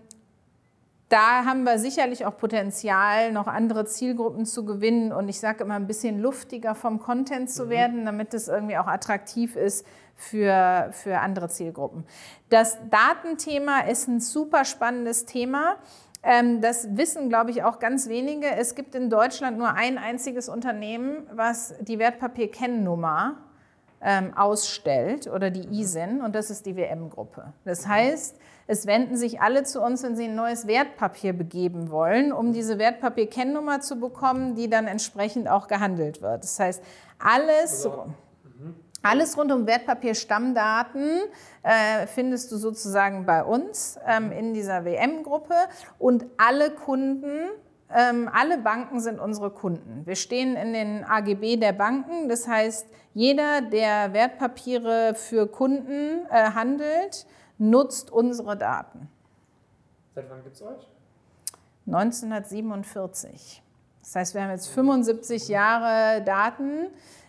[1.09, 5.75] da haben wir sicherlich auch Potenzial, noch andere Zielgruppen zu gewinnen und ich sage immer
[5.75, 7.71] ein bisschen luftiger vom Content zu mhm.
[7.71, 9.87] werden, damit es irgendwie auch attraktiv ist
[10.17, 12.05] für, für andere Zielgruppen.
[12.49, 15.77] Das Datenthema ist ein super spannendes Thema.
[16.25, 18.51] Ähm, das wissen, glaube ich, auch ganz wenige.
[18.51, 23.37] Es gibt in Deutschland nur ein einziges Unternehmen, was die Wertpapierkennnummer
[24.01, 27.53] ähm, ausstellt oder die ISIN und das ist die WM-Gruppe.
[27.64, 32.33] Das heißt, es wenden sich alle zu uns, wenn sie ein neues Wertpapier begeben wollen,
[32.33, 36.45] um diese Wertpapierkennnummer zu bekommen, die dann entsprechend auch gehandelt wird.
[36.45, 36.83] Das heißt,
[37.18, 37.87] alles.
[37.87, 38.07] Also,
[39.05, 41.21] alles rund um Wertpapierstammdaten
[41.63, 45.55] äh, findest du sozusagen bei uns ähm, in dieser WM-Gruppe
[45.99, 47.51] und alle Kunden
[47.95, 50.05] ähm, alle Banken sind unsere Kunden.
[50.05, 52.29] Wir stehen in den AGB der Banken.
[52.29, 57.27] Das heißt, jeder, der Wertpapiere für Kunden äh, handelt,
[57.59, 59.09] nutzt unsere Daten.
[60.15, 60.89] Seit wann gibt es euch?
[61.87, 63.63] 1947.
[64.03, 66.89] Das heißt, wir haben jetzt 75 Jahre Daten.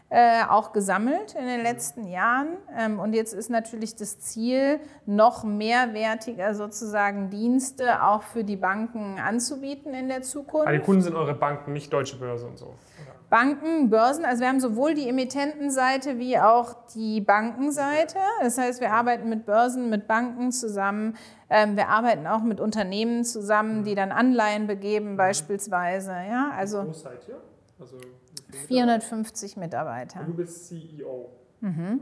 [0.09, 2.57] Äh, auch gesammelt in den letzten Jahren.
[2.77, 9.19] Ähm, und jetzt ist natürlich das Ziel, noch mehrwertiger sozusagen Dienste auch für die Banken
[9.19, 10.67] anzubieten in der Zukunft.
[10.67, 12.65] Aber die Kunden sind eure Banken, nicht deutsche Börse und so.
[12.65, 13.15] Oder?
[13.29, 18.19] Banken, Börsen, also wir haben sowohl die Emittentenseite wie auch die Bankenseite.
[18.41, 21.17] Das heißt, wir arbeiten mit Börsen, mit Banken zusammen.
[21.49, 26.11] Ähm, wir arbeiten auch mit Unternehmen zusammen, die dann Anleihen begeben beispielsweise.
[26.11, 27.41] Ja, also Wo seid ihr?
[27.79, 27.97] Also,
[28.55, 30.23] 450 Mitarbeiter.
[30.23, 31.29] Du bist CEO.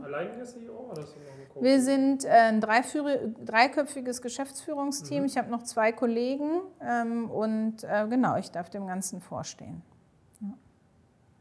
[0.04, 5.24] Alleiniger CEO oder ist das noch ein Co- Wir sind äh, ein dreiköpfiges Geschäftsführungsteam.
[5.24, 9.80] Ich habe noch zwei Kollegen ähm, und äh, genau, ich darf dem Ganzen vorstehen.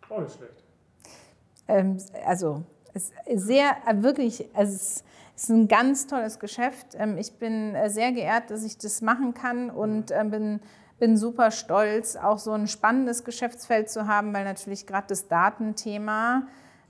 [0.10, 0.64] Auch nicht schlecht.
[1.68, 5.04] Ähm, also es ist sehr, äh, wirklich, also es
[5.36, 6.96] ist ein ganz tolles Geschäft.
[6.96, 10.62] Ähm, ich bin äh, sehr geehrt, dass ich das machen kann und äh, bin,
[11.04, 16.44] bin super stolz, auch so ein spannendes Geschäftsfeld zu haben, weil natürlich gerade das Datenthema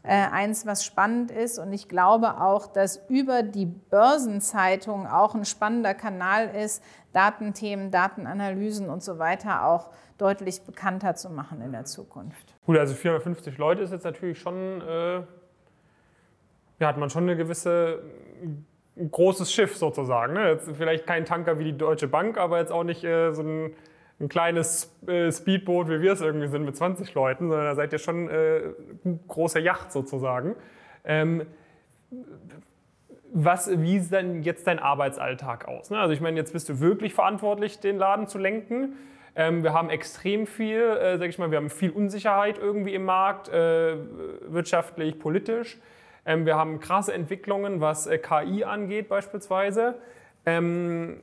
[0.04, 1.58] äh, eins, was spannend ist.
[1.58, 8.88] Und ich glaube auch, dass über die Börsenzeitung auch ein spannender Kanal ist, Datenthemen, Datenanalysen
[8.88, 9.90] und so weiter auch
[10.20, 12.54] deutlich bekannter zu machen in der Zukunft.
[12.68, 15.22] Gut, also 450 Leute ist jetzt natürlich schon, äh,
[16.78, 18.04] ja, hat man schon eine gewisse,
[18.96, 20.34] ein großes Schiff sozusagen.
[20.34, 20.52] Ne?
[20.52, 23.76] Jetzt vielleicht kein Tanker wie die Deutsche Bank, aber jetzt auch nicht äh, so ein,
[24.24, 27.94] ein kleines äh, Speedboot, wie wir es irgendwie sind mit 20 Leuten, sondern da seid
[27.94, 28.62] ihr schon äh,
[29.04, 30.56] eine große Yacht sozusagen.
[31.04, 31.46] Ähm,
[33.34, 35.90] was, wie sieht denn jetzt dein Arbeitsalltag aus?
[35.90, 36.00] Ne?
[36.00, 38.94] Also ich meine, jetzt bist du wirklich verantwortlich, den Laden zu lenken.
[39.36, 43.06] Ähm, wir haben extrem viel, äh, sag ich mal, wir haben viel Unsicherheit irgendwie im
[43.06, 43.96] Markt, äh,
[44.48, 45.80] wirtschaftlich, politisch.
[46.26, 49.96] Ähm, wir haben krasse Entwicklungen, was äh, KI angeht beispielsweise.
[50.46, 51.22] Ähm,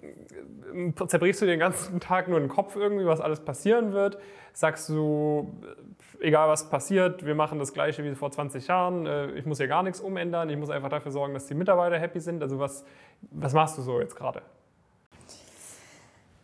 [1.07, 4.19] zerbrichst du den ganzen Tag nur den Kopf irgendwie, was alles passieren wird?
[4.53, 5.53] Sagst du,
[6.21, 9.59] äh, egal was passiert, wir machen das Gleiche wie vor 20 Jahren, äh, ich muss
[9.59, 12.43] hier gar nichts umändern, ich muss einfach dafür sorgen, dass die Mitarbeiter happy sind.
[12.43, 12.85] Also was,
[13.31, 14.43] was machst du so jetzt gerade?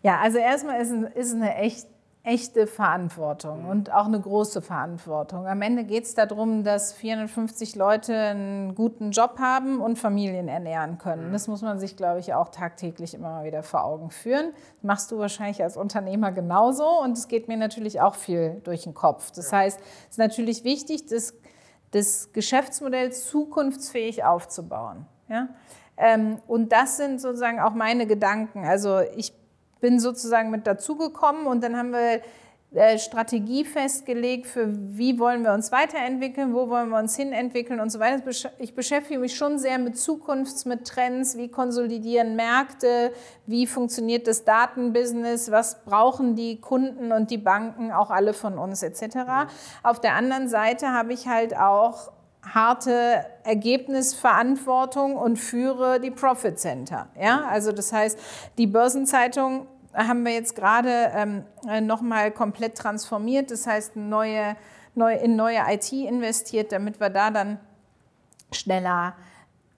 [0.03, 1.87] Ja, also erstmal ist, ist eine echt,
[2.27, 5.47] echte Verantwortung und auch eine große Verantwortung.
[5.47, 10.99] Am Ende geht es darum, dass 450 Leute einen guten Job haben und Familien ernähren
[10.99, 11.33] können.
[11.33, 14.51] Das muss man sich, glaube ich, auch tagtäglich immer mal wieder vor Augen führen.
[14.79, 18.83] Das machst du wahrscheinlich als Unternehmer genauso und es geht mir natürlich auch viel durch
[18.83, 19.31] den Kopf.
[19.31, 21.33] Das heißt, es ist natürlich wichtig, das,
[21.93, 25.07] das Geschäftsmodell zukunftsfähig aufzubauen.
[25.29, 25.51] Ja?
[25.97, 28.64] Ähm, und das sind sozusagen auch meine Gedanken.
[28.64, 29.33] Also ich
[29.81, 32.20] bin sozusagen mit dazugekommen und dann haben wir
[32.74, 37.91] äh, Strategie festgelegt für wie wollen wir uns weiterentwickeln, wo wollen wir uns hinentwickeln und
[37.91, 38.22] so weiter.
[38.59, 43.12] Ich beschäftige mich schon sehr mit Zukunfts, mit Trends, wie konsolidieren Märkte,
[43.47, 48.83] wie funktioniert das Datenbusiness, was brauchen die Kunden und die Banken, auch alle von uns
[48.83, 49.49] etc.
[49.83, 52.11] Auf der anderen Seite habe ich halt auch
[52.53, 57.09] harte Ergebnisverantwortung und führe die Profit Center.
[57.20, 57.47] Ja?
[57.47, 58.18] Also das heißt,
[58.59, 61.44] die Börsenzeitung haben wir jetzt gerade ähm,
[61.86, 63.51] nochmal komplett transformiert.
[63.51, 64.57] Das heißt, neue,
[64.94, 67.59] neu, in neue IT investiert, damit wir da dann
[68.53, 69.14] schneller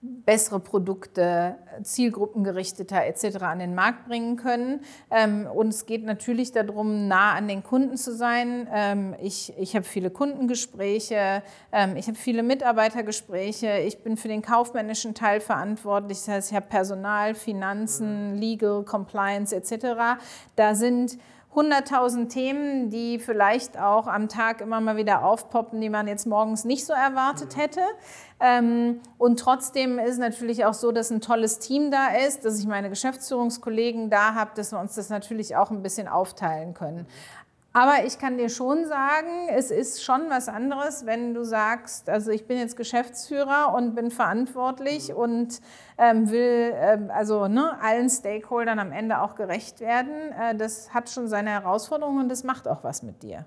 [0.01, 3.37] bessere Produkte, zielgruppengerichteter etc.
[3.43, 4.81] an den Markt bringen können.
[5.11, 8.67] Ähm, und es geht natürlich darum, nah an den Kunden zu sein.
[8.73, 11.43] Ähm, ich ich habe viele Kundengespräche,
[11.73, 16.19] ähm, ich habe viele Mitarbeitergespräche, ich bin für den kaufmännischen Teil verantwortlich.
[16.19, 20.21] Das heißt, ich habe Personal, Finanzen, Legal, Compliance etc.
[20.55, 21.17] Da sind
[21.55, 26.63] 100.000 Themen, die vielleicht auch am Tag immer mal wieder aufpoppen, die man jetzt morgens
[26.63, 27.81] nicht so erwartet hätte.
[28.39, 32.67] Ähm, und trotzdem ist natürlich auch so, dass ein tolles Team da ist, dass ich
[32.67, 37.07] meine Geschäftsführungskollegen da habe, dass wir uns das natürlich auch ein bisschen aufteilen können.
[37.71, 42.31] Aber ich kann dir schon sagen, es ist schon was anderes, wenn du sagst, also
[42.31, 45.61] ich bin jetzt Geschäftsführer und bin verantwortlich und
[45.99, 50.31] ähm, will ähm, also ne, allen Stakeholdern am Ende auch gerecht werden.
[50.31, 53.45] Äh, das hat schon seine Herausforderungen und das macht auch was mit dir.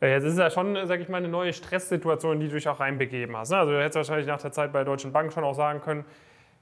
[0.00, 2.68] Ja, Jetzt ist ja schon, sag ich mal, eine neue Stresssituation, in die du dich
[2.68, 3.50] auch reinbegeben hast.
[3.50, 3.58] ne?
[3.58, 6.06] Also du hättest wahrscheinlich nach der Zeit bei der Deutschen Bank schon auch sagen können,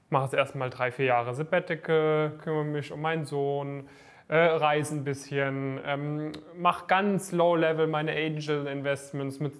[0.05, 3.87] ich mache jetzt erstmal drei, vier Jahre Sabbatical, kümmere mich um meinen Sohn,
[4.31, 9.53] äh, reise ein bisschen, ähm, mache ganz low-level meine Angel-Investments mit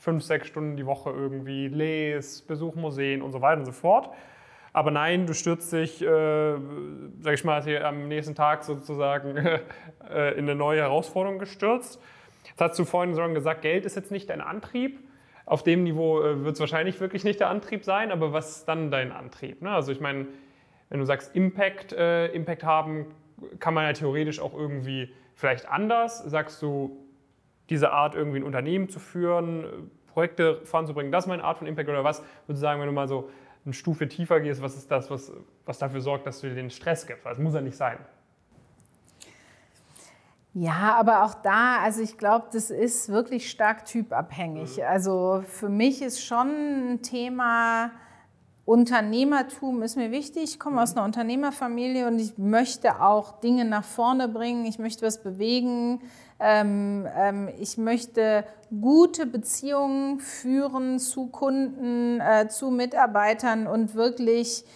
[0.00, 4.10] fünf, sechs Stunden die Woche irgendwie, lese, besuch Museen und so weiter und so fort.
[4.72, 6.56] Aber nein, du stürzt dich, äh,
[7.20, 9.36] sag ich mal, am nächsten Tag sozusagen
[10.10, 12.02] äh, in eine neue Herausforderung gestürzt.
[12.44, 14.98] Jetzt hast du vorhin schon gesagt, Geld ist jetzt nicht dein Antrieb.
[15.46, 18.64] Auf dem Niveau äh, wird es wahrscheinlich wirklich nicht der Antrieb sein, aber was ist
[18.64, 19.62] dann dein Antrieb?
[19.62, 19.70] Ne?
[19.70, 20.26] Also ich meine,
[20.88, 23.06] wenn du sagst Impact, äh, Impact haben,
[23.58, 26.18] kann man ja theoretisch auch irgendwie vielleicht anders.
[26.18, 26.96] Sagst du,
[27.70, 31.12] diese Art irgendwie ein Unternehmen zu führen, Projekte voranzubringen.
[31.12, 33.30] Das ist meine Art von Impact oder was würdest du sagen, wenn du mal so
[33.64, 35.32] eine Stufe tiefer gehst, was ist das, was,
[35.64, 37.26] was dafür sorgt, dass du dir den Stress gibst?
[37.26, 37.98] Das muss ja nicht sein.
[40.54, 44.78] Ja, aber auch da, also ich glaube, das ist wirklich stark typabhängig.
[44.78, 44.82] Mhm.
[44.88, 46.48] Also für mich ist schon
[46.94, 47.92] ein Thema,
[48.68, 50.42] Unternehmertum ist mir wichtig.
[50.42, 54.66] Ich komme aus einer Unternehmerfamilie und ich möchte auch Dinge nach vorne bringen.
[54.66, 56.02] Ich möchte was bewegen.
[56.38, 58.44] Ähm, ähm, ich möchte
[58.78, 64.66] gute Beziehungen führen zu Kunden, äh, zu Mitarbeitern und wirklich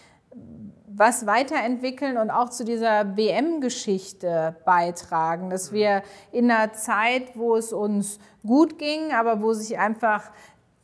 [0.94, 7.72] was weiterentwickeln und auch zu dieser WM-Geschichte beitragen, dass wir in einer Zeit, wo es
[7.72, 10.30] uns gut ging, aber wo sich einfach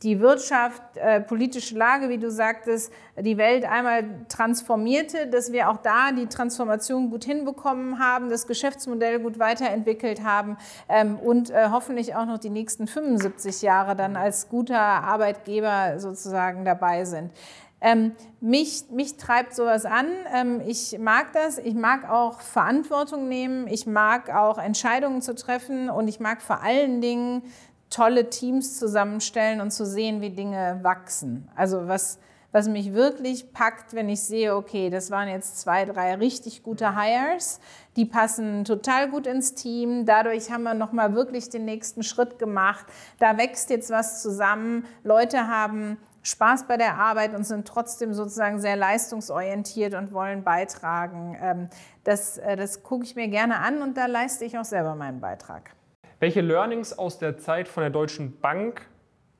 [0.03, 5.79] die Wirtschaft, äh, politische Lage, wie du sagtest, die Welt einmal transformierte, dass wir auch
[5.79, 10.57] da die Transformation gut hinbekommen haben, das Geschäftsmodell gut weiterentwickelt haben
[10.89, 16.65] ähm, und äh, hoffentlich auch noch die nächsten 75 Jahre dann als guter Arbeitgeber sozusagen
[16.65, 17.33] dabei sind.
[17.81, 20.07] Ähm, mich, mich treibt sowas an.
[20.35, 21.59] Ähm, ich mag das.
[21.59, 23.69] Ich mag auch Verantwortung nehmen.
[23.69, 25.89] Ich mag auch Entscheidungen zu treffen.
[25.89, 27.43] Und ich mag vor allen Dingen
[27.91, 31.49] tolle Teams zusammenstellen und zu sehen, wie Dinge wachsen.
[31.55, 32.19] Also was,
[32.53, 36.97] was mich wirklich packt, wenn ich sehe, okay, das waren jetzt zwei, drei richtig gute
[36.97, 37.61] Hires,
[37.97, 40.07] die passen total gut ins Team.
[40.07, 42.87] Dadurch haben wir nochmal wirklich den nächsten Schritt gemacht.
[43.19, 44.85] Da wächst jetzt was zusammen.
[45.03, 51.37] Leute haben Spaß bei der Arbeit und sind trotzdem sozusagen sehr leistungsorientiert und wollen beitragen.
[51.41, 51.69] Ähm,
[52.05, 55.21] das, äh, das gucke ich mir gerne an und da leiste ich auch selber meinen
[55.21, 55.78] Beitrag.
[56.21, 58.89] Welche Learnings aus der Zeit von der Deutschen Bank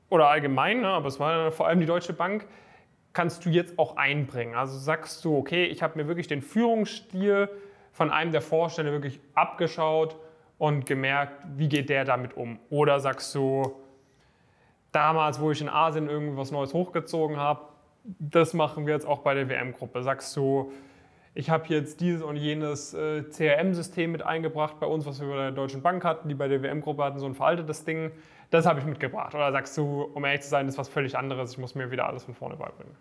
[0.09, 2.47] oder allgemein, ne, aber es war vor allem die Deutsche Bank,
[3.11, 4.55] kannst du jetzt auch einbringen?
[4.55, 7.49] Also sagst du, okay, ich habe mir wirklich den Führungsstil
[7.91, 10.15] von einem der Vorstände wirklich abgeschaut
[10.57, 12.59] und gemerkt, wie geht der damit um?
[12.69, 13.75] Oder sagst du,
[14.93, 17.61] damals, wo ich in Asien irgendwas Neues hochgezogen habe,
[18.19, 20.01] das machen wir jetzt auch bei der WM-Gruppe?
[20.01, 20.71] Sagst du,
[21.39, 25.35] ich habe jetzt dieses und jenes äh, CRM-System mit eingebracht bei uns, was wir bei
[25.37, 28.11] der Deutschen Bank hatten, die bei der WM-Gruppe hatten, so ein veraltetes Ding.
[28.49, 29.33] Das habe ich mitgebracht.
[29.33, 31.91] Oder sagst du, um ehrlich zu sein, das ist was völlig anderes, ich muss mir
[31.91, 32.93] wieder alles von vorne beibringen?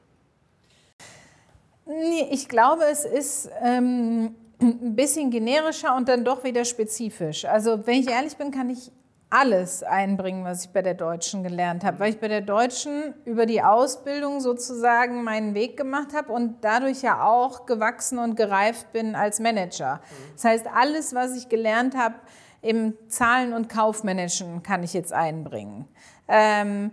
[1.87, 7.45] Nee, ich glaube, es ist ähm, ein bisschen generischer und dann doch wieder spezifisch.
[7.45, 8.93] Also, wenn ich ehrlich bin, kann ich
[9.31, 13.45] alles einbringen, was ich bei der Deutschen gelernt habe, weil ich bei der Deutschen über
[13.45, 19.15] die Ausbildung sozusagen meinen Weg gemacht habe und dadurch ja auch gewachsen und gereift bin
[19.15, 20.01] als Manager.
[20.35, 22.15] Das heißt, alles, was ich gelernt habe
[22.63, 25.87] im Zahlen- und Kaufmanagen, kann ich jetzt einbringen.
[26.27, 26.91] Ähm,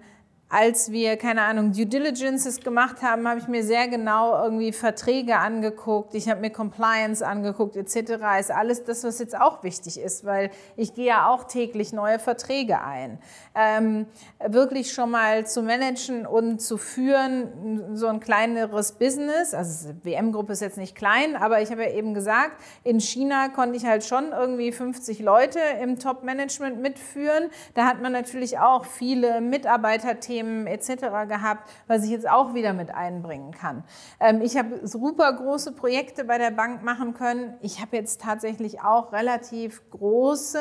[0.55, 5.35] als wir, keine Ahnung, Due Diligences gemacht haben, habe ich mir sehr genau irgendwie Verträge
[5.35, 8.23] angeguckt, ich habe mir Compliance angeguckt etc.
[8.39, 12.19] Ist alles das, was jetzt auch wichtig ist, weil ich gehe ja auch täglich neue
[12.19, 13.19] Verträge ein.
[13.53, 14.05] Ähm,
[14.47, 20.61] wirklich schon mal zu managen und zu führen, so ein kleineres Business, also WM-Gruppe ist
[20.61, 24.31] jetzt nicht klein, aber ich habe ja eben gesagt, in China konnte ich halt schon
[24.31, 27.49] irgendwie 50 Leute im Top-Management mitführen.
[27.73, 31.27] Da hat man natürlich auch viele Mitarbeiterthemen Themen etc.
[31.27, 33.83] gehabt, was ich jetzt auch wieder mit einbringen kann.
[34.19, 37.55] Ähm, ich habe super große Projekte bei der Bank machen können.
[37.61, 40.59] Ich habe jetzt tatsächlich auch relativ große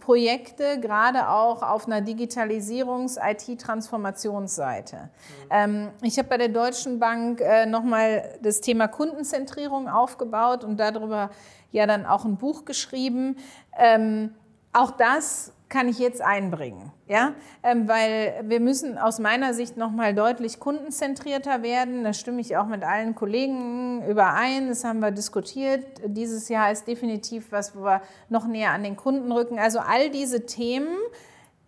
[0.00, 4.96] Projekte, gerade auch auf einer Digitalisierungs-IT-Transformationsseite.
[4.96, 5.10] Mhm.
[5.50, 11.28] Ähm, ich habe bei der Deutschen Bank äh, nochmal das Thema Kundenzentrierung aufgebaut und darüber
[11.70, 13.36] ja dann auch ein Buch geschrieben.
[13.78, 14.34] Ähm,
[14.72, 16.92] auch das kann ich jetzt einbringen.
[17.06, 17.32] Ja?
[17.62, 22.04] Ähm, weil wir müssen aus meiner Sicht nochmal deutlich kundenzentrierter werden.
[22.04, 24.68] Da stimme ich auch mit allen Kollegen überein.
[24.68, 25.86] Das haben wir diskutiert.
[26.04, 29.58] Dieses Jahr ist definitiv was, wo wir noch näher an den Kunden rücken.
[29.58, 30.98] Also all diese Themen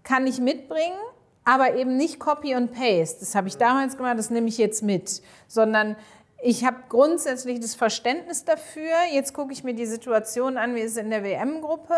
[0.03, 0.99] kann ich mitbringen,
[1.45, 3.21] aber eben nicht Copy und Paste.
[3.21, 5.97] Das habe ich damals gemacht, das nehme ich jetzt mit, sondern
[6.45, 8.91] ich habe grundsätzlich das Verständnis dafür.
[9.13, 11.95] Jetzt gucke ich mir die Situation an, wie es in der WM-Gruppe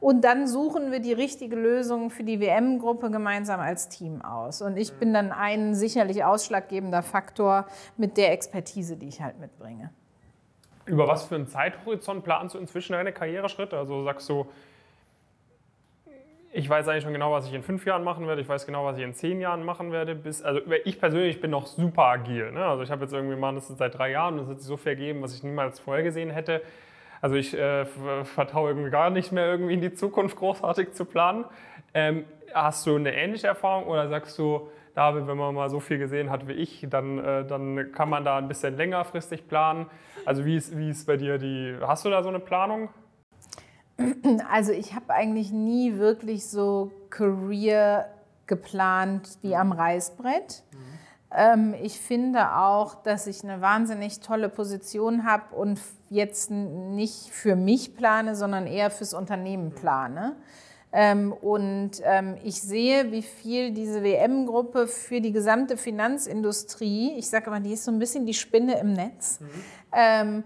[0.00, 4.60] und dann suchen wir die richtige Lösung für die WM-Gruppe gemeinsam als Team aus.
[4.60, 7.66] Und ich bin dann ein sicherlich ausschlaggebender Faktor
[7.96, 9.90] mit der Expertise, die ich halt mitbringe.
[10.84, 13.78] Über was für einen Zeithorizont planst du inzwischen deine Karriereschritte?
[13.78, 14.46] Also sagst du,
[16.56, 18.40] ich weiß eigentlich schon genau, was ich in fünf Jahren machen werde.
[18.40, 20.14] Ich weiß genau, was ich in zehn Jahren machen werde.
[20.14, 22.50] Bis, also ich persönlich bin noch super agil.
[22.50, 22.64] Ne?
[22.64, 24.78] Also ich habe jetzt irgendwie mal das seit drei Jahren und es hat sich so
[24.78, 26.62] viel ergeben, was ich niemals vorher gesehen hätte.
[27.20, 27.84] Also ich äh,
[28.24, 31.44] vertraue irgendwie gar nicht mehr irgendwie in die Zukunft großartig zu planen.
[31.92, 35.98] Ähm, hast du eine ähnliche Erfahrung oder sagst du, David, wenn man mal so viel
[35.98, 39.86] gesehen hat wie ich, dann, äh, dann kann man da ein bisschen längerfristig planen?
[40.24, 42.88] Also wie ist, wie ist bei dir die, hast du da so eine Planung?
[44.50, 48.10] Also ich habe eigentlich nie wirklich so Career
[48.46, 50.62] geplant wie am Reißbrett.
[51.34, 57.56] Ähm, ich finde auch, dass ich eine wahnsinnig tolle Position habe und jetzt nicht für
[57.56, 60.36] mich plane, sondern eher fürs Unternehmen plane.
[60.92, 67.50] Ähm, und ähm, ich sehe, wie viel diese WM-Gruppe für die gesamte Finanzindustrie, ich sage
[67.50, 69.40] mal, die ist so ein bisschen die Spinne im Netz.
[69.40, 70.44] Mhm.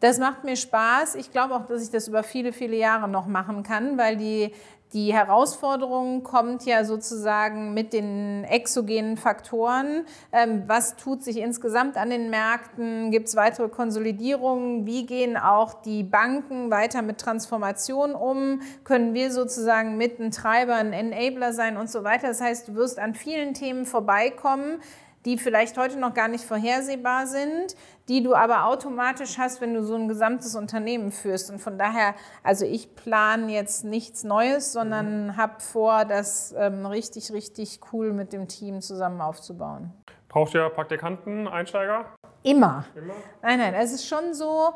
[0.00, 1.14] Das macht mir Spaß.
[1.14, 4.52] Ich glaube auch, dass ich das über viele, viele Jahre noch machen kann, weil die
[4.92, 10.06] die Herausforderung kommt ja sozusagen mit den exogenen Faktoren.
[10.32, 13.10] Ähm, was tut sich insgesamt an den Märkten?
[13.10, 14.86] Gibt es weitere Konsolidierungen?
[14.86, 18.60] Wie gehen auch die Banken weiter mit Transformation um?
[18.84, 22.28] Können wir sozusagen mit ein Treiber, ein Enabler sein und so weiter?
[22.28, 24.80] Das heißt, du wirst an vielen Themen vorbeikommen,
[25.26, 27.74] die vielleicht heute noch gar nicht vorhersehbar sind,
[28.08, 31.50] die du aber automatisch hast, wenn du so ein gesamtes Unternehmen führst.
[31.50, 32.14] Und von daher,
[32.44, 35.36] also ich plane jetzt nichts Neues, sondern mhm.
[35.36, 39.92] habe vor, das ähm, richtig, richtig cool mit dem Team zusammen aufzubauen.
[40.28, 42.04] Braucht ihr Praktikanten, Einsteiger?
[42.44, 42.84] Immer.
[42.94, 43.14] Immer?
[43.42, 44.74] Nein, nein, es ist schon so,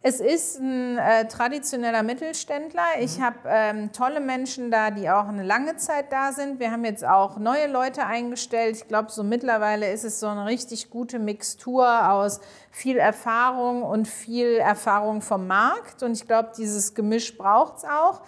[0.00, 2.84] es ist ein äh, traditioneller Mittelständler.
[3.00, 3.22] Ich mhm.
[3.22, 6.60] habe ähm, tolle Menschen da, die auch eine lange Zeit da sind.
[6.60, 8.76] Wir haben jetzt auch neue Leute eingestellt.
[8.76, 12.40] Ich glaube, so mittlerweile ist es so eine richtig gute Mixtur aus
[12.70, 16.04] viel Erfahrung und viel Erfahrung vom Markt.
[16.04, 18.20] Und ich glaube, dieses Gemisch braucht es auch.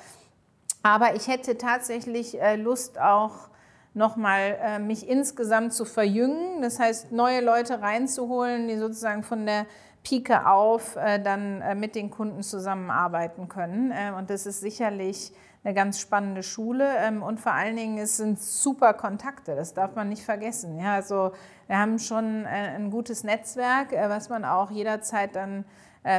[0.82, 3.48] Aber ich hätte tatsächlich äh, Lust auch
[3.94, 6.62] nochmal äh, mich insgesamt zu verjüngen.
[6.62, 9.66] Das heißt, neue Leute reinzuholen, die sozusagen von der
[10.02, 13.92] Pike auf äh, dann äh, mit den Kunden zusammenarbeiten können.
[13.92, 15.32] Äh, und das ist sicherlich
[15.62, 19.94] eine ganz spannende Schule ähm, und vor allen Dingen es sind super Kontakte, das darf
[19.94, 20.78] man nicht vergessen.
[20.78, 21.32] Ja, also
[21.66, 25.66] wir haben schon ein gutes Netzwerk, was man auch jederzeit dann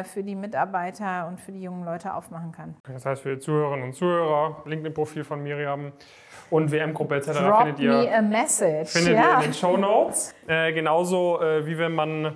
[0.03, 2.75] für die Mitarbeiter und für die jungen Leute aufmachen kann.
[2.83, 5.91] Das heißt für die Zuhörerinnen und Zuhörer, LinkedIn-Profil von Miriam
[6.51, 7.31] und WM-Gruppe etc.
[7.31, 8.91] Drop findet ihr, me a message.
[8.91, 9.31] Findet ja.
[9.31, 10.35] ihr in den Show Notes.
[10.47, 12.31] Äh, genauso äh, wie wenn man äh,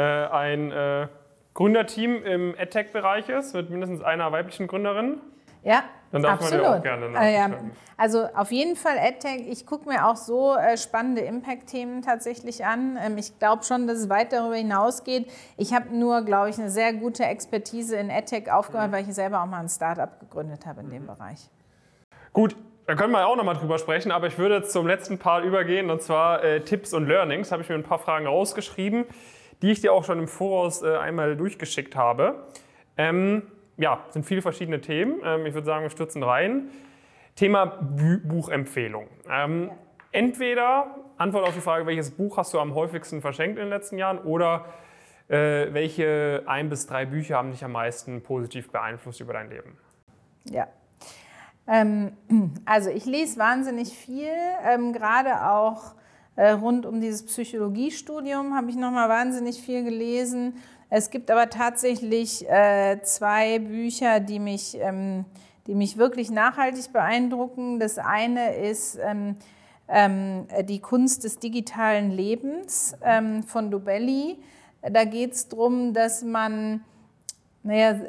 [0.00, 1.08] ein äh,
[1.54, 5.20] Gründerteam im EdTech-Bereich ist, mit mindestens einer weiblichen Gründerin.
[5.64, 6.62] Ja, dann darf absolut.
[6.62, 7.50] man ja auch gerne äh, ja.
[7.96, 9.48] Also auf jeden Fall EdTech.
[9.48, 12.98] Ich gucke mir auch so äh, spannende Impact-Themen tatsächlich an.
[13.00, 15.30] Ähm, ich glaube schon, dass es weit darüber hinausgeht.
[15.56, 18.92] Ich habe nur, glaube ich, eine sehr gute Expertise in EdTech aufgebaut, mhm.
[18.92, 21.48] weil ich selber auch mal ein Startup gegründet habe in dem Bereich.
[22.32, 25.44] Gut, da können wir auch nochmal drüber sprechen, aber ich würde jetzt zum letzten Part
[25.44, 27.50] übergehen und zwar äh, Tipps und Learnings.
[27.50, 29.04] Da habe ich mir ein paar Fragen rausgeschrieben
[29.62, 32.46] die ich dir auch schon im Voraus äh, einmal durchgeschickt habe.
[32.96, 33.42] Ähm,
[33.76, 35.20] ja, sind viele verschiedene Themen.
[35.24, 36.68] Ähm, ich würde sagen, wir stürzen rein.
[37.36, 39.06] Thema Bu Buchempfehlung.
[39.30, 39.76] Ähm, ja.
[40.12, 43.96] Entweder Antwort auf die Frage, welches Buch hast du am häufigsten verschenkt in den letzten
[43.96, 44.66] Jahren oder
[45.28, 49.78] äh, welche ein bis drei Bücher haben dich am meisten positiv beeinflusst über dein Leben?
[50.44, 50.68] Ja.
[51.66, 52.12] Ähm,
[52.66, 54.28] also ich lese wahnsinnig viel,
[54.64, 55.94] ähm, gerade auch
[56.36, 60.54] rund um dieses Psychologiestudium habe ich nochmal wahnsinnig viel gelesen.
[60.88, 65.24] Es gibt aber tatsächlich äh, zwei Bücher, die mich, ähm,
[65.66, 67.78] die mich wirklich nachhaltig beeindrucken.
[67.78, 69.36] Das eine ist ähm,
[69.88, 72.96] ähm, Die Kunst des digitalen Lebens
[73.46, 74.38] von Dobelli.
[74.80, 76.82] Da geht es darum, dass man
[77.62, 78.00] naja,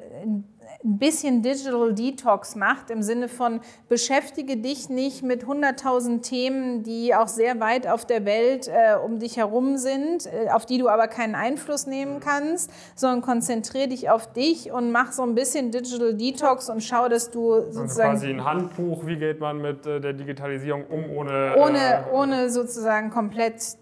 [0.84, 7.16] ein bisschen Digital Detox macht, im Sinne von beschäftige dich nicht mit 100.000 Themen, die
[7.16, 10.90] auch sehr weit auf der Welt äh, um dich herum sind, äh, auf die du
[10.90, 15.72] aber keinen Einfluss nehmen kannst, sondern konzentriere dich auf dich und mach so ein bisschen
[15.72, 18.12] Digital Detox und schau, dass du sozusagen...
[18.12, 21.56] Also quasi ein Handbuch, wie geht man mit äh, der Digitalisierung um, ohne...
[21.58, 23.78] Ohne, äh, ohne sozusagen komplett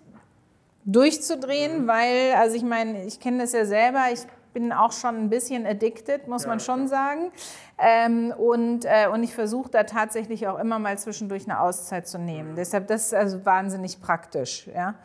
[0.85, 4.21] durchzudrehen, weil, also ich meine, ich kenne das ja selber, ich
[4.53, 7.31] bin auch schon ein bisschen addicted, muss ja, man schon sagen.
[7.77, 12.19] Ähm, und, äh, und ich versuche da tatsächlich auch immer mal zwischendurch eine Auszeit zu
[12.19, 12.51] nehmen.
[12.51, 12.55] Mhm.
[12.55, 14.67] Deshalb, das ist also wahnsinnig praktisch.
[14.73, 14.95] Ja.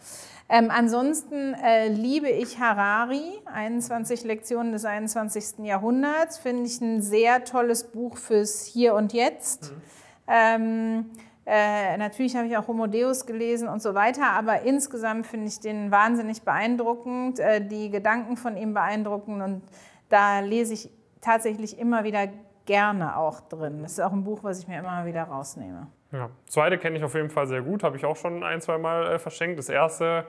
[0.49, 5.65] Ähm, ansonsten äh, liebe ich Harari, 21 Lektionen des 21.
[5.65, 6.39] Jahrhunderts.
[6.39, 9.73] Finde ich ein sehr tolles Buch fürs Hier und Jetzt.
[9.73, 9.83] Mhm.
[10.29, 11.11] Ähm,
[11.47, 15.61] äh, natürlich habe ich auch Homo Deus gelesen und so weiter, aber insgesamt finde ich
[15.61, 19.63] den wahnsinnig beeindruckend, äh, die Gedanken von ihm beeindruckend und
[20.09, 20.91] da lese ich
[21.21, 22.29] tatsächlich immer wieder
[22.65, 23.83] gerne auch drin.
[23.83, 25.87] Das ist auch ein Buch, was ich mir immer wieder rausnehme.
[26.11, 28.79] Ja, zweite kenne ich auf jeden Fall sehr gut, habe ich auch schon ein, zwei
[28.79, 29.57] Mal äh, verschenkt.
[29.59, 30.25] Das erste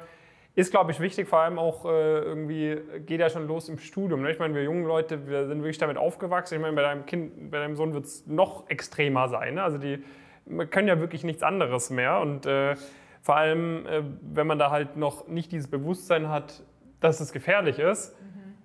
[0.54, 4.22] ist, glaube ich, wichtig, vor allem auch äh, irgendwie geht ja schon los im Studium.
[4.22, 4.32] Ne?
[4.32, 6.56] Ich meine, wir jungen Leute, wir sind wirklich damit aufgewachsen.
[6.56, 9.56] Ich meine, bei deinem Kind, bei deinem Sohn wird es noch extremer sein.
[9.56, 9.64] Ne?
[9.64, 10.04] Also die
[10.50, 12.20] man können ja wirklich nichts anderes mehr.
[12.20, 12.76] Und äh,
[13.22, 16.64] vor allem, äh, wenn man da halt noch nicht dieses Bewusstsein hat,
[17.00, 18.56] dass es gefährlich ist, mhm.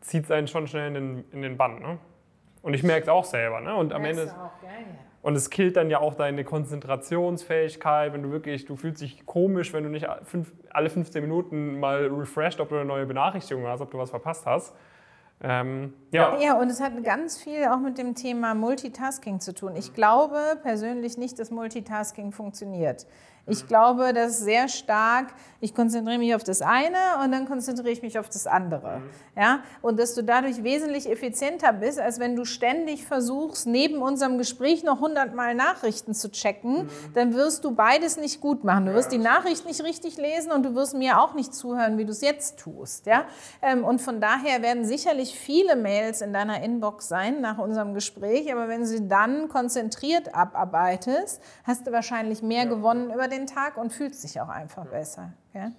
[0.00, 1.80] zieht es einen schon schnell in den, in den Bann.
[1.80, 1.98] Ne?
[2.62, 3.60] Und ich merke es auch selber.
[3.60, 3.74] Ne?
[3.74, 4.32] Und am Ende.
[5.22, 9.72] Und es killt dann ja auch deine Konzentrationsfähigkeit, wenn du wirklich, du fühlst dich komisch,
[9.72, 13.80] wenn du nicht fünf, alle 15 Minuten mal refreshed, ob du eine neue Benachrichtigung hast,
[13.80, 14.76] ob du was verpasst hast.
[15.40, 16.38] Ähm, ja.
[16.38, 19.76] Ja, und es hat ganz viel auch mit dem Thema Multitasking zu tun.
[19.76, 23.06] Ich glaube persönlich nicht, dass Multitasking funktioniert.
[23.46, 28.00] Ich glaube, dass sehr stark, ich konzentriere mich auf das eine und dann konzentriere ich
[28.00, 29.02] mich auf das andere.
[29.36, 29.60] Ja?
[29.82, 34.82] Und dass du dadurch wesentlich effizienter bist, als wenn du ständig versuchst, neben unserem Gespräch
[34.82, 38.86] noch hundertmal Nachrichten zu checken, dann wirst du beides nicht gut machen.
[38.86, 42.04] Du wirst die Nachricht nicht richtig lesen und du wirst mir auch nicht zuhören, wie
[42.04, 43.06] du es jetzt tust.
[43.06, 43.24] Ja?
[43.60, 48.50] Ähm, Und von daher werden sicherlich viele Mails in deiner Inbox sein nach unserem Gespräch,
[48.52, 53.76] aber wenn du sie dann konzentriert abarbeitest, hast du wahrscheinlich mehr gewonnen über den Tag
[53.76, 55.32] und fühlst dich auch einfach besser.
[55.52, 55.70] Ja?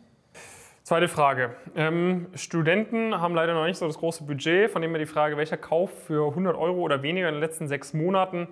[0.84, 1.56] Zweite Frage.
[1.76, 5.36] Ähm, Studenten haben leider noch nicht so das große Budget, von dem her die Frage,
[5.38, 8.48] welcher Kauf für 100 Euro oder weniger in den letzten sechs Monaten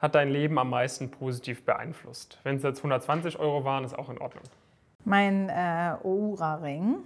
[0.00, 2.40] hat dein Leben am meisten positiv beeinflusst?
[2.42, 4.42] Wenn es jetzt 120 Euro waren, ist auch in Ordnung.
[5.04, 6.96] Mein äh, Oura-Ring,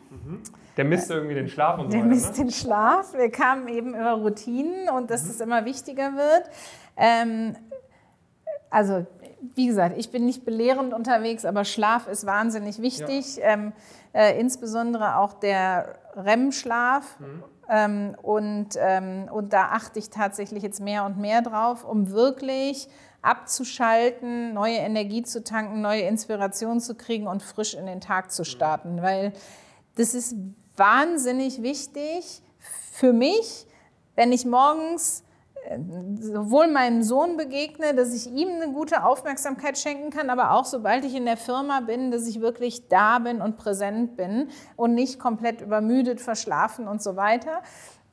[0.78, 2.08] Der misst irgendwie den Schlaf und so der weiter.
[2.08, 2.44] misst Ne?
[2.44, 3.12] den Schlaf.
[3.12, 6.44] Wir kamen eben über Routinen und dass es immer wichtiger wird.
[6.96, 7.54] Ähm,
[8.70, 9.06] also,
[9.54, 13.38] wie gesagt, ich bin nicht belehrend unterwegs, aber Schlaf ist wahnsinnig wichtig.
[13.42, 13.72] Ähm,
[14.12, 17.18] äh, insbesondere auch der REM-Schlaf.
[17.68, 22.88] Ähm, und, ähm, und da achte ich tatsächlich jetzt mehr und mehr drauf, um wirklich
[23.22, 28.44] abzuschalten, neue Energie zu tanken, neue Inspiration zu kriegen und frisch in den Tag zu
[28.44, 29.02] starten.
[29.02, 29.32] Weil
[29.96, 30.34] das ist
[30.76, 32.42] wahnsinnig wichtig
[32.92, 33.66] für mich,
[34.16, 35.22] wenn ich morgens
[36.20, 41.04] sowohl meinem Sohn begegne, dass ich ihm eine gute Aufmerksamkeit schenken kann, aber auch sobald
[41.04, 45.18] ich in der Firma bin, dass ich wirklich da bin und präsent bin und nicht
[45.18, 47.62] komplett übermüdet, verschlafen und so weiter.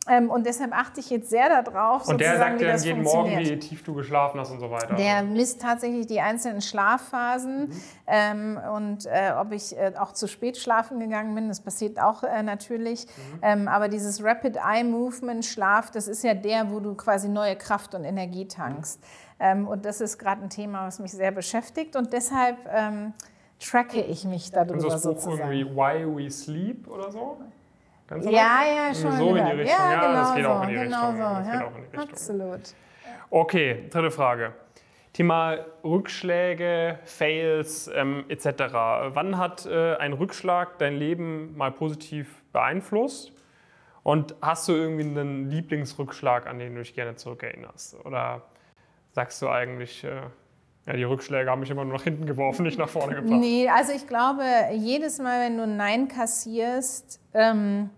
[0.09, 3.37] Ähm, Und deshalb achte ich jetzt sehr darauf, Und der sagt dir dann jeden Morgen,
[3.39, 4.95] wie tief du geschlafen hast und so weiter.
[4.95, 7.71] Der misst tatsächlich die einzelnen Schlafphasen
[8.05, 11.47] ähm, und äh, ob ich äh, auch zu spät schlafen gegangen bin.
[11.47, 13.05] Das passiert auch äh, natürlich.
[13.41, 17.55] Ähm, aber dieses Rapid Eye Movement Schlaf, das ist ja der, wo du quasi neue
[17.55, 19.01] Kraft und Energie tankst.
[19.39, 21.95] Ähm, und das ist gerade ein Thema, was mich sehr beschäftigt.
[21.95, 23.13] Und deshalb ähm,
[23.59, 25.51] tracke ich mich Und so darüber das Buch sozusagen.
[25.51, 27.37] irgendwie Why We Sleep oder so?
[28.09, 29.11] Du Ja, ja, schon.
[29.13, 29.51] So in die.
[29.51, 29.67] Richtung.
[29.79, 30.49] Ja, Ja, genau das geht so.
[30.49, 31.17] auch in die genau Richtung.
[31.17, 32.09] So, Das geht ja, auch in die Richtung.
[32.09, 32.61] Absolut.
[33.29, 34.53] Okay, dritte Frage.
[35.13, 38.45] Thema Rückschläge, Fails ähm, etc.
[39.09, 43.33] Wann hat äh, ein Rückschlag dein Leben mal positiv beeinflusst?
[44.03, 48.05] Und hast du irgendwie einen Lieblingsrückschlag, an den du dich gerne zurückerinnerst?
[48.05, 48.43] Oder
[49.11, 50.21] sagst du eigentlich, äh,
[50.85, 53.39] ja, die Rückschläge haben mich immer nur nach hinten geworfen, nicht nach vorne gebracht?
[53.39, 57.89] Nee, also ich glaube, jedes Mal, wenn du ein Nein kassierst, ähm,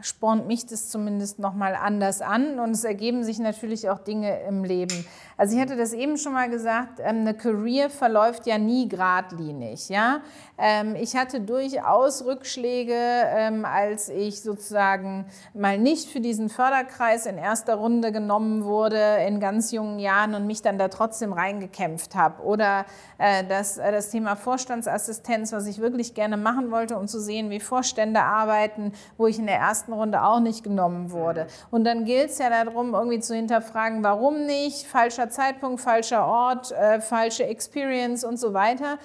[0.00, 4.64] spornt mich das zumindest nochmal anders an und es ergeben sich natürlich auch Dinge im
[4.64, 5.06] Leben.
[5.38, 9.90] Also ich hatte das eben schon mal gesagt, ähm, eine Career verläuft ja nie geradlinig.
[9.90, 10.22] Ja?
[10.56, 17.36] Ähm, ich hatte durchaus Rückschläge, ähm, als ich sozusagen mal nicht für diesen Förderkreis in
[17.36, 22.42] erster Runde genommen wurde in ganz jungen Jahren und mich dann da trotzdem reingekämpft habe.
[22.42, 22.86] Oder
[23.18, 27.50] äh, das, äh, das Thema Vorstandsassistenz, was ich wirklich gerne machen wollte, um zu sehen,
[27.50, 31.46] wie Vorstände arbeiten, wo ich in der ersten Runde auch nicht genommen wurde.
[31.70, 36.72] Und dann gilt es ja darum, irgendwie zu hinterfragen, warum nicht, falscher Zeitpunkt, falscher Ort,
[36.72, 38.98] äh, falsche Experience und so weiter.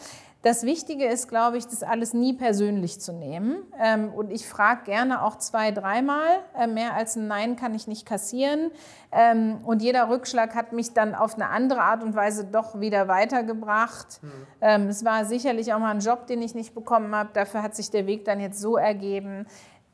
[0.44, 3.58] Das Wichtige ist, glaube ich, das alles nie persönlich zu nehmen.
[3.80, 6.40] Ähm, und ich frage gerne auch zwei, dreimal.
[6.58, 8.72] Äh, mehr als ein Nein kann ich nicht kassieren.
[9.12, 13.08] Ähm, und jeder Rückschlag hat mich dann auf eine andere Art und Weise doch wieder
[13.08, 14.20] weitergebracht.
[14.62, 17.30] Ähm, es war sicherlich auch mal ein Job, den ich nicht bekommen habe.
[17.34, 19.46] Dafür hat sich der Weg dann jetzt so ergeben.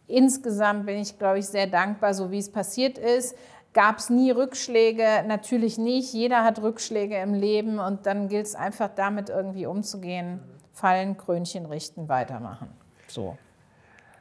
[0.07, 3.35] Insgesamt bin ich, glaube ich, sehr dankbar, so wie es passiert ist.
[3.73, 5.23] Gab es nie Rückschläge?
[5.27, 6.13] Natürlich nicht.
[6.13, 10.39] Jeder hat Rückschläge im Leben und dann gilt es einfach damit irgendwie umzugehen.
[10.73, 12.69] Fallen, Krönchen richten, weitermachen.
[13.07, 13.37] So.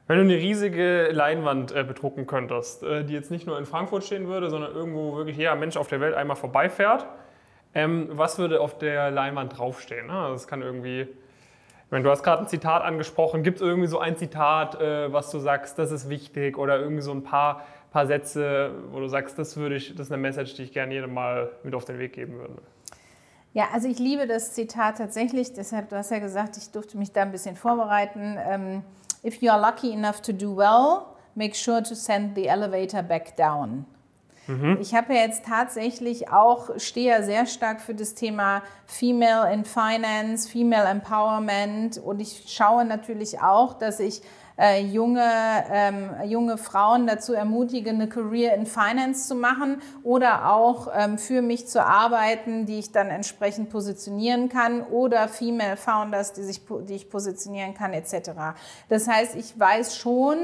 [0.08, 4.04] Wenn du eine riesige Leinwand äh, bedrucken könntest, äh, die jetzt nicht nur in Frankfurt
[4.04, 7.06] stehen würde, sondern irgendwo wirklich jeder Mensch auf der Welt einmal vorbeifährt,
[7.74, 10.06] ähm, was würde auf der Leinwand draufstehen?
[10.06, 10.28] Ne?
[10.30, 11.08] Das kann irgendwie,
[11.90, 15.30] meine, du hast gerade ein Zitat angesprochen, gibt es irgendwie so ein Zitat, äh, was
[15.30, 17.66] du sagst, das ist wichtig oder irgendwie so ein paar,
[17.96, 20.92] paar Sätze, wo du sagst, das würde ich, das ist eine Message, die ich gerne
[20.92, 22.58] jedem mal mit auf den Weg geben würde.
[23.54, 25.54] Ja, also ich liebe das Zitat tatsächlich.
[25.54, 28.36] Deshalb, du hast ja gesagt, ich durfte mich da ein bisschen vorbereiten.
[28.46, 28.82] Ähm,
[29.24, 33.34] If you are lucky enough to do well, make sure to send the elevator back
[33.34, 33.86] down.
[34.46, 34.76] Mhm.
[34.78, 39.64] Ich habe ja jetzt tatsächlich auch, stehe ja sehr stark für das Thema Female in
[39.64, 44.20] Finance, Female Empowerment und ich schaue natürlich auch, dass ich
[44.58, 45.30] äh, junge,
[45.70, 51.42] ähm, junge Frauen dazu ermutige, eine Career in Finance zu machen oder auch ähm, für
[51.42, 56.94] mich zu arbeiten, die ich dann entsprechend positionieren kann oder Female Founders, die, sich, die
[56.94, 58.30] ich positionieren kann etc.
[58.88, 60.38] Das heißt, ich weiß schon,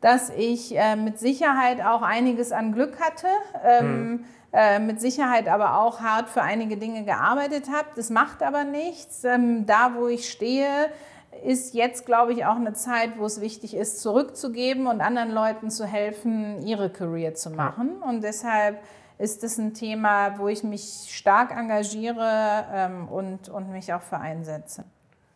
[0.00, 3.28] dass ich äh, mit Sicherheit auch einiges an Glück hatte.
[3.62, 4.24] Ähm.
[4.56, 7.88] Äh, mit Sicherheit aber auch hart für einige Dinge gearbeitet habe.
[7.96, 9.24] Das macht aber nichts.
[9.24, 10.92] Ähm, da, wo ich stehe,
[11.44, 15.70] ist jetzt, glaube ich, auch eine Zeit, wo es wichtig ist, zurückzugeben und anderen Leuten
[15.70, 18.02] zu helfen, ihre Career zu machen.
[18.02, 18.80] Und deshalb
[19.18, 24.18] ist das ein Thema, wo ich mich stark engagiere ähm, und, und mich auch für
[24.18, 24.84] einsetze.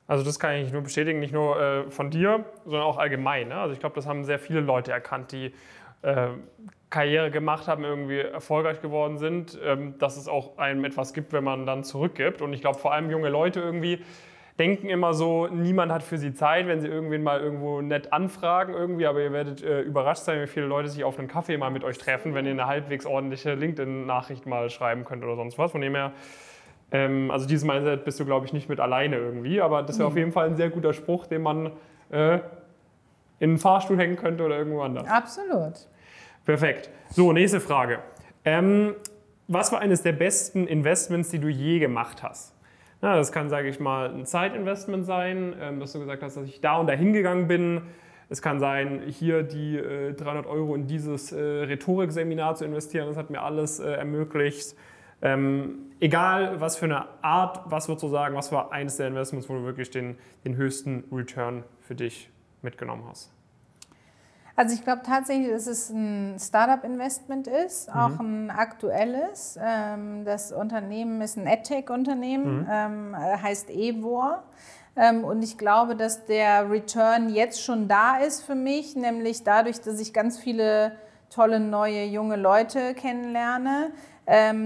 [0.07, 3.49] Also das kann ich nur bestätigen, nicht nur äh, von dir, sondern auch allgemein.
[3.49, 3.57] Ne?
[3.57, 5.53] Also ich glaube, das haben sehr viele Leute erkannt, die
[6.03, 6.29] äh,
[6.91, 11.45] Karriere gemacht haben, irgendwie erfolgreich geworden sind, ähm, dass es auch einem etwas gibt, wenn
[11.45, 12.41] man dann zurückgibt.
[12.41, 14.03] Und ich glaube, vor allem junge Leute irgendwie,
[14.59, 18.74] denken immer so, niemand hat für sie Zeit, wenn sie irgendwen mal irgendwo nett anfragen
[18.74, 21.70] irgendwie, aber ihr werdet äh, überrascht sein, wie viele Leute sich auf einen Kaffee mal
[21.70, 25.70] mit euch treffen, wenn ihr eine halbwegs ordentliche LinkedIn-Nachricht mal schreiben könnt oder sonst was.
[25.70, 26.12] Von dem her,
[26.90, 30.09] ähm, also dieses Mindset bist du, glaube ich, nicht mit alleine irgendwie, aber das wäre
[30.09, 30.12] mhm.
[30.12, 31.72] auf jeden Fall ein sehr guter Spruch, den man
[32.10, 32.40] äh,
[33.40, 35.06] in einen Fahrstuhl hängen könnte oder irgendwo anders.
[35.09, 35.74] Absolut.
[36.44, 36.90] Perfekt.
[37.10, 38.01] So, nächste Frage.
[38.44, 38.97] Ähm,
[39.47, 42.57] was war eines der besten Investments, die du je gemacht hast?
[43.01, 46.45] Ja, das kann, sage ich mal, ein Zeitinvestment sein, ähm, dass du gesagt hast, dass
[46.45, 47.83] ich da und da hingegangen bin.
[48.29, 53.07] Es kann sein, hier die äh, 300 Euro in dieses äh, Rhetorikseminar zu investieren.
[53.07, 54.77] Das hat mir alles äh, ermöglicht.
[55.23, 59.49] Ähm, egal, was für eine Art, was würdest du sagen, was war eines der Investments,
[59.49, 62.31] wo du wirklich den, den höchsten Return für dich
[62.62, 63.33] mitgenommen hast?
[64.59, 67.94] Also ich glaube tatsächlich, dass es ein Startup-Investment ist, mhm.
[67.94, 69.56] auch ein aktuelles.
[69.62, 72.66] Ähm, das Unternehmen ist ein AdTech-Unternehmen, mhm.
[72.68, 74.43] Ähm, heißt Evor.
[74.97, 79.80] Ähm, und ich glaube, dass der Return jetzt schon da ist für mich, nämlich dadurch,
[79.80, 80.90] dass ich ganz viele
[81.30, 83.93] tolle neue junge Leute kennenlerne,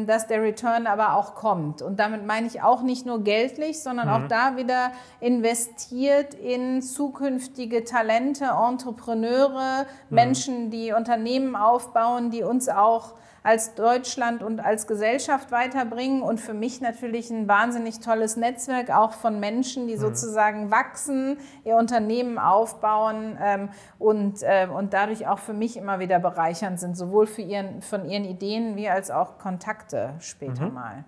[0.06, 1.82] dass der Return aber auch kommt.
[1.82, 4.14] Und damit meine ich auch nicht nur geldlich, sondern mhm.
[4.14, 4.90] auch da wieder
[5.20, 10.14] investiert in zukünftige Talente, Entrepreneure, mhm.
[10.14, 16.54] Menschen, die Unternehmen aufbauen, die uns auch als Deutschland und als Gesellschaft weiterbringen und für
[16.54, 20.00] mich natürlich ein wahnsinnig tolles Netzwerk auch von Menschen, die mhm.
[20.00, 26.18] sozusagen wachsen, ihr Unternehmen aufbauen ähm, und, äh, und dadurch auch für mich immer wieder
[26.18, 30.74] bereichernd sind, sowohl für ihren, von ihren Ideen wie als auch Kontakte später mhm.
[30.74, 31.04] mal.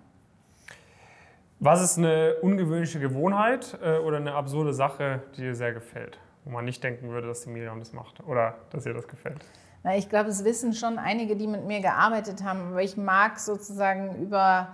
[1.59, 6.51] Was ist eine ungewöhnliche Gewohnheit äh, oder eine absurde Sache, die dir sehr gefällt, wo
[6.51, 9.45] man nicht denken würde, dass die Miriam das macht oder dass ihr das gefällt?
[9.85, 13.37] Na, ich glaube, es wissen schon einige, die mit mir gearbeitet haben, aber ich mag
[13.39, 14.69] sozusagen über,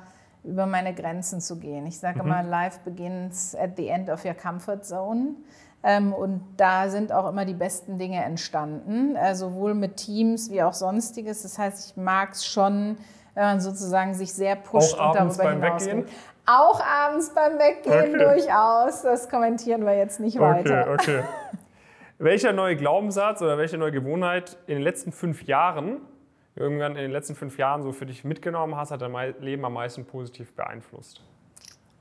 [0.46, 1.86] über meine Grenzen zu gehen.
[1.86, 2.28] Ich sage mhm.
[2.28, 5.36] immer, life begins at the end of your comfort zone.
[5.84, 10.64] Ähm, und da sind auch immer die besten Dinge entstanden, äh, sowohl mit Teams wie
[10.64, 11.42] auch sonstiges.
[11.44, 12.98] Das heißt, ich mag es schon,
[13.34, 15.86] wenn man sozusagen sich sehr pusht auch und darüber hinaus.
[15.88, 16.06] Weggehen?
[16.46, 18.24] Auch abends beim Weggehen okay.
[18.24, 19.02] durchaus.
[19.02, 20.88] Das kommentieren wir jetzt nicht okay, weiter.
[20.94, 21.24] Okay.
[22.22, 26.02] Welcher neue Glaubenssatz oder welche neue Gewohnheit in den letzten fünf Jahren,
[26.56, 29.74] irgendwann in den letzten fünf Jahren so für dich mitgenommen hast, hat dein Leben am
[29.74, 31.24] meisten positiv beeinflusst?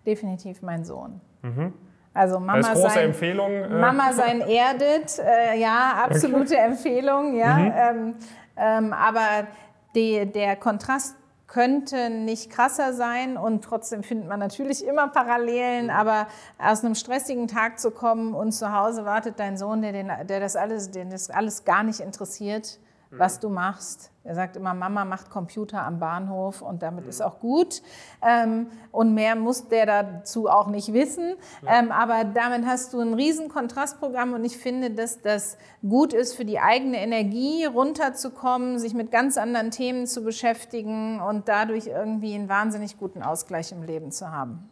[0.05, 1.23] Definitiv mein Sohn.
[1.41, 1.73] Mhm.
[2.13, 3.51] Also Mama ist große sein, Empfehlung.
[3.51, 3.69] Äh.
[3.69, 6.67] Mama sein erdet, äh, ja, absolute okay.
[6.67, 7.57] Empfehlung, ja.
[7.57, 7.73] Mhm.
[7.75, 8.15] Ähm,
[8.59, 9.47] ähm, aber
[9.95, 11.17] die, der Kontrast
[11.51, 13.37] könnte nicht krasser sein.
[13.37, 16.29] Und trotzdem findet man natürlich immer Parallelen, aber
[16.59, 20.41] aus einem stressigen Tag zu kommen und zu Hause wartet dein Sohn, der, den, der
[20.41, 22.79] das alles, den das alles gar nicht interessiert,
[23.11, 23.41] was mhm.
[23.41, 24.13] du machst.
[24.23, 27.83] Er sagt immer, Mama macht Computer am Bahnhof und damit ist auch gut.
[28.23, 31.37] Ähm, und mehr muss der dazu auch nicht wissen.
[31.67, 36.37] Ähm, aber damit hast du ein riesen Kontrastprogramm und ich finde, dass das gut ist
[36.37, 42.35] für die eigene Energie, runterzukommen, sich mit ganz anderen Themen zu beschäftigen und dadurch irgendwie
[42.35, 44.69] einen wahnsinnig guten Ausgleich im Leben zu haben.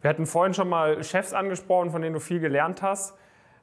[0.00, 3.14] Wir hatten vorhin schon mal Chefs angesprochen, von denen du viel gelernt hast.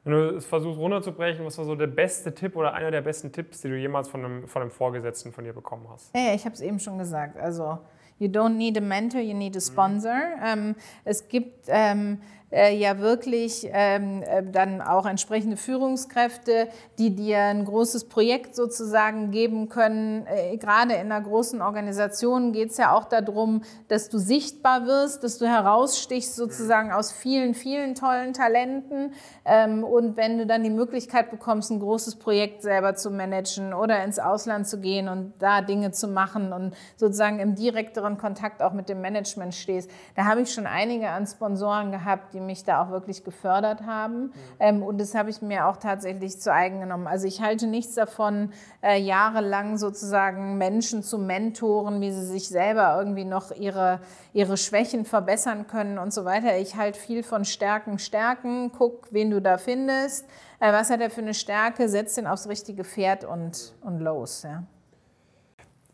[0.07, 3.29] Wenn du es versuchst runterzubrechen, was war so der beste Tipp oder einer der besten
[3.29, 6.15] Tipps, die du jemals von einem, von einem Vorgesetzten von dir bekommen hast?
[6.15, 7.37] Ja, ich habe es eben schon gesagt.
[7.37, 7.77] Also
[8.19, 10.15] You don't need a mentor, you need a sponsor.
[10.37, 10.43] Mhm.
[10.43, 17.39] Ähm, es gibt ähm, äh, ja wirklich ähm, äh, dann auch entsprechende Führungskräfte, die dir
[17.39, 20.25] ein großes Projekt sozusagen geben können.
[20.27, 25.25] Äh, gerade in einer großen Organisation geht es ja auch darum, dass du sichtbar wirst,
[25.25, 29.11] dass du herausstichst sozusagen aus vielen, vielen tollen Talenten.
[29.43, 34.01] Ähm, und wenn du dann die Möglichkeit bekommst, ein großes Projekt selber zu managen oder
[34.05, 38.71] ins Ausland zu gehen und da Dinge zu machen und sozusagen im direkteren Kontakt auch
[38.71, 42.83] mit dem Management stehst, da habe ich schon einige an Sponsoren gehabt, die mich da
[42.83, 44.25] auch wirklich gefördert haben.
[44.25, 44.31] Mhm.
[44.59, 47.07] Ähm, und das habe ich mir auch tatsächlich zu eigen genommen.
[47.07, 48.51] Also ich halte nichts davon,
[48.83, 53.99] äh, jahrelang sozusagen Menschen zu mentoren, wie sie sich selber irgendwie noch ihre,
[54.33, 56.57] ihre Schwächen verbessern können und so weiter.
[56.57, 58.71] Ich halte viel von Stärken, Stärken.
[58.77, 60.27] Guck, wen du da findest.
[60.59, 61.89] Äh, was hat er für eine Stärke?
[61.89, 64.43] Setz den aufs richtige Pferd und, und los.
[64.43, 64.63] Ja.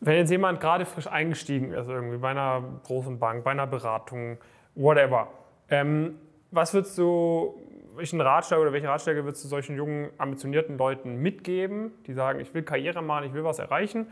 [0.01, 4.37] Wenn jetzt jemand gerade frisch eingestiegen ist, irgendwie bei einer großen Bank, bei einer Beratung,
[4.75, 5.29] whatever,
[5.69, 6.19] ähm,
[6.53, 7.55] was würdest du,
[7.95, 12.53] welchen Ratschlag oder welche Ratschläge würdest du solchen jungen, ambitionierten Leuten mitgeben, die sagen, ich
[12.53, 14.07] will Karriere machen, ich will was erreichen?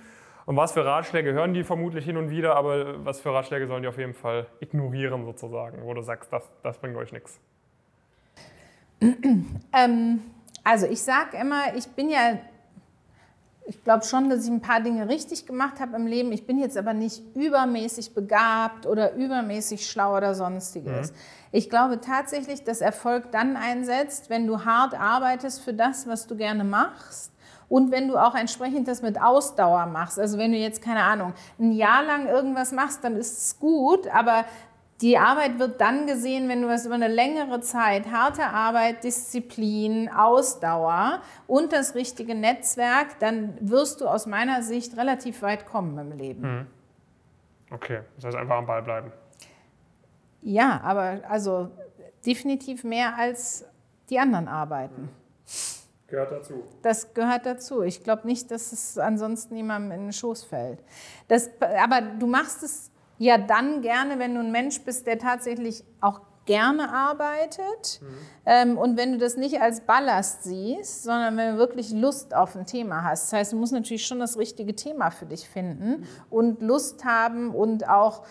[0.46, 3.84] Und was für Ratschläge hören die vermutlich hin und wieder, aber was für Ratschläge sollen
[3.84, 7.40] die auf jeden Fall ignorieren sozusagen, wo du sagst, das, das bringt euch nichts?
[9.74, 10.20] Ähm,
[10.64, 12.40] also ich sage immer, ich bin ja
[13.72, 16.34] ich glaube schon, dass ich ein paar Dinge richtig gemacht habe im Leben.
[16.34, 21.12] Ich bin jetzt aber nicht übermäßig begabt oder übermäßig schlau oder sonstiges.
[21.12, 21.16] Mhm.
[21.54, 26.36] Ich glaube tatsächlich, dass Erfolg dann einsetzt, wenn du hart arbeitest für das, was du
[26.36, 27.32] gerne machst.
[27.70, 31.34] Und wenn du auch entsprechend das mit Ausdauer machst, also wenn du jetzt, keine Ahnung,
[31.58, 34.44] ein Jahr lang irgendwas machst, dann ist es gut, aber
[35.02, 40.10] die Arbeit wird dann gesehen, wenn du es über eine längere Zeit, harte Arbeit, Disziplin,
[40.10, 46.18] Ausdauer und das richtige Netzwerk, dann wirst du aus meiner Sicht relativ weit kommen im
[46.18, 46.44] Leben.
[46.44, 46.68] Hm.
[47.72, 49.12] Okay, das heißt einfach am Ball bleiben.
[50.42, 51.72] Ja, aber also
[52.26, 53.66] definitiv mehr als
[54.10, 55.10] die anderen Arbeiten.
[56.08, 56.64] Gehört dazu.
[56.82, 57.84] Das gehört dazu.
[57.84, 60.84] Ich glaube nicht, dass es ansonsten jemandem in den Schoß fällt.
[61.30, 62.91] Das, aber du machst es
[63.22, 68.02] ja dann gerne, wenn du ein Mensch bist, der tatsächlich auch gerne arbeitet.
[68.02, 68.08] Mhm.
[68.48, 72.56] Ähm, und wenn du das nicht als Ballast siehst, sondern wenn du wirklich Lust auf
[72.56, 73.26] ein Thema hast.
[73.26, 76.08] Das heißt, du musst natürlich schon das richtige Thema für dich finden mhm.
[76.32, 78.24] und Lust haben und auch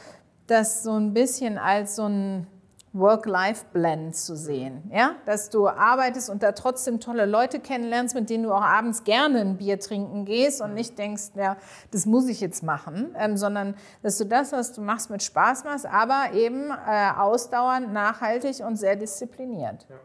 [0.49, 2.49] das so ein bisschen als so ein
[2.93, 4.91] Work-Life-Blend zu sehen.
[4.93, 5.17] Ja?
[5.27, 9.41] Dass du arbeitest und da trotzdem tolle Leute kennenlernst, mit denen du auch abends gerne
[9.41, 11.57] ein Bier trinken gehst und nicht denkst, ja,
[11.93, 15.65] das muss ich jetzt machen, ähm, sondern dass du das, was du machst, mit Spaß
[15.65, 19.87] machst, aber eben äh, ausdauernd, nachhaltig und sehr diszipliniert.
[19.89, 19.97] Ja.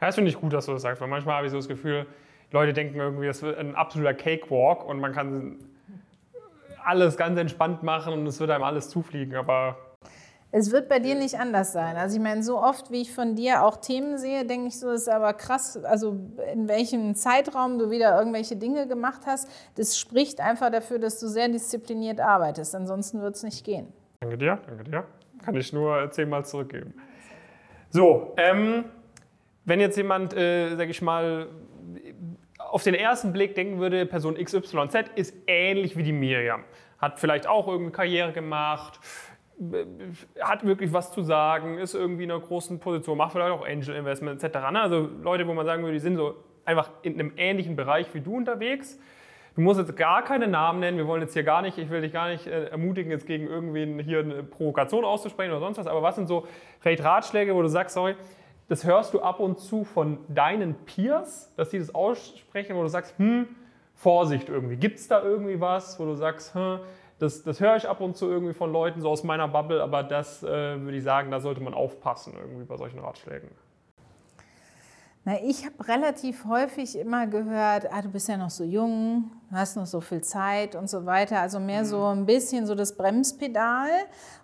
[0.00, 1.68] Ja, das finde ich gut, dass du das sagst, weil manchmal habe ich so das
[1.68, 2.06] Gefühl,
[2.52, 5.56] Leute denken irgendwie, das wird ein absoluter Cakewalk und man kann
[6.82, 9.76] alles ganz entspannt machen und es wird einem alles zufliegen, aber
[10.52, 11.96] es wird bei dir nicht anders sein.
[11.96, 14.90] Also ich meine, so oft, wie ich von dir auch Themen sehe, denke ich so,
[14.90, 16.18] ist aber krass, also
[16.52, 19.48] in welchem Zeitraum du wieder irgendwelche Dinge gemacht hast.
[19.76, 22.74] Das spricht einfach dafür, dass du sehr diszipliniert arbeitest.
[22.74, 23.92] Ansonsten wird es nicht gehen.
[24.20, 25.04] Danke dir, danke dir.
[25.44, 26.94] Kann ich nur zehnmal zurückgeben.
[27.90, 28.84] So, ähm,
[29.64, 31.48] wenn jetzt jemand, äh, sage ich mal,
[32.58, 36.64] auf den ersten Blick denken würde, Person XYZ ist ähnlich wie die Miriam.
[36.98, 39.00] Hat vielleicht auch irgendeine Karriere gemacht,
[40.40, 43.94] hat wirklich was zu sagen, ist irgendwie in einer großen Position, macht vielleicht auch Angel
[43.94, 44.56] Investment etc.
[44.72, 44.80] Ne?
[44.80, 48.20] Also Leute, wo man sagen würde, die sind so einfach in einem ähnlichen Bereich wie
[48.20, 48.98] du unterwegs.
[49.56, 52.00] Du musst jetzt gar keine Namen nennen, wir wollen jetzt hier gar nicht, ich will
[52.00, 55.86] dich gar nicht äh, ermutigen, jetzt gegen irgendwen hier eine Provokation auszusprechen oder sonst was,
[55.86, 56.46] aber was sind so
[56.78, 58.14] vielleicht Ratschläge, wo du sagst, sorry,
[58.68, 62.88] das hörst du ab und zu von deinen Peers, dass die das aussprechen, wo du
[62.88, 63.48] sagst, hm,
[63.96, 64.76] Vorsicht irgendwie.
[64.76, 66.78] Gibt es da irgendwie was, wo du sagst, hm,
[67.20, 70.02] das, das höre ich ab und zu irgendwie von Leuten so aus meiner Bubble, aber
[70.02, 73.50] das äh, würde ich sagen, da sollte man aufpassen irgendwie bei solchen Ratschlägen.
[75.26, 79.56] Na, ich habe relativ häufig immer gehört, ah, du bist ja noch so jung, du
[79.56, 81.40] hast noch so viel Zeit und so weiter.
[81.40, 82.20] Also mehr so mhm.
[82.20, 83.90] ein bisschen so das Bremspedal.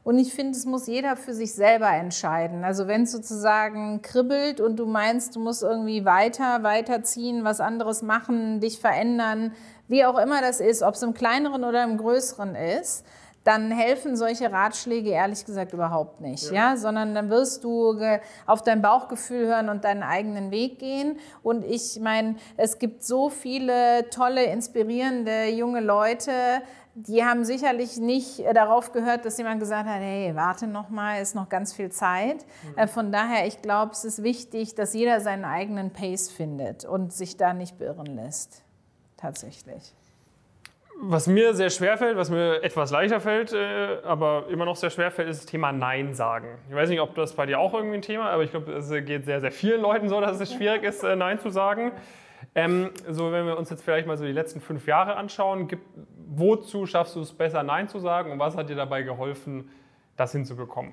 [0.05, 2.63] Und ich finde, es muss jeder für sich selber entscheiden.
[2.63, 8.03] Also wenn es sozusagen kribbelt und du meinst, du musst irgendwie weiter, weiterziehen, was anderes
[8.03, 9.53] machen, dich verändern,
[9.89, 13.05] wie auch immer das ist, ob es im kleineren oder im größeren ist,
[13.47, 16.71] dann helfen solche Ratschläge ehrlich gesagt überhaupt nicht, ja.
[16.71, 16.77] ja.
[16.77, 17.97] sondern dann wirst du
[18.45, 21.19] auf dein Bauchgefühl hören und deinen eigenen Weg gehen.
[21.45, 26.33] Und ich meine, es gibt so viele tolle, inspirierende junge Leute,
[26.99, 31.35] die haben sicherlich nicht darauf gehört, dass jemand gesagt hat, hey, warte noch mal, ist
[31.35, 32.45] noch ganz viel Zeit.
[32.65, 32.79] Mhm.
[32.79, 37.13] Äh, von daher, ich glaube, es ist wichtig, dass jeder seinen eigenen Pace findet und
[37.13, 38.66] sich da nicht beirren lässt
[39.17, 39.95] tatsächlich.
[40.99, 44.89] Was mir sehr schwer fällt, was mir etwas leichter fällt, äh, aber immer noch sehr
[44.89, 46.59] schwer fällt, ist das Thema Nein sagen.
[46.71, 48.73] Ich weiß nicht, ob das bei dir auch irgendwie ein Thema, ist, aber ich glaube,
[48.73, 51.93] es geht sehr, sehr vielen Leuten so, dass es schwierig ist, äh, Nein zu sagen.
[52.55, 55.87] Ähm, so, wenn wir uns jetzt vielleicht mal so die letzten fünf Jahre anschauen, gibt,
[56.29, 59.71] wozu schaffst du es besser, Nein zu sagen und was hat dir dabei geholfen,
[60.17, 60.93] das hinzubekommen?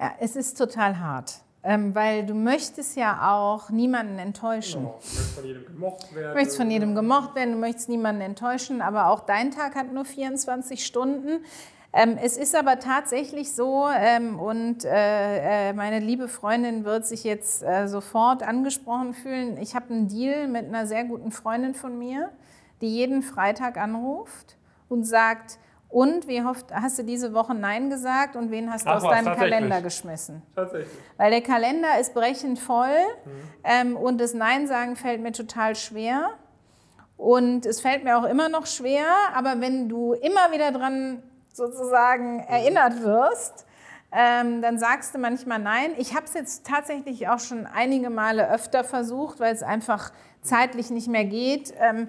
[0.00, 1.42] Ja, es ist total hart.
[1.64, 4.80] Ähm, weil du möchtest ja auch niemanden enttäuschen.
[4.80, 4.98] Genau.
[4.98, 6.28] Du möchtest von jedem gemocht werden.
[6.28, 9.92] Du möchtest von jedem gemocht werden, du möchtest niemanden enttäuschen, aber auch dein Tag hat
[9.92, 11.44] nur 24 Stunden.
[11.92, 17.22] Ähm, es ist aber tatsächlich so, ähm, und äh, äh, meine liebe Freundin wird sich
[17.22, 19.58] jetzt äh, sofort angesprochen fühlen.
[19.58, 22.30] Ich habe einen Deal mit einer sehr guten Freundin von mir,
[22.80, 24.56] die jeden Freitag anruft
[24.88, 25.58] und sagt,
[25.92, 29.02] und wie oft hast du diese Woche Nein gesagt und wen hast du Ach aus
[29.02, 30.40] deinem Kalender geschmissen?
[30.54, 30.90] Tatsächlich.
[31.18, 32.88] Weil der Kalender ist brechend voll
[33.26, 33.30] mhm.
[33.62, 36.30] ähm, und das Nein sagen fällt mir total schwer.
[37.18, 39.04] Und es fällt mir auch immer noch schwer,
[39.34, 42.48] aber wenn du immer wieder dran sozusagen mhm.
[42.48, 43.66] erinnert wirst,
[44.12, 45.90] ähm, dann sagst du manchmal Nein.
[45.98, 50.10] Ich habe es jetzt tatsächlich auch schon einige Male öfter versucht, weil es einfach
[50.40, 51.74] zeitlich nicht mehr geht.
[51.78, 52.08] Ähm,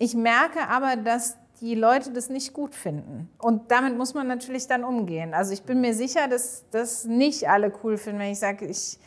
[0.00, 3.30] ich merke aber, dass die Leute das nicht gut finden.
[3.38, 5.32] Und damit muss man natürlich dann umgehen.
[5.32, 8.98] Also ich bin mir sicher, dass das nicht alle cool finden, wenn ich sage, ich,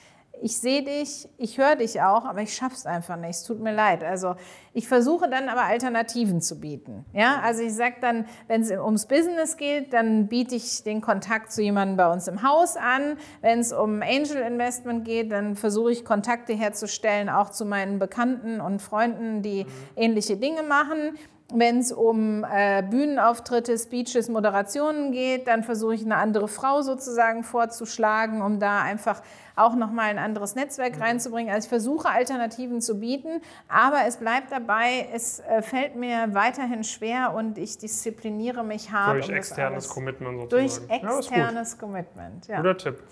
[0.41, 3.32] ich sehe dich, ich höre dich auch, aber ich schaffe es einfach nicht.
[3.32, 4.06] Es tut mir leid.
[4.06, 4.36] Also
[4.73, 7.03] ich versuche dann aber Alternativen zu bieten.
[7.11, 11.52] Ja, also ich sage dann, wenn es ums Business geht, dann biete ich den Kontakt
[11.52, 13.18] zu jemandem bei uns im Haus an.
[13.41, 18.61] Wenn es um Angel Investment geht, dann versuche ich Kontakte herzustellen, auch zu meinen Bekannten
[18.61, 19.69] und Freunden, die mhm.
[19.98, 21.18] ähnliche Dinge machen.
[21.54, 27.44] Wenn es um äh, Bühnenauftritte, Speeches, Moderationen geht, dann versuche ich eine andere Frau sozusagen
[27.44, 29.22] vorzuschlagen, um da einfach
[29.56, 31.04] auch nochmal ein anderes Netzwerk mhm.
[31.04, 31.54] reinzubringen.
[31.54, 36.84] Also ich versuche Alternativen zu bieten, aber es bleibt dabei, es äh, fällt mir weiterhin
[36.84, 39.16] schwer und ich diszipliniere mich hart.
[39.16, 40.88] Durch um externes Commitment sozusagen.
[40.88, 42.58] Durch externes ja, Commitment, ja.
[42.58, 43.04] Guter Tipp.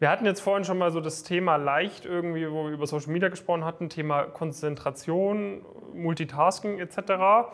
[0.00, 3.12] Wir hatten jetzt vorhin schon mal so das Thema leicht irgendwie, wo wir über Social
[3.12, 5.60] Media gesprochen hatten, Thema Konzentration,
[5.92, 7.52] Multitasking etc.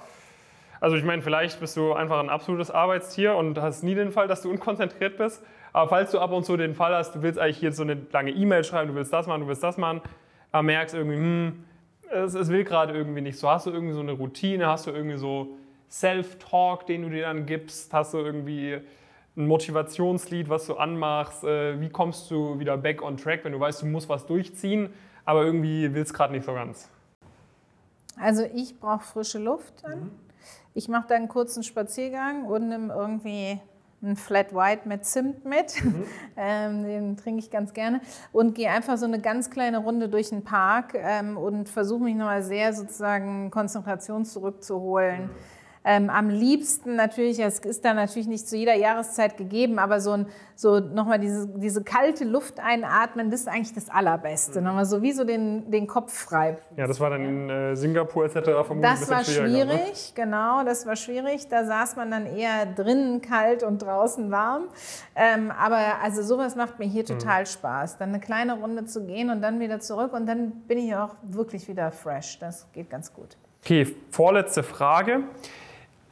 [0.79, 4.29] Also ich meine, vielleicht bist du einfach ein absolutes Arbeitstier und hast nie den Fall,
[4.29, 5.45] dass du unkonzentriert bist.
[5.73, 8.01] Aber falls du ab und zu den Fall hast, du willst eigentlich hier so eine
[8.13, 10.01] lange E-Mail schreiben, du willst das machen, du willst das machen,
[10.53, 11.65] aber merkst irgendwie, hm,
[12.13, 13.51] es, es will gerade irgendwie nicht so.
[13.51, 15.57] Hast du irgendwie so eine Routine, hast du irgendwie so
[15.91, 18.79] Self-Talk, den du dir dann gibst, hast du irgendwie
[19.37, 21.45] ein Motivationslied, was du anmachst?
[21.45, 24.91] Äh, wie kommst du wieder back on track, wenn du weißt, du musst was durchziehen,
[25.25, 26.89] aber irgendwie willst gerade nicht so ganz?
[28.19, 30.01] Also ich brauche frische Luft dann.
[30.01, 30.11] Mhm.
[30.75, 33.61] Ich mache dann einen kurzen Spaziergang und nehme irgendwie
[34.03, 35.85] einen Flat White mit Zimt mit.
[35.85, 36.05] Mhm.
[36.37, 38.01] ähm, den trinke ich ganz gerne.
[38.33, 42.15] Und gehe einfach so eine ganz kleine Runde durch den Park ähm, und versuche mich
[42.15, 45.25] nochmal sehr sozusagen Konzentration zurückzuholen.
[45.25, 45.56] Mhm
[45.89, 50.11] ähm, am liebsten natürlich, es ist da natürlich nicht zu jeder Jahreszeit gegeben, aber so,
[50.11, 50.27] ein,
[50.57, 54.59] so nochmal diese, diese kalte Luft einatmen, das ist eigentlich das Allerbeste.
[54.59, 54.67] Mhm.
[54.67, 56.59] Nochmal so wie so den, den Kopf frei.
[56.77, 58.33] Ja, das war dann in äh, Singapur etc.
[58.67, 59.25] vermutlich Das war ne?
[59.25, 60.25] schwierig, ne?
[60.25, 61.47] genau, das war schwierig.
[61.47, 64.65] Da saß man dann eher drinnen kalt und draußen warm.
[65.15, 67.21] Ähm, aber also sowas macht mir hier mhm.
[67.21, 67.47] total mhm.
[67.47, 67.99] Spaß.
[67.99, 71.15] Dann eine kleine Runde zu gehen und dann wieder zurück und dann bin ich auch
[71.23, 72.41] wirklich wieder fresh.
[72.41, 73.37] Das geht ganz gut.
[73.63, 75.23] Okay, vorletzte Frage.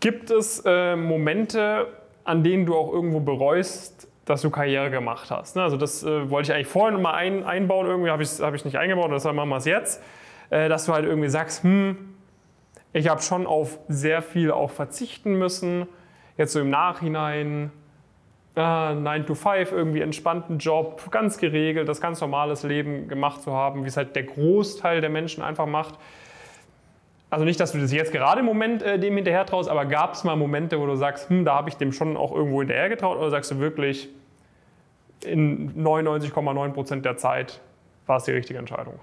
[0.05, 1.87] Gibt es äh, Momente,
[2.25, 5.57] an denen du auch irgendwo bereust, dass du Karriere gemacht hast?
[5.57, 5.63] Ne?
[5.63, 8.53] Also das äh, wollte ich eigentlich vorhin mal ein, einbauen, irgendwie habe ich es hab
[8.53, 10.03] nicht eingebaut, deshalb machen wir es jetzt.
[10.51, 12.17] Äh, dass du halt irgendwie sagst, hm,
[12.93, 15.87] ich habe schon auf sehr viel auch verzichten müssen.
[16.37, 17.73] Jetzt so im Nachhinein,
[18.57, 23.55] äh, 9 to 5, irgendwie entspannten Job, ganz geregelt, das ganz normales Leben gemacht zu
[23.55, 25.99] haben, wie es halt der Großteil der Menschen einfach macht.
[27.35, 30.15] Also nicht, dass du das jetzt gerade im Moment äh, dem hinterher traust, aber gab
[30.15, 32.89] es mal Momente, wo du sagst, hm, da habe ich dem schon auch irgendwo hinterher
[32.89, 34.09] getraut oder sagst du wirklich,
[35.25, 37.61] in 99,9 Prozent der Zeit
[38.07, 39.01] war es die richtige Entscheidung?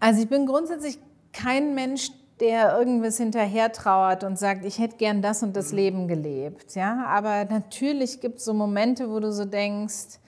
[0.00, 0.98] Also ich bin grundsätzlich
[1.34, 2.08] kein Mensch,
[2.40, 5.76] der irgendwas hinterher trauert und sagt, ich hätte gern das und das mhm.
[5.76, 6.74] Leben gelebt.
[6.74, 7.04] Ja?
[7.06, 10.20] Aber natürlich gibt es so Momente, wo du so denkst,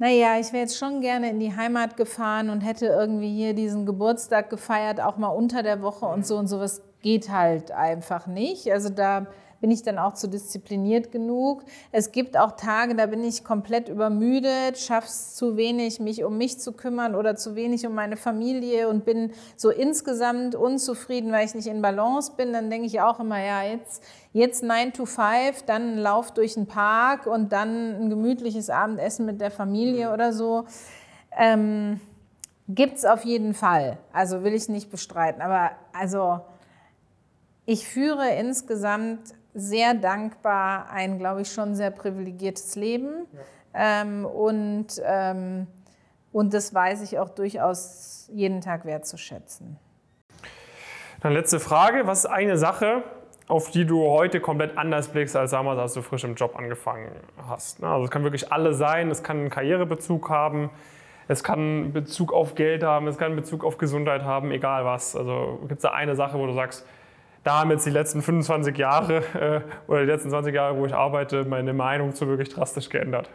[0.00, 3.84] naja, ich wäre jetzt schon gerne in die Heimat gefahren und hätte irgendwie hier diesen
[3.84, 8.72] Geburtstag gefeiert, auch mal unter der Woche und so und sowas geht halt einfach nicht.
[8.72, 9.26] Also da
[9.60, 11.64] bin ich dann auch zu diszipliniert genug.
[11.92, 16.58] Es gibt auch Tage, da bin ich komplett übermüdet, schaff's zu wenig, mich um mich
[16.58, 21.54] zu kümmern oder zu wenig um meine Familie und bin so insgesamt unzufrieden, weil ich
[21.54, 22.52] nicht in Balance bin.
[22.52, 26.54] Dann denke ich auch immer, ja, jetzt, jetzt 9 to 5, dann ein Lauf durch
[26.54, 30.64] den Park und dann ein gemütliches Abendessen mit der Familie oder so.
[31.36, 32.00] Ähm,
[32.72, 33.98] Gibt es auf jeden Fall.
[34.12, 35.42] Also will ich nicht bestreiten.
[35.42, 36.40] Aber also
[37.66, 43.26] ich führe insgesamt sehr dankbar ein, glaube ich, schon sehr privilegiertes Leben.
[43.32, 43.40] Ja.
[44.02, 45.66] Ähm, und, ähm,
[46.32, 49.78] und das weiß ich auch durchaus jeden Tag wertzuschätzen.
[51.20, 52.06] Dann letzte Frage.
[52.06, 53.02] Was ist eine Sache,
[53.46, 57.10] auf die du heute komplett anders blickst als damals, als du frisch im Job angefangen
[57.48, 57.82] hast?
[57.82, 59.10] Also es kann wirklich alles sein.
[59.10, 60.70] Es kann einen Karrierebezug haben.
[61.28, 63.06] Es kann Bezug auf Geld haben.
[63.06, 64.50] Es kann Bezug auf Gesundheit haben.
[64.50, 65.14] Egal was.
[65.14, 66.86] Also gibt es da eine Sache, wo du sagst,
[67.44, 70.94] da haben jetzt die letzten 25 Jahre äh, oder die letzten 20 Jahre, wo ich
[70.94, 73.30] arbeite, meine Meinung zu wirklich drastisch geändert?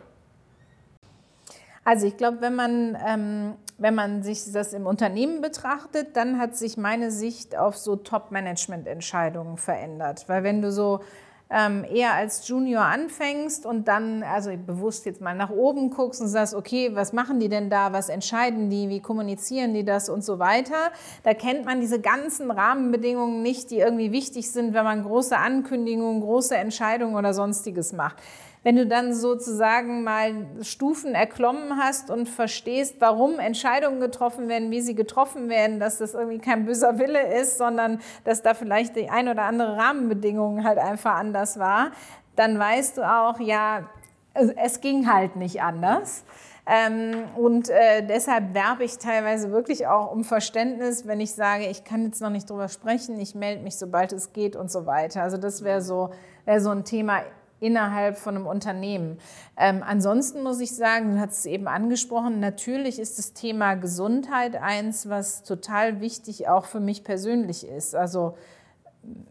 [1.84, 6.56] Also ich glaube, wenn man, ähm, wenn man sich das im Unternehmen betrachtet, dann hat
[6.56, 10.26] sich meine Sicht auf so Top-Management-Entscheidungen verändert.
[10.28, 11.02] Weil wenn du so
[11.50, 16.28] ähm, eher als Junior anfängst und dann, also bewusst jetzt mal nach oben guckst und
[16.28, 20.10] sagst, okay, was machen die denn da, was entscheiden die, wie kommunizieren die das?
[20.10, 20.92] Und so weiter,
[21.24, 26.22] da kennt man diese ganzen Rahmenbedingungen nicht, die irgendwie wichtig sind, wenn man große Ankündigungen,
[26.22, 28.18] große Entscheidungen oder sonstiges macht
[28.66, 34.82] wenn du dann sozusagen mal Stufen erklommen hast und verstehst, warum Entscheidungen getroffen werden, wie
[34.82, 39.08] sie getroffen werden, dass das irgendwie kein böser Wille ist, sondern dass da vielleicht die
[39.08, 41.92] ein oder andere Rahmenbedingungen halt einfach anders war,
[42.36, 43.88] dann weißt du auch, ja,
[44.34, 46.26] es ging halt nicht anders.
[46.66, 51.84] Ähm, und äh, deshalb werbe ich teilweise wirklich auch um Verständnis, wenn ich sage, ich
[51.84, 55.22] kann jetzt noch nicht drüber sprechen, ich melde mich, sobald es geht und so weiter.
[55.22, 56.10] Also das wäre so,
[56.46, 57.22] wär so ein Thema
[57.66, 59.18] innerhalb von einem Unternehmen.
[59.58, 64.56] Ähm, ansonsten muss ich sagen, du hast es eben angesprochen, natürlich ist das Thema Gesundheit
[64.56, 67.96] eins, was total wichtig auch für mich persönlich ist.
[67.96, 68.38] Also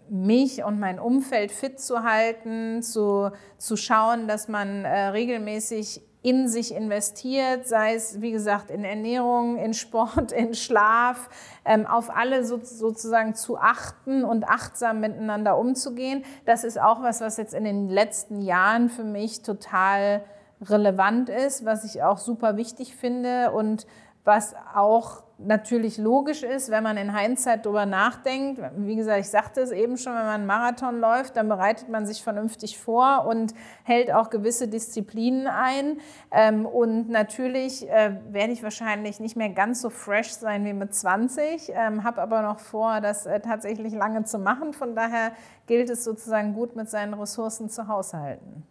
[0.08, 6.48] mich und mein Umfeld fit zu halten, zu, zu schauen, dass man äh, regelmäßig in
[6.48, 11.28] sich investiert, sei es, wie gesagt, in Ernährung, in Sport, in Schlaf,
[11.66, 16.24] ähm, auf alle so, sozusagen zu achten und achtsam miteinander umzugehen.
[16.46, 20.24] Das ist auch was, was jetzt in den letzten Jahren für mich total
[20.62, 23.86] relevant ist, was ich auch super wichtig finde und
[24.24, 28.60] was auch natürlich logisch ist, wenn man in Hindsight darüber nachdenkt.
[28.76, 32.06] Wie gesagt, ich sagte es eben schon, wenn man einen Marathon läuft, dann bereitet man
[32.06, 35.98] sich vernünftig vor und hält auch gewisse Disziplinen ein.
[36.30, 40.94] Ähm, und natürlich äh, werde ich wahrscheinlich nicht mehr ganz so fresh sein wie mit
[40.94, 44.72] 20, ähm, habe aber noch vor, das äh, tatsächlich lange zu machen.
[44.72, 45.32] Von daher
[45.66, 48.64] gilt es sozusagen gut mit seinen Ressourcen zu haushalten.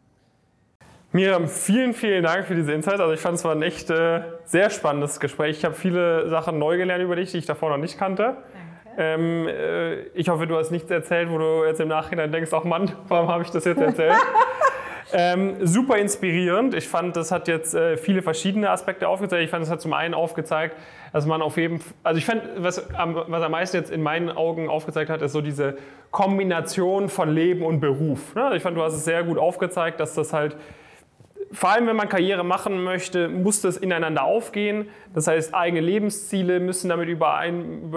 [1.13, 2.99] Miriam, vielen, vielen Dank für diese Insights.
[2.99, 5.57] Also ich fand es war ein echt äh, sehr spannendes Gespräch.
[5.59, 8.37] Ich habe viele Sachen neu gelernt über dich, die ich davor noch nicht kannte.
[8.97, 12.63] Ähm, äh, ich hoffe, du hast nichts erzählt, wo du jetzt im Nachhinein denkst, ach
[12.63, 14.15] Mann, warum habe ich das jetzt erzählt?
[15.13, 16.73] ähm, super inspirierend.
[16.73, 19.43] Ich fand, das hat jetzt äh, viele verschiedene Aspekte aufgezeigt.
[19.43, 20.75] Ich fand, es hat zum einen aufgezeigt,
[21.11, 24.01] dass man auf jeden Fall, also ich fand, was am, was am meisten jetzt in
[24.01, 25.77] meinen Augen aufgezeigt hat, ist so diese
[26.09, 28.33] Kombination von Leben und Beruf.
[28.33, 28.53] Ne?
[28.55, 30.57] Ich fand, du hast es sehr gut aufgezeigt, dass das halt
[31.53, 34.89] vor allem, wenn man Karriere machen möchte, muss das ineinander aufgehen.
[35.13, 37.93] Das heißt, eigene Lebensziele müssen damit überein,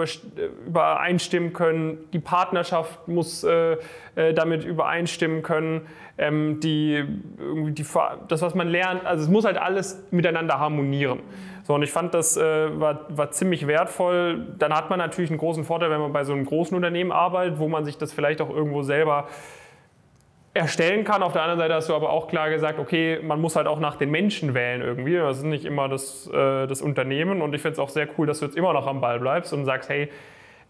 [0.67, 1.97] übereinstimmen können.
[2.13, 3.77] Die Partnerschaft muss äh,
[4.15, 5.87] äh, damit übereinstimmen können.
[6.19, 7.03] Ähm, die,
[7.69, 7.85] die,
[8.27, 11.19] das, was man lernt, also es muss halt alles miteinander harmonieren.
[11.63, 14.55] So, und ich fand, das äh, war, war ziemlich wertvoll.
[14.57, 17.59] Dann hat man natürlich einen großen Vorteil, wenn man bei so einem großen Unternehmen arbeitet,
[17.59, 19.27] wo man sich das vielleicht auch irgendwo selber
[20.57, 21.23] erstellen kann.
[21.23, 23.79] Auf der anderen Seite hast du aber auch klar gesagt, okay, man muss halt auch
[23.79, 25.15] nach den Menschen wählen irgendwie.
[25.15, 27.41] Das ist nicht immer das, äh, das Unternehmen.
[27.41, 29.53] Und ich finde es auch sehr cool, dass du jetzt immer noch am Ball bleibst
[29.53, 30.09] und sagst, hey,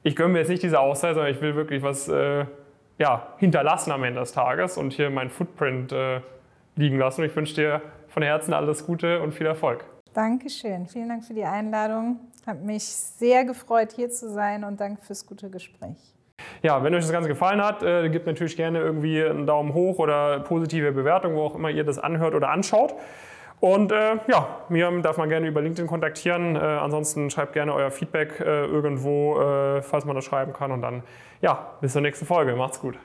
[0.03, 2.45] ich gönne mir jetzt nicht diese Auszeit, sondern ich will wirklich was äh,
[2.97, 6.21] ja, hinterlassen am Ende des Tages und hier meinen Footprint äh,
[6.75, 7.23] liegen lassen.
[7.23, 9.85] Ich wünsche dir von Herzen alles Gute und viel Erfolg.
[10.13, 10.87] Dankeschön.
[10.87, 12.19] Vielen Dank für die Einladung.
[12.45, 16.16] Hat mich sehr gefreut, hier zu sein und danke fürs gute Gespräch.
[16.63, 19.99] Ja, wenn euch das Ganze gefallen hat, äh, gebt natürlich gerne irgendwie einen Daumen hoch
[19.99, 22.95] oder positive Bewertung, wo auch immer ihr das anhört oder anschaut.
[23.59, 26.55] Und äh, ja, mir darf man gerne über LinkedIn kontaktieren.
[26.55, 30.71] Äh, ansonsten schreibt gerne euer Feedback äh, irgendwo, äh, falls man das schreiben kann.
[30.71, 31.03] Und dann,
[31.41, 32.55] ja, bis zur nächsten Folge.
[32.55, 32.97] Macht's gut.